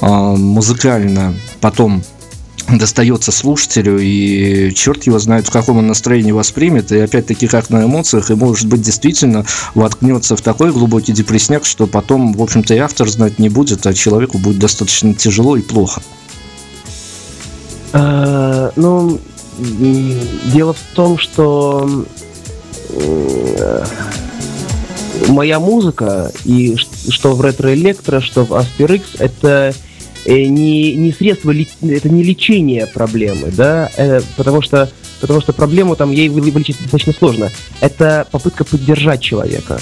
э, 0.00 0.06
музыкально 0.06 1.34
потом 1.60 2.04
достается 2.78 3.32
слушателю, 3.32 3.98
и 3.98 4.72
черт 4.74 5.04
его 5.04 5.18
знает, 5.18 5.46
в 5.46 5.50
каком 5.50 5.78
он 5.78 5.86
настроении 5.86 6.32
воспримет, 6.32 6.92
и 6.92 6.98
опять-таки 6.98 7.46
как 7.46 7.70
на 7.70 7.84
эмоциях, 7.84 8.30
и 8.30 8.34
может 8.34 8.68
быть 8.68 8.82
действительно 8.82 9.44
воткнется 9.74 10.36
в 10.36 10.42
такой 10.42 10.72
глубокий 10.72 11.12
депрессняк, 11.12 11.64
что 11.64 11.86
потом, 11.86 12.32
в 12.32 12.42
общем-то, 12.42 12.74
и 12.74 12.78
автор 12.78 13.08
знать 13.08 13.38
не 13.38 13.48
будет, 13.48 13.86
а 13.86 13.94
человеку 13.94 14.38
будет 14.38 14.58
достаточно 14.58 15.14
тяжело 15.14 15.56
и 15.56 15.62
плохо. 15.62 16.02
А, 17.92 18.72
ну, 18.76 19.18
дело 19.58 20.72
в 20.72 20.94
том, 20.94 21.18
что 21.18 22.06
моя 25.28 25.60
музыка, 25.60 26.32
и 26.44 26.76
что 26.76 27.34
в 27.34 27.40
Electro, 27.42 28.20
что 28.20 28.44
в 28.44 28.52
Aspir 28.52 28.96
X, 28.96 29.04
это 29.18 29.74
Э, 29.74 29.89
не, 30.26 30.94
не 30.94 31.12
средство, 31.12 31.52
это 31.52 32.08
не 32.08 32.22
лечение 32.22 32.86
проблемы, 32.86 33.50
да, 33.50 33.90
э, 33.96 34.20
потому 34.36 34.62
что, 34.62 34.90
потому 35.20 35.40
что 35.40 35.52
проблему 35.52 35.96
там 35.96 36.10
ей 36.10 36.28
вылечить 36.28 36.78
достаточно 36.80 37.12
сложно. 37.12 37.50
Это 37.80 38.26
попытка 38.30 38.64
поддержать 38.64 39.20
человека. 39.20 39.80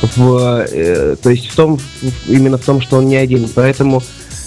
В, 0.00 0.64
э, 0.70 1.16
то 1.20 1.30
есть 1.30 1.48
в 1.48 1.56
том, 1.56 1.78
именно 2.28 2.56
в 2.56 2.64
том, 2.64 2.80
что 2.80 2.98
он 2.98 3.08
не 3.08 3.16
один. 3.16 3.48
Поэтому 3.54 4.02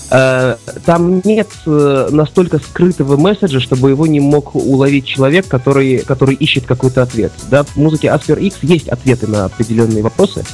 э, 0.10 0.56
там 0.86 1.22
нет 1.26 1.48
э, 1.66 2.10
настолько 2.12 2.60
скрытого 2.60 3.18
месседжа, 3.18 3.60
чтобы 3.60 3.90
его 3.90 4.08
не 4.08 4.22
мог 4.22 4.56
уловить 4.56 5.06
человек, 5.06 5.48
который, 5.48 6.00
который 6.00 6.36
ищет 6.36 6.66
какой-то 6.66 7.04
ответ. 7.04 7.34
Да? 7.50 7.64
В 7.64 7.76
музыке 7.76 8.08
Asper 8.08 8.40
X 8.40 8.58
есть 8.62 8.88
ответы 8.88 9.28
на 9.28 9.46
определенные 9.46 10.04
вопросы, 10.04 10.46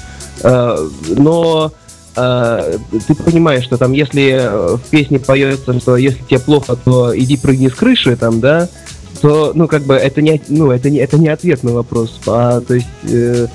э, 0.41 0.89
но 1.15 1.71
э, 2.17 2.77
ты 3.07 3.15
понимаешь, 3.15 3.63
что 3.63 3.77
там, 3.77 3.93
если 3.93 4.31
э, 4.31 4.75
в 4.75 4.81
песне 4.89 5.19
поется, 5.19 5.79
что 5.79 5.97
если 5.97 6.23
тебе 6.23 6.39
плохо, 6.39 6.75
то 6.75 7.17
иди 7.17 7.37
прыгни 7.37 7.69
с 7.69 7.73
крыши, 7.73 8.15
там, 8.15 8.39
да, 8.39 8.67
то, 9.21 9.51
ну, 9.53 9.67
как 9.67 9.83
бы, 9.83 9.95
это 9.95 10.21
не, 10.21 10.41
ну, 10.47 10.71
это 10.71 10.89
не, 10.89 10.99
это 10.99 11.17
не 11.17 11.29
ответ 11.29 11.63
на 11.63 11.71
вопрос, 11.71 12.19
а, 12.27 12.61
то 12.61 12.75
есть, 12.75 12.87
э, 13.03 13.47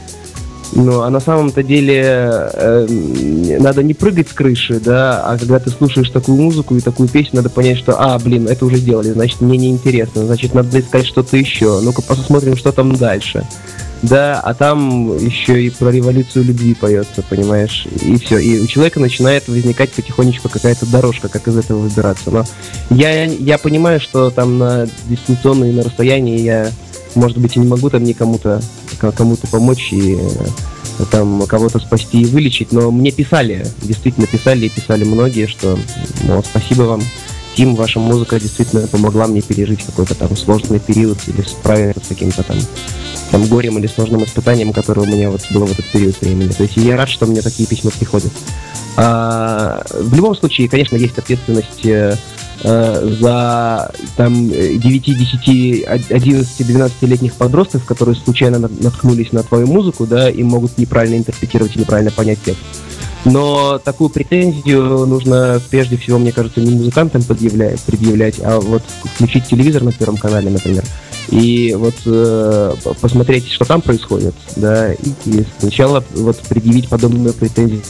ну, 0.74 1.02
а 1.02 1.10
на 1.10 1.20
самом-то 1.20 1.62
деле 1.62 2.02
э, 2.04 3.58
надо 3.60 3.82
не 3.82 3.94
прыгать 3.94 4.28
с 4.28 4.32
крыши, 4.32 4.80
да, 4.80 5.22
а 5.24 5.38
когда 5.38 5.58
ты 5.58 5.70
слушаешь 5.70 6.10
такую 6.10 6.40
музыку 6.40 6.76
и 6.76 6.80
такую 6.80 7.08
песню, 7.08 7.36
надо 7.36 7.50
понять, 7.50 7.78
что, 7.78 7.94
а, 7.98 8.18
блин, 8.18 8.48
это 8.48 8.64
уже 8.64 8.76
сделали, 8.76 9.10
значит, 9.10 9.40
мне 9.40 9.58
неинтересно, 9.58 10.24
значит, 10.24 10.54
надо 10.54 10.80
искать 10.80 11.06
что-то 11.06 11.36
еще, 11.36 11.80
ну-ка 11.80 12.02
посмотрим, 12.02 12.56
что 12.56 12.72
там 12.72 12.94
дальше. 12.96 13.46
Да, 14.02 14.40
а 14.40 14.52
там 14.52 15.16
еще 15.16 15.64
и 15.64 15.70
про 15.70 15.90
революцию 15.90 16.44
любви 16.44 16.74
поется, 16.74 17.22
понимаешь? 17.22 17.86
И 18.02 18.18
все. 18.18 18.38
И 18.38 18.60
у 18.60 18.66
человека 18.66 18.98
начинает 18.98 19.46
возникать 19.46 19.92
потихонечку 19.92 20.48
какая-то 20.48 20.86
дорожка, 20.86 21.28
как 21.28 21.46
из 21.46 21.56
этого 21.56 21.78
выбираться. 21.78 22.30
Но 22.30 22.44
я, 22.90 23.24
я 23.24 23.58
понимаю, 23.58 24.00
что 24.00 24.30
там 24.30 24.58
на 24.58 24.88
дистанционно 25.06 25.66
и 25.66 25.72
на 25.72 25.84
расстоянии 25.84 26.40
я, 26.40 26.72
может 27.14 27.38
быть, 27.38 27.56
и 27.56 27.60
не 27.60 27.68
могу 27.68 27.90
там 27.90 28.02
никому-то 28.02 28.60
кому-то 28.98 29.46
помочь 29.48 29.92
и 29.92 30.16
э, 30.16 31.04
там 31.10 31.44
кого-то 31.46 31.80
спасти 31.80 32.22
и 32.22 32.26
вылечить, 32.26 32.70
но 32.70 32.92
мне 32.92 33.10
писали, 33.10 33.66
действительно 33.82 34.28
писали 34.28 34.66
и 34.66 34.68
писали 34.68 35.02
многие, 35.02 35.46
что 35.46 35.76
мол, 36.22 36.44
спасибо 36.44 36.82
вам, 36.82 37.02
Тим, 37.56 37.74
ваша 37.74 37.98
музыка 38.00 38.40
действительно 38.40 38.86
помогла 38.86 39.26
мне 39.26 39.42
пережить 39.42 39.82
какой-то 39.82 40.14
там 40.14 40.36
сложный 40.36 40.78
период 40.78 41.18
или 41.26 41.42
справиться 41.42 42.04
с 42.04 42.08
каким-то 42.08 42.42
там 42.42 42.56
там 43.32 43.46
горем 43.46 43.78
или 43.78 43.86
сложным 43.86 44.22
испытанием, 44.24 44.72
которое 44.72 45.00
у 45.00 45.06
меня 45.06 45.30
вот 45.30 45.40
было 45.50 45.66
в 45.66 45.72
этот 45.72 45.86
период 45.86 46.20
времени. 46.20 46.52
То 46.52 46.62
есть 46.62 46.76
я 46.76 46.96
рад, 46.96 47.08
что 47.08 47.26
мне 47.26 47.40
такие 47.40 47.66
письма 47.66 47.90
приходят. 47.90 48.30
А, 48.96 49.82
в 49.90 50.14
любом 50.14 50.36
случае, 50.36 50.68
конечно, 50.68 50.96
есть 50.96 51.16
ответственность 51.16 51.84
э, 51.86 52.14
за 52.62 53.92
там 54.16 54.50
9, 54.50 54.78
10, 54.82 55.84
11, 56.10 56.60
12-летних 56.60 57.34
подростков, 57.34 57.84
которые 57.86 58.14
случайно 58.14 58.58
наткнулись 58.58 59.32
на 59.32 59.42
твою 59.42 59.66
музыку, 59.66 60.06
да, 60.06 60.30
и 60.30 60.42
могут 60.42 60.76
неправильно 60.76 61.16
интерпретировать 61.16 61.74
неправильно 61.74 62.10
понять 62.10 62.38
текст. 62.44 62.60
Но 63.24 63.78
такую 63.78 64.10
претензию 64.10 65.06
нужно 65.06 65.60
прежде 65.70 65.96
всего, 65.96 66.18
мне 66.18 66.32
кажется, 66.32 66.60
не 66.60 66.72
музыкантам 66.72 67.22
предъявлять, 67.22 67.80
предъявлять 67.82 68.40
а 68.42 68.58
вот 68.58 68.82
включить 69.14 69.46
телевизор 69.46 69.82
на 69.82 69.92
Первом 69.92 70.16
канале, 70.16 70.50
например, 70.50 70.82
и 71.28 71.74
вот 71.78 71.94
э, 72.04 72.74
посмотреть, 73.00 73.48
что 73.48 73.64
там 73.64 73.80
происходит, 73.80 74.34
да, 74.56 74.92
и, 74.92 75.08
и 75.26 75.44
сначала 75.60 76.04
вот 76.14 76.38
предъявить 76.40 76.88
подобную 76.88 77.32
претензию, 77.32 77.82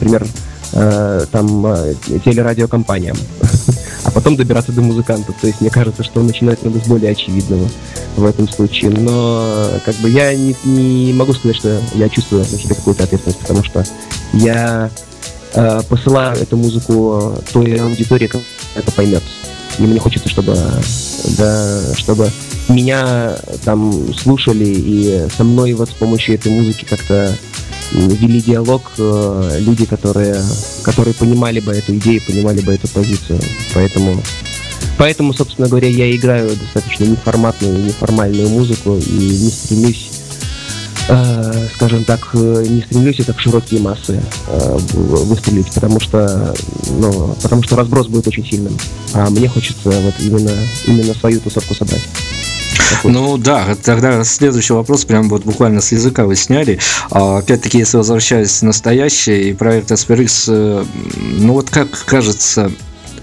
например, 0.00 0.26
э, 0.72 1.26
там 1.30 1.66
э, 1.66 1.94
телерадиокомпаниям, 2.24 3.16
а 4.04 4.10
потом 4.10 4.36
добираться 4.36 4.72
до 4.72 4.80
музыкантов. 4.80 5.34
То 5.40 5.46
есть 5.46 5.60
мне 5.60 5.70
кажется, 5.70 6.02
что 6.02 6.22
начинать 6.22 6.62
надо 6.62 6.78
с 6.78 6.86
более 6.86 7.12
очевидного 7.12 7.68
в 8.16 8.24
этом 8.24 8.48
случае. 8.48 8.90
Но 8.90 9.70
как 9.84 9.94
бы 9.96 10.10
я 10.10 10.34
не, 10.34 10.54
не 10.64 11.12
могу 11.12 11.32
сказать, 11.32 11.56
что 11.56 11.80
я 11.94 12.08
чувствую 12.08 12.40
на 12.40 12.58
себе 12.58 12.74
какую-то 12.74 13.04
ответственность, 13.04 13.40
потому 13.40 13.64
что 13.64 13.84
я 14.32 14.90
э, 15.54 15.80
посылаю 15.88 16.40
эту 16.40 16.56
музыку 16.56 17.34
той 17.52 17.76
аудитории, 17.76 18.26
которая 18.26 18.46
это 18.74 18.92
поймет. 18.92 19.22
И 19.78 19.82
мне 19.82 19.98
хочется, 19.98 20.28
чтобы, 20.28 20.56
да, 21.38 21.80
чтобы 21.96 22.30
меня 22.68 23.36
там 23.64 24.14
слушали 24.14 24.64
и 24.66 25.26
со 25.36 25.44
мной 25.44 25.72
вот 25.72 25.88
с 25.88 25.92
помощью 25.92 26.34
этой 26.34 26.52
музыки 26.52 26.84
как-то 26.84 27.34
вели 27.92 28.40
диалог 28.40 28.82
э, 28.98 29.58
люди, 29.60 29.86
которые, 29.86 30.42
которые 30.82 31.14
понимали 31.14 31.60
бы 31.60 31.72
эту 31.72 31.96
идею, 31.96 32.22
понимали 32.26 32.60
бы 32.60 32.72
эту 32.72 32.88
позицию. 32.88 33.40
Поэтому, 33.74 34.20
поэтому, 34.98 35.32
собственно 35.34 35.68
говоря, 35.68 35.88
я 35.88 36.14
играю 36.14 36.50
достаточно 36.50 37.04
неформатную, 37.04 37.84
неформальную 37.84 38.48
музыку 38.48 38.96
и 38.96 39.12
не 39.12 39.50
стремлюсь 39.50 40.10
э, 41.08 41.68
скажем 41.74 42.04
так, 42.04 42.28
э, 42.34 42.66
не 42.68 42.82
стремлюсь 42.82 43.20
это 43.20 43.34
в 43.34 43.40
широкие 43.40 43.80
массы 43.80 44.22
выстрелить, 44.92 45.72
потому 45.72 46.00
что, 46.00 46.54
ну, 46.90 47.36
потому 47.42 47.62
что 47.62 47.76
разброс 47.76 48.06
будет 48.06 48.28
очень 48.28 48.46
сильным. 48.46 48.76
А 49.14 49.28
мне 49.30 49.48
хочется 49.48 49.90
вот 49.90 50.14
именно, 50.20 50.52
именно 50.86 51.14
свою 51.14 51.40
тусовку 51.40 51.74
собрать. 51.74 52.02
Ну 53.04 53.38
да, 53.38 53.76
тогда 53.82 54.22
следующий 54.24 54.72
вопрос 54.72 55.04
прям 55.04 55.28
вот 55.28 55.44
буквально 55.44 55.80
с 55.80 55.92
языка 55.92 56.26
вы 56.26 56.36
сняли. 56.36 56.78
А, 57.10 57.38
опять-таки, 57.38 57.78
если 57.78 57.96
возвращаясь 57.96 58.60
в 58.60 58.62
настоящее 58.62 59.50
и 59.50 59.54
проект 59.54 59.90
Asperix, 59.90 60.44
э, 60.48 60.84
ну 61.38 61.54
вот 61.54 61.70
как 61.70 61.88
кажется, 62.04 62.70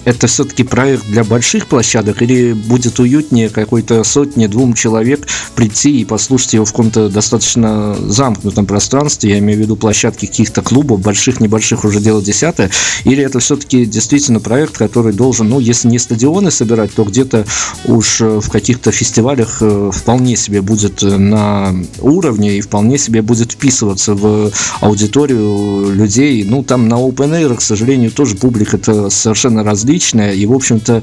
это 0.07 0.27
все-таки 0.27 0.63
проект 0.63 1.05
для 1.07 1.25
больших 1.25 1.67
площадок 1.67 2.21
или 2.21 2.53
будет 2.53 2.97
уютнее 2.97 3.49
какой-то 3.49 4.05
сотни, 4.05 4.47
двум 4.47 4.73
человек 4.73 5.27
прийти 5.53 5.99
и 5.99 6.05
послушать 6.05 6.53
его 6.53 6.63
в 6.63 6.71
каком-то 6.71 7.09
достаточно 7.09 7.93
замкнутом 7.93 8.65
пространстве, 8.65 9.31
я 9.31 9.39
имею 9.39 9.59
в 9.59 9.61
виду 9.63 9.75
площадки 9.75 10.25
каких-то 10.25 10.61
клубов, 10.61 11.01
больших, 11.01 11.41
небольших, 11.41 11.83
уже 11.83 11.99
дело 11.99 12.21
десятое, 12.21 12.71
или 13.03 13.21
это 13.21 13.39
все-таки 13.39 13.85
действительно 13.85 14.39
проект, 14.39 14.77
который 14.77 15.11
должен, 15.11 15.49
ну, 15.49 15.59
если 15.59 15.89
не 15.89 15.99
стадионы 15.99 16.51
собирать, 16.51 16.93
то 16.93 17.03
где-то 17.03 17.45
уж 17.83 18.21
э, 18.21 18.39
в 18.39 18.49
каких-то 18.49 18.93
фестивалях 18.93 19.57
э, 19.59 19.91
вполне 19.93 20.37
себе 20.37 20.61
будет 20.61 21.01
на 21.01 21.75
уровне 21.99 22.57
и 22.57 22.61
вполне 22.61 22.97
себе 22.97 23.21
будет 23.21 23.51
вписываться 23.51 24.13
в 24.13 24.51
аудиторию 24.79 25.91
людей. 25.93 26.45
Ну, 26.45 26.63
там 26.63 26.87
на 26.87 26.95
Open 26.95 27.31
Air, 27.31 27.57
к 27.57 27.61
сожалению, 27.61 28.11
тоже 28.11 28.37
публика-то 28.37 29.09
совершенно 29.09 29.65
различная, 29.65 29.96
личное, 29.97 30.33
и, 30.33 30.45
в 30.45 30.53
общем-то, 30.53 31.01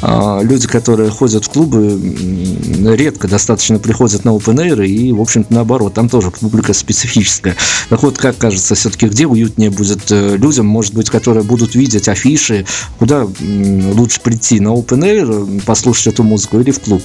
а, 0.00 0.40
люди, 0.40 0.68
которые 0.68 1.10
ходят 1.10 1.44
в 1.44 1.50
клубы, 1.50 2.00
редко 2.96 3.26
достаточно 3.26 3.80
приходят 3.80 4.24
на 4.24 4.30
open 4.30 4.56
air, 4.56 4.86
и, 4.86 5.12
в 5.12 5.20
общем-то, 5.20 5.52
наоборот, 5.52 5.94
там 5.94 6.08
тоже 6.08 6.30
публика 6.30 6.72
специфическая. 6.72 7.56
Так 7.88 8.04
вот, 8.04 8.18
как 8.18 8.38
кажется, 8.38 8.76
все-таки 8.76 9.08
где 9.08 9.26
уютнее 9.26 9.70
будет 9.70 10.12
э, 10.12 10.36
людям, 10.36 10.66
может 10.66 10.94
быть, 10.94 11.10
которые 11.10 11.42
будут 11.42 11.74
видеть 11.74 12.08
афиши, 12.08 12.66
куда 13.00 13.26
лучше 13.94 14.20
прийти, 14.20 14.60
на 14.60 14.68
open 14.68 15.00
air, 15.00 15.62
послушать 15.64 16.14
эту 16.14 16.22
музыку 16.22 16.60
или 16.60 16.70
в 16.70 16.80
клуб? 16.80 17.02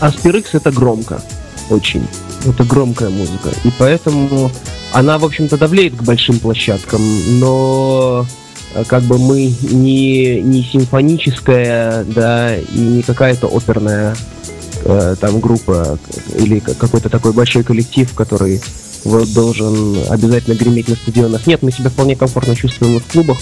Аспирикс 0.00 0.54
это 0.54 0.70
громко, 0.70 1.22
очень. 1.68 2.06
Это 2.46 2.64
громкая 2.64 3.10
музыка. 3.10 3.50
И 3.64 3.70
поэтому 3.78 4.50
она, 4.92 5.18
в 5.18 5.24
общем-то, 5.24 5.58
давлеет 5.58 5.96
к 5.96 6.02
большим 6.02 6.38
площадкам, 6.38 7.00
но 7.40 8.26
как 8.88 9.02
бы 9.04 9.18
мы 9.18 9.54
не, 9.70 10.40
не 10.40 10.62
симфоническая, 10.62 12.04
да, 12.04 12.56
и 12.56 12.78
не 12.78 13.02
какая-то 13.02 13.46
оперная 13.46 14.16
э, 14.84 15.16
там 15.20 15.40
группа 15.40 15.98
или 16.36 16.58
какой-то 16.58 17.08
такой 17.08 17.32
большой 17.32 17.62
коллектив, 17.62 18.12
который 18.14 18.60
вот 19.04 19.32
должен 19.32 19.98
обязательно 20.08 20.54
греметь 20.54 20.88
на 20.88 20.96
стадионах. 20.96 21.46
Нет, 21.46 21.62
мы 21.62 21.70
себя 21.70 21.90
вполне 21.90 22.16
комфортно 22.16 22.56
чувствуем 22.56 22.98
в 22.98 23.12
клубах. 23.12 23.38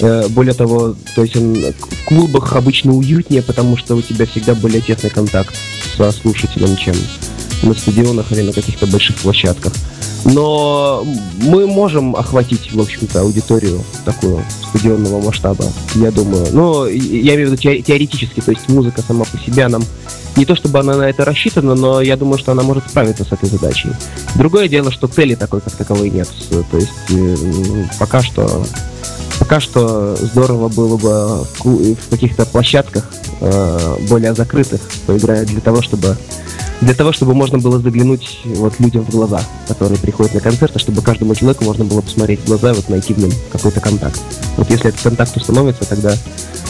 Э, 0.00 0.26
более 0.28 0.54
того, 0.54 0.96
то 1.14 1.22
есть 1.22 1.36
он, 1.36 1.54
в 1.54 2.04
клубах 2.06 2.56
обычно 2.56 2.92
уютнее, 2.94 3.42
потому 3.42 3.76
что 3.76 3.94
у 3.94 4.02
тебя 4.02 4.26
всегда 4.26 4.54
более 4.54 4.80
тесный 4.80 5.10
контакт 5.10 5.54
со 5.96 6.10
слушателем, 6.10 6.76
чем 6.76 6.96
на 7.62 7.74
стадионах 7.74 8.32
или 8.32 8.42
на 8.42 8.52
каких-то 8.52 8.86
больших 8.86 9.16
площадках. 9.16 9.72
Но 10.24 11.06
мы 11.42 11.66
можем 11.66 12.16
охватить, 12.16 12.72
в 12.72 12.80
общем-то, 12.80 13.20
аудиторию 13.20 13.82
такую 14.04 14.42
стадионного 14.68 15.20
масштаба, 15.20 15.64
я 15.96 16.10
думаю. 16.10 16.46
Но 16.52 16.86
я 16.86 17.34
имею 17.34 17.50
в 17.50 17.52
виду 17.52 17.82
теоретически, 17.82 18.40
то 18.40 18.50
есть 18.50 18.68
музыка 18.68 19.02
сама 19.06 19.24
по 19.24 19.38
себе 19.38 19.68
нам 19.68 19.82
не 20.36 20.44
то 20.44 20.56
чтобы 20.56 20.80
она 20.80 20.96
на 20.96 21.08
это 21.08 21.24
рассчитана, 21.24 21.74
но 21.74 22.00
я 22.00 22.16
думаю, 22.16 22.38
что 22.38 22.52
она 22.52 22.62
может 22.62 22.88
справиться 22.88 23.24
с 23.24 23.32
этой 23.32 23.48
задачей. 23.48 23.90
Другое 24.34 24.68
дело, 24.68 24.90
что 24.90 25.06
цели 25.06 25.34
такой 25.34 25.60
как 25.60 25.74
таковой 25.74 26.10
нет. 26.10 26.28
То 26.50 26.76
есть 26.76 26.90
э, 27.10 27.86
пока 27.98 28.22
что 28.22 28.66
пока 29.38 29.60
что 29.60 30.16
здорово 30.16 30.68
было 30.68 30.96
бы 30.96 31.46
в 31.62 32.10
каких-то 32.10 32.46
площадках 32.46 33.08
э, 33.40 33.96
более 34.08 34.34
закрытых 34.34 34.80
поиграть 35.06 35.48
для 35.48 35.60
того, 35.60 35.82
чтобы 35.82 36.16
для 36.80 36.94
того, 36.94 37.12
чтобы 37.12 37.34
можно 37.34 37.58
было 37.58 37.78
заглянуть 37.78 38.40
вот 38.44 38.78
людям 38.78 39.04
в 39.04 39.10
глаза, 39.10 39.40
которые 39.68 39.98
приходят 39.98 40.34
на 40.34 40.40
концерты, 40.40 40.78
чтобы 40.78 41.02
каждому 41.02 41.34
человеку 41.34 41.64
можно 41.64 41.84
было 41.84 42.00
посмотреть 42.00 42.40
в 42.40 42.46
глаза 42.46 42.74
вот 42.74 42.88
найти 42.88 43.14
в 43.14 43.18
нем 43.18 43.30
какой-то 43.50 43.80
контакт. 43.80 44.20
Вот 44.56 44.68
если 44.70 44.88
этот 44.88 45.00
контакт 45.00 45.36
установится, 45.36 45.84
тогда, 45.88 46.14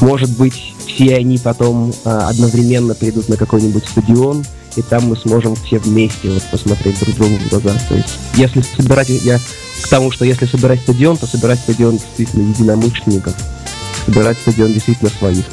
может 0.00 0.30
быть, 0.36 0.74
все 0.86 1.16
они 1.16 1.38
потом 1.38 1.92
а, 2.04 2.28
одновременно 2.28 2.94
придут 2.94 3.28
на 3.28 3.36
какой-нибудь 3.36 3.84
стадион, 3.86 4.44
и 4.76 4.82
там 4.82 5.06
мы 5.06 5.16
сможем 5.16 5.56
все 5.56 5.78
вместе 5.78 6.30
вот 6.30 6.42
посмотреть 6.50 6.98
друг 7.00 7.16
другу 7.16 7.36
в 7.36 7.48
глаза. 7.48 7.70
То 7.88 7.96
есть, 7.96 8.08
если 8.34 8.60
собирать, 8.60 9.08
я 9.08 9.38
к 9.82 9.88
тому, 9.88 10.10
что 10.10 10.24
если 10.24 10.46
собирать 10.46 10.80
стадион, 10.80 11.16
то 11.16 11.26
собирать 11.26 11.58
стадион 11.60 11.98
действительно 11.98 12.48
единомышленников, 12.50 13.34
собирать 14.06 14.38
стадион 14.38 14.72
действительно 14.72 15.10
своих. 15.10 15.44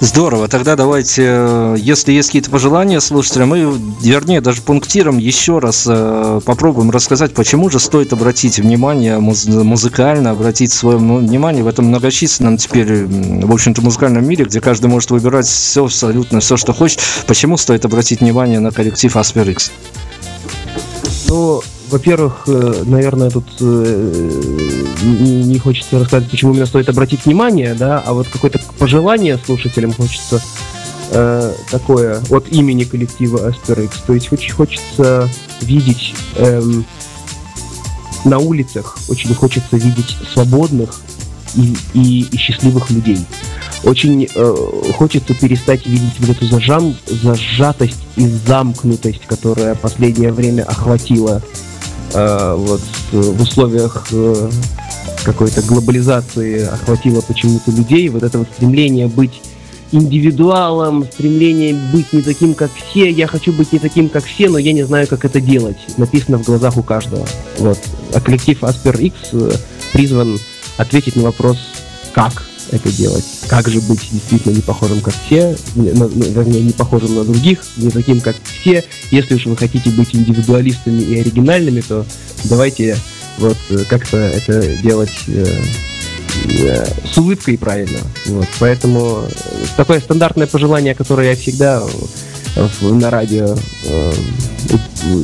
Здорово. 0.00 0.48
Тогда 0.48 0.76
давайте, 0.76 1.24
э, 1.26 1.76
если 1.78 2.12
есть 2.12 2.30
какие-то 2.30 2.50
пожелания 2.50 3.00
слушателям, 3.00 3.50
мы, 3.50 3.78
вернее, 4.00 4.40
даже 4.40 4.62
пунктиром 4.62 5.18
еще 5.18 5.58
раз 5.58 5.84
э, 5.86 6.40
попробуем 6.42 6.90
рассказать, 6.90 7.34
почему 7.34 7.68
же 7.68 7.78
стоит 7.78 8.14
обратить 8.14 8.58
внимание 8.58 9.18
муз- 9.18 9.46
музыкально, 9.46 10.30
обратить 10.30 10.72
свое 10.72 10.96
внимание 10.96 11.62
в 11.62 11.66
этом 11.66 11.86
многочисленном 11.86 12.56
теперь, 12.56 13.04
в 13.04 13.52
общем-то, 13.52 13.82
музыкальном 13.82 14.26
мире, 14.26 14.46
где 14.46 14.62
каждый 14.62 14.86
может 14.86 15.10
выбирать 15.10 15.46
все, 15.46 15.84
абсолютно 15.84 16.40
все, 16.40 16.56
что 16.56 16.72
хочет. 16.72 17.00
Почему 17.26 17.58
стоит 17.58 17.84
обратить 17.84 18.20
внимание 18.20 18.58
на 18.58 18.70
коллектив 18.70 19.14
Asper 19.14 19.50
X? 19.50 19.70
Ну, 21.28 21.60
во-первых, 21.90 22.44
э, 22.46 22.84
наверное, 22.86 23.28
тут 23.28 23.44
не, 25.02 25.58
хочется 25.58 25.98
рассказать, 25.98 26.30
почему 26.30 26.52
именно 26.52 26.66
стоит 26.66 26.88
обратить 26.88 27.24
внимание, 27.24 27.74
да, 27.74 28.02
а 28.04 28.12
вот 28.12 28.28
какое-то 28.28 28.60
пожелание 28.78 29.38
слушателям 29.44 29.92
хочется 29.92 30.42
э, 31.10 31.52
такое 31.70 32.20
от 32.30 32.48
имени 32.52 32.84
коллектива 32.84 33.50
Asterix. 33.50 33.90
То 34.06 34.14
есть 34.14 34.32
очень 34.32 34.52
хочется 34.52 35.28
видеть 35.60 36.14
эм, 36.36 36.84
на 38.24 38.38
улицах, 38.38 38.98
очень 39.08 39.34
хочется 39.34 39.76
видеть 39.76 40.16
свободных 40.32 41.00
и, 41.54 41.76
и, 41.94 42.22
и 42.30 42.36
счастливых 42.36 42.90
людей. 42.90 43.18
Очень 43.82 44.28
э, 44.34 44.56
хочется 44.96 45.34
перестать 45.34 45.86
видеть 45.86 46.12
вот 46.18 46.30
эту 46.30 46.46
зажам, 46.46 46.94
зажатость 47.06 48.00
и 48.16 48.26
замкнутость, 48.26 49.22
которая 49.26 49.74
последнее 49.74 50.32
время 50.32 50.64
охватила 50.64 51.42
э, 52.14 52.54
вот 52.56 52.80
в 53.12 53.42
условиях 53.42 54.06
э, 54.12 54.50
какой-то 55.24 55.62
глобализации 55.62 56.66
охватило 56.66 57.20
почему-то 57.20 57.70
людей, 57.70 58.08
вот 58.08 58.22
это 58.22 58.38
вот 58.38 58.48
стремление 58.54 59.08
быть 59.08 59.42
индивидуалом, 59.92 61.04
стремление 61.04 61.74
быть 61.92 62.12
не 62.12 62.22
таким, 62.22 62.54
как 62.54 62.70
все. 62.72 63.10
Я 63.10 63.26
хочу 63.26 63.52
быть 63.52 63.72
не 63.72 63.78
таким, 63.78 64.08
как 64.08 64.24
все, 64.24 64.48
но 64.48 64.58
я 64.58 64.72
не 64.72 64.84
знаю, 64.84 65.06
как 65.08 65.24
это 65.24 65.40
делать. 65.40 65.78
Написано 65.96 66.38
в 66.38 66.44
глазах 66.44 66.76
у 66.76 66.82
каждого. 66.82 67.26
Вот. 67.58 67.78
А 68.14 68.20
коллектив 68.20 68.62
Asper 68.62 69.00
X 69.00 69.14
э, 69.32 69.50
призван 69.92 70.38
ответить 70.76 71.16
на 71.16 71.22
вопрос, 71.22 71.58
как 72.12 72.44
это 72.70 72.90
делать. 72.92 73.24
Как 73.48 73.68
же 73.68 73.80
быть 73.80 74.00
действительно 74.10 74.54
не 74.54 74.62
похожим, 74.62 75.00
как 75.00 75.14
все, 75.26 75.56
на, 75.74 76.04
вернее, 76.04 76.62
не 76.62 76.72
похожим 76.72 77.14
на 77.14 77.24
других, 77.24 77.62
не 77.76 77.90
таким, 77.90 78.20
как 78.20 78.36
все. 78.44 78.84
Если 79.10 79.34
уж 79.34 79.46
вы 79.46 79.56
хотите 79.56 79.90
быть 79.90 80.14
индивидуалистами 80.14 81.02
и 81.02 81.20
оригинальными, 81.20 81.80
то 81.80 82.04
давайте 82.44 82.96
вот 83.38 83.56
э, 83.70 83.84
как-то 83.88 84.16
это 84.16 84.76
делать 84.76 85.12
э, 85.28 85.46
э, 86.60 86.86
с 87.12 87.18
улыбкой 87.18 87.58
правильно. 87.58 87.98
Вот. 88.26 88.48
Поэтому 88.58 89.24
такое 89.76 90.00
стандартное 90.00 90.46
пожелание, 90.46 90.94
которое 90.94 91.30
я 91.30 91.36
всегда 91.36 91.82
на 92.80 93.10
радио 93.10 93.56
э, 93.84 94.12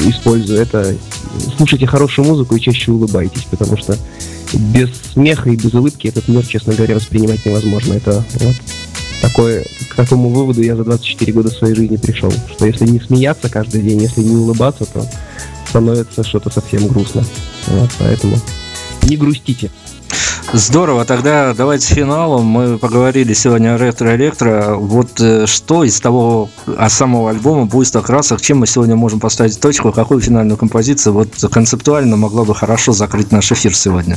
использую, 0.08 0.60
это 0.60 0.96
слушайте 1.56 1.86
хорошую 1.86 2.26
музыку 2.26 2.56
и 2.56 2.60
чаще 2.60 2.92
улыбайтесь, 2.92 3.44
потому 3.50 3.76
что 3.76 3.96
без 4.56 4.90
смеха 5.12 5.50
и 5.50 5.56
без 5.56 5.74
улыбки 5.74 6.08
этот 6.08 6.28
мир, 6.28 6.46
честно 6.46 6.74
говоря, 6.74 6.96
воспринимать 6.96 7.44
невозможно. 7.44 7.94
Это 7.94 8.24
вот 8.40 8.56
такое, 9.22 9.64
к 9.90 9.94
такому 9.94 10.30
выводу 10.30 10.62
я 10.62 10.76
за 10.76 10.84
24 10.84 11.32
года 11.32 11.50
своей 11.50 11.74
жизни 11.74 11.96
пришел, 11.96 12.32
что 12.50 12.66
если 12.66 12.86
не 12.86 13.00
смеяться 13.00 13.48
каждый 13.48 13.82
день, 13.82 14.00
если 14.00 14.22
не 14.22 14.36
улыбаться, 14.36 14.84
то 14.86 15.06
становится 15.68 16.24
что-то 16.24 16.50
совсем 16.50 16.86
грустно. 16.88 17.24
Вот, 17.66 17.90
поэтому 17.98 18.36
не 19.02 19.16
грустите. 19.16 19.70
Здорово, 20.52 21.04
тогда 21.04 21.54
давайте 21.54 21.92
финалом. 21.92 22.44
Мы 22.44 22.78
поговорили 22.78 23.34
сегодня 23.34 23.74
о 23.74 23.78
ретро-электро. 23.78 24.76
Вот 24.76 25.20
э, 25.20 25.46
что 25.46 25.82
из 25.82 26.00
того 26.00 26.50
а 26.78 26.88
самого 26.88 27.30
альбома 27.30 27.66
«Буйство 27.66 28.00
красок», 28.00 28.40
чем 28.40 28.58
мы 28.58 28.68
сегодня 28.68 28.94
можем 28.94 29.18
поставить 29.18 29.60
точку, 29.60 29.90
какую 29.92 30.20
финальную 30.20 30.56
композицию 30.56 31.14
вот 31.14 31.30
концептуально 31.50 32.16
могла 32.16 32.44
бы 32.44 32.54
хорошо 32.54 32.92
закрыть 32.92 33.32
наш 33.32 33.50
эфир 33.50 33.74
сегодня? 33.74 34.16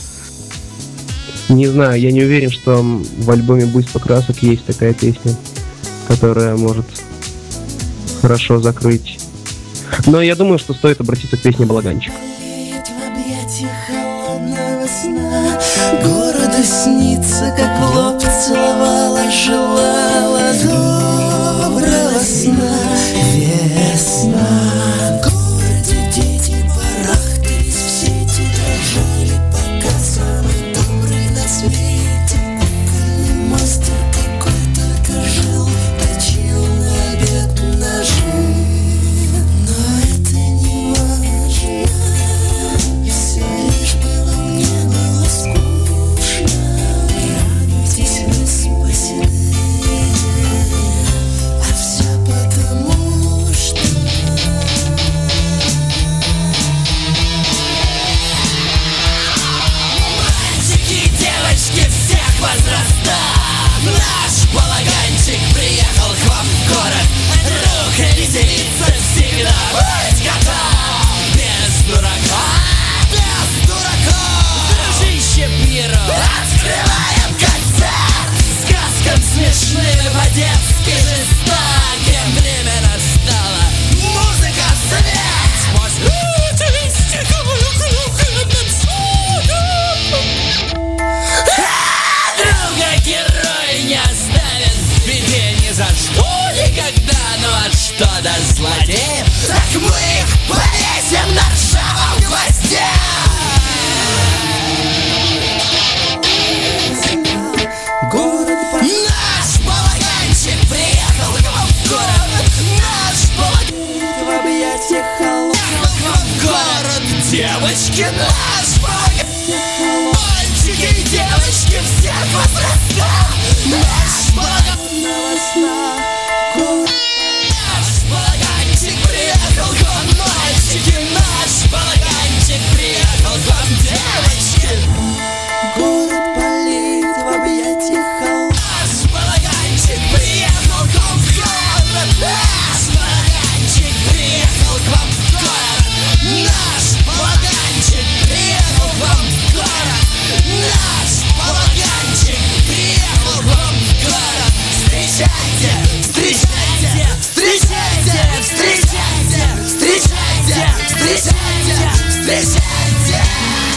Не 1.50 1.66
знаю, 1.68 2.00
я 2.00 2.12
не 2.12 2.22
уверен, 2.22 2.52
что 2.52 2.82
в 2.84 3.32
альбоме 3.32 3.66
«Буйство 3.66 3.98
красок» 3.98 4.44
есть 4.44 4.66
такая 4.66 4.94
песня, 4.94 5.36
которая 6.08 6.56
может 6.56 6.86
хорошо 8.22 8.60
закрыть. 8.60 9.20
Но 10.06 10.22
я 10.22 10.36
думаю, 10.36 10.60
что 10.60 10.74
стоит 10.76 11.02
обратиться 11.02 11.38
к 11.38 11.42
песне 11.42 11.66
«Балаганчик». 11.66 12.14
Городу 16.04 16.64
снится, 16.64 17.54
как 17.58 17.96
лоб 17.96 18.22
целовала, 18.22 19.20
желала 19.32 20.54
доброго 20.64 22.20
сна, 22.24 22.89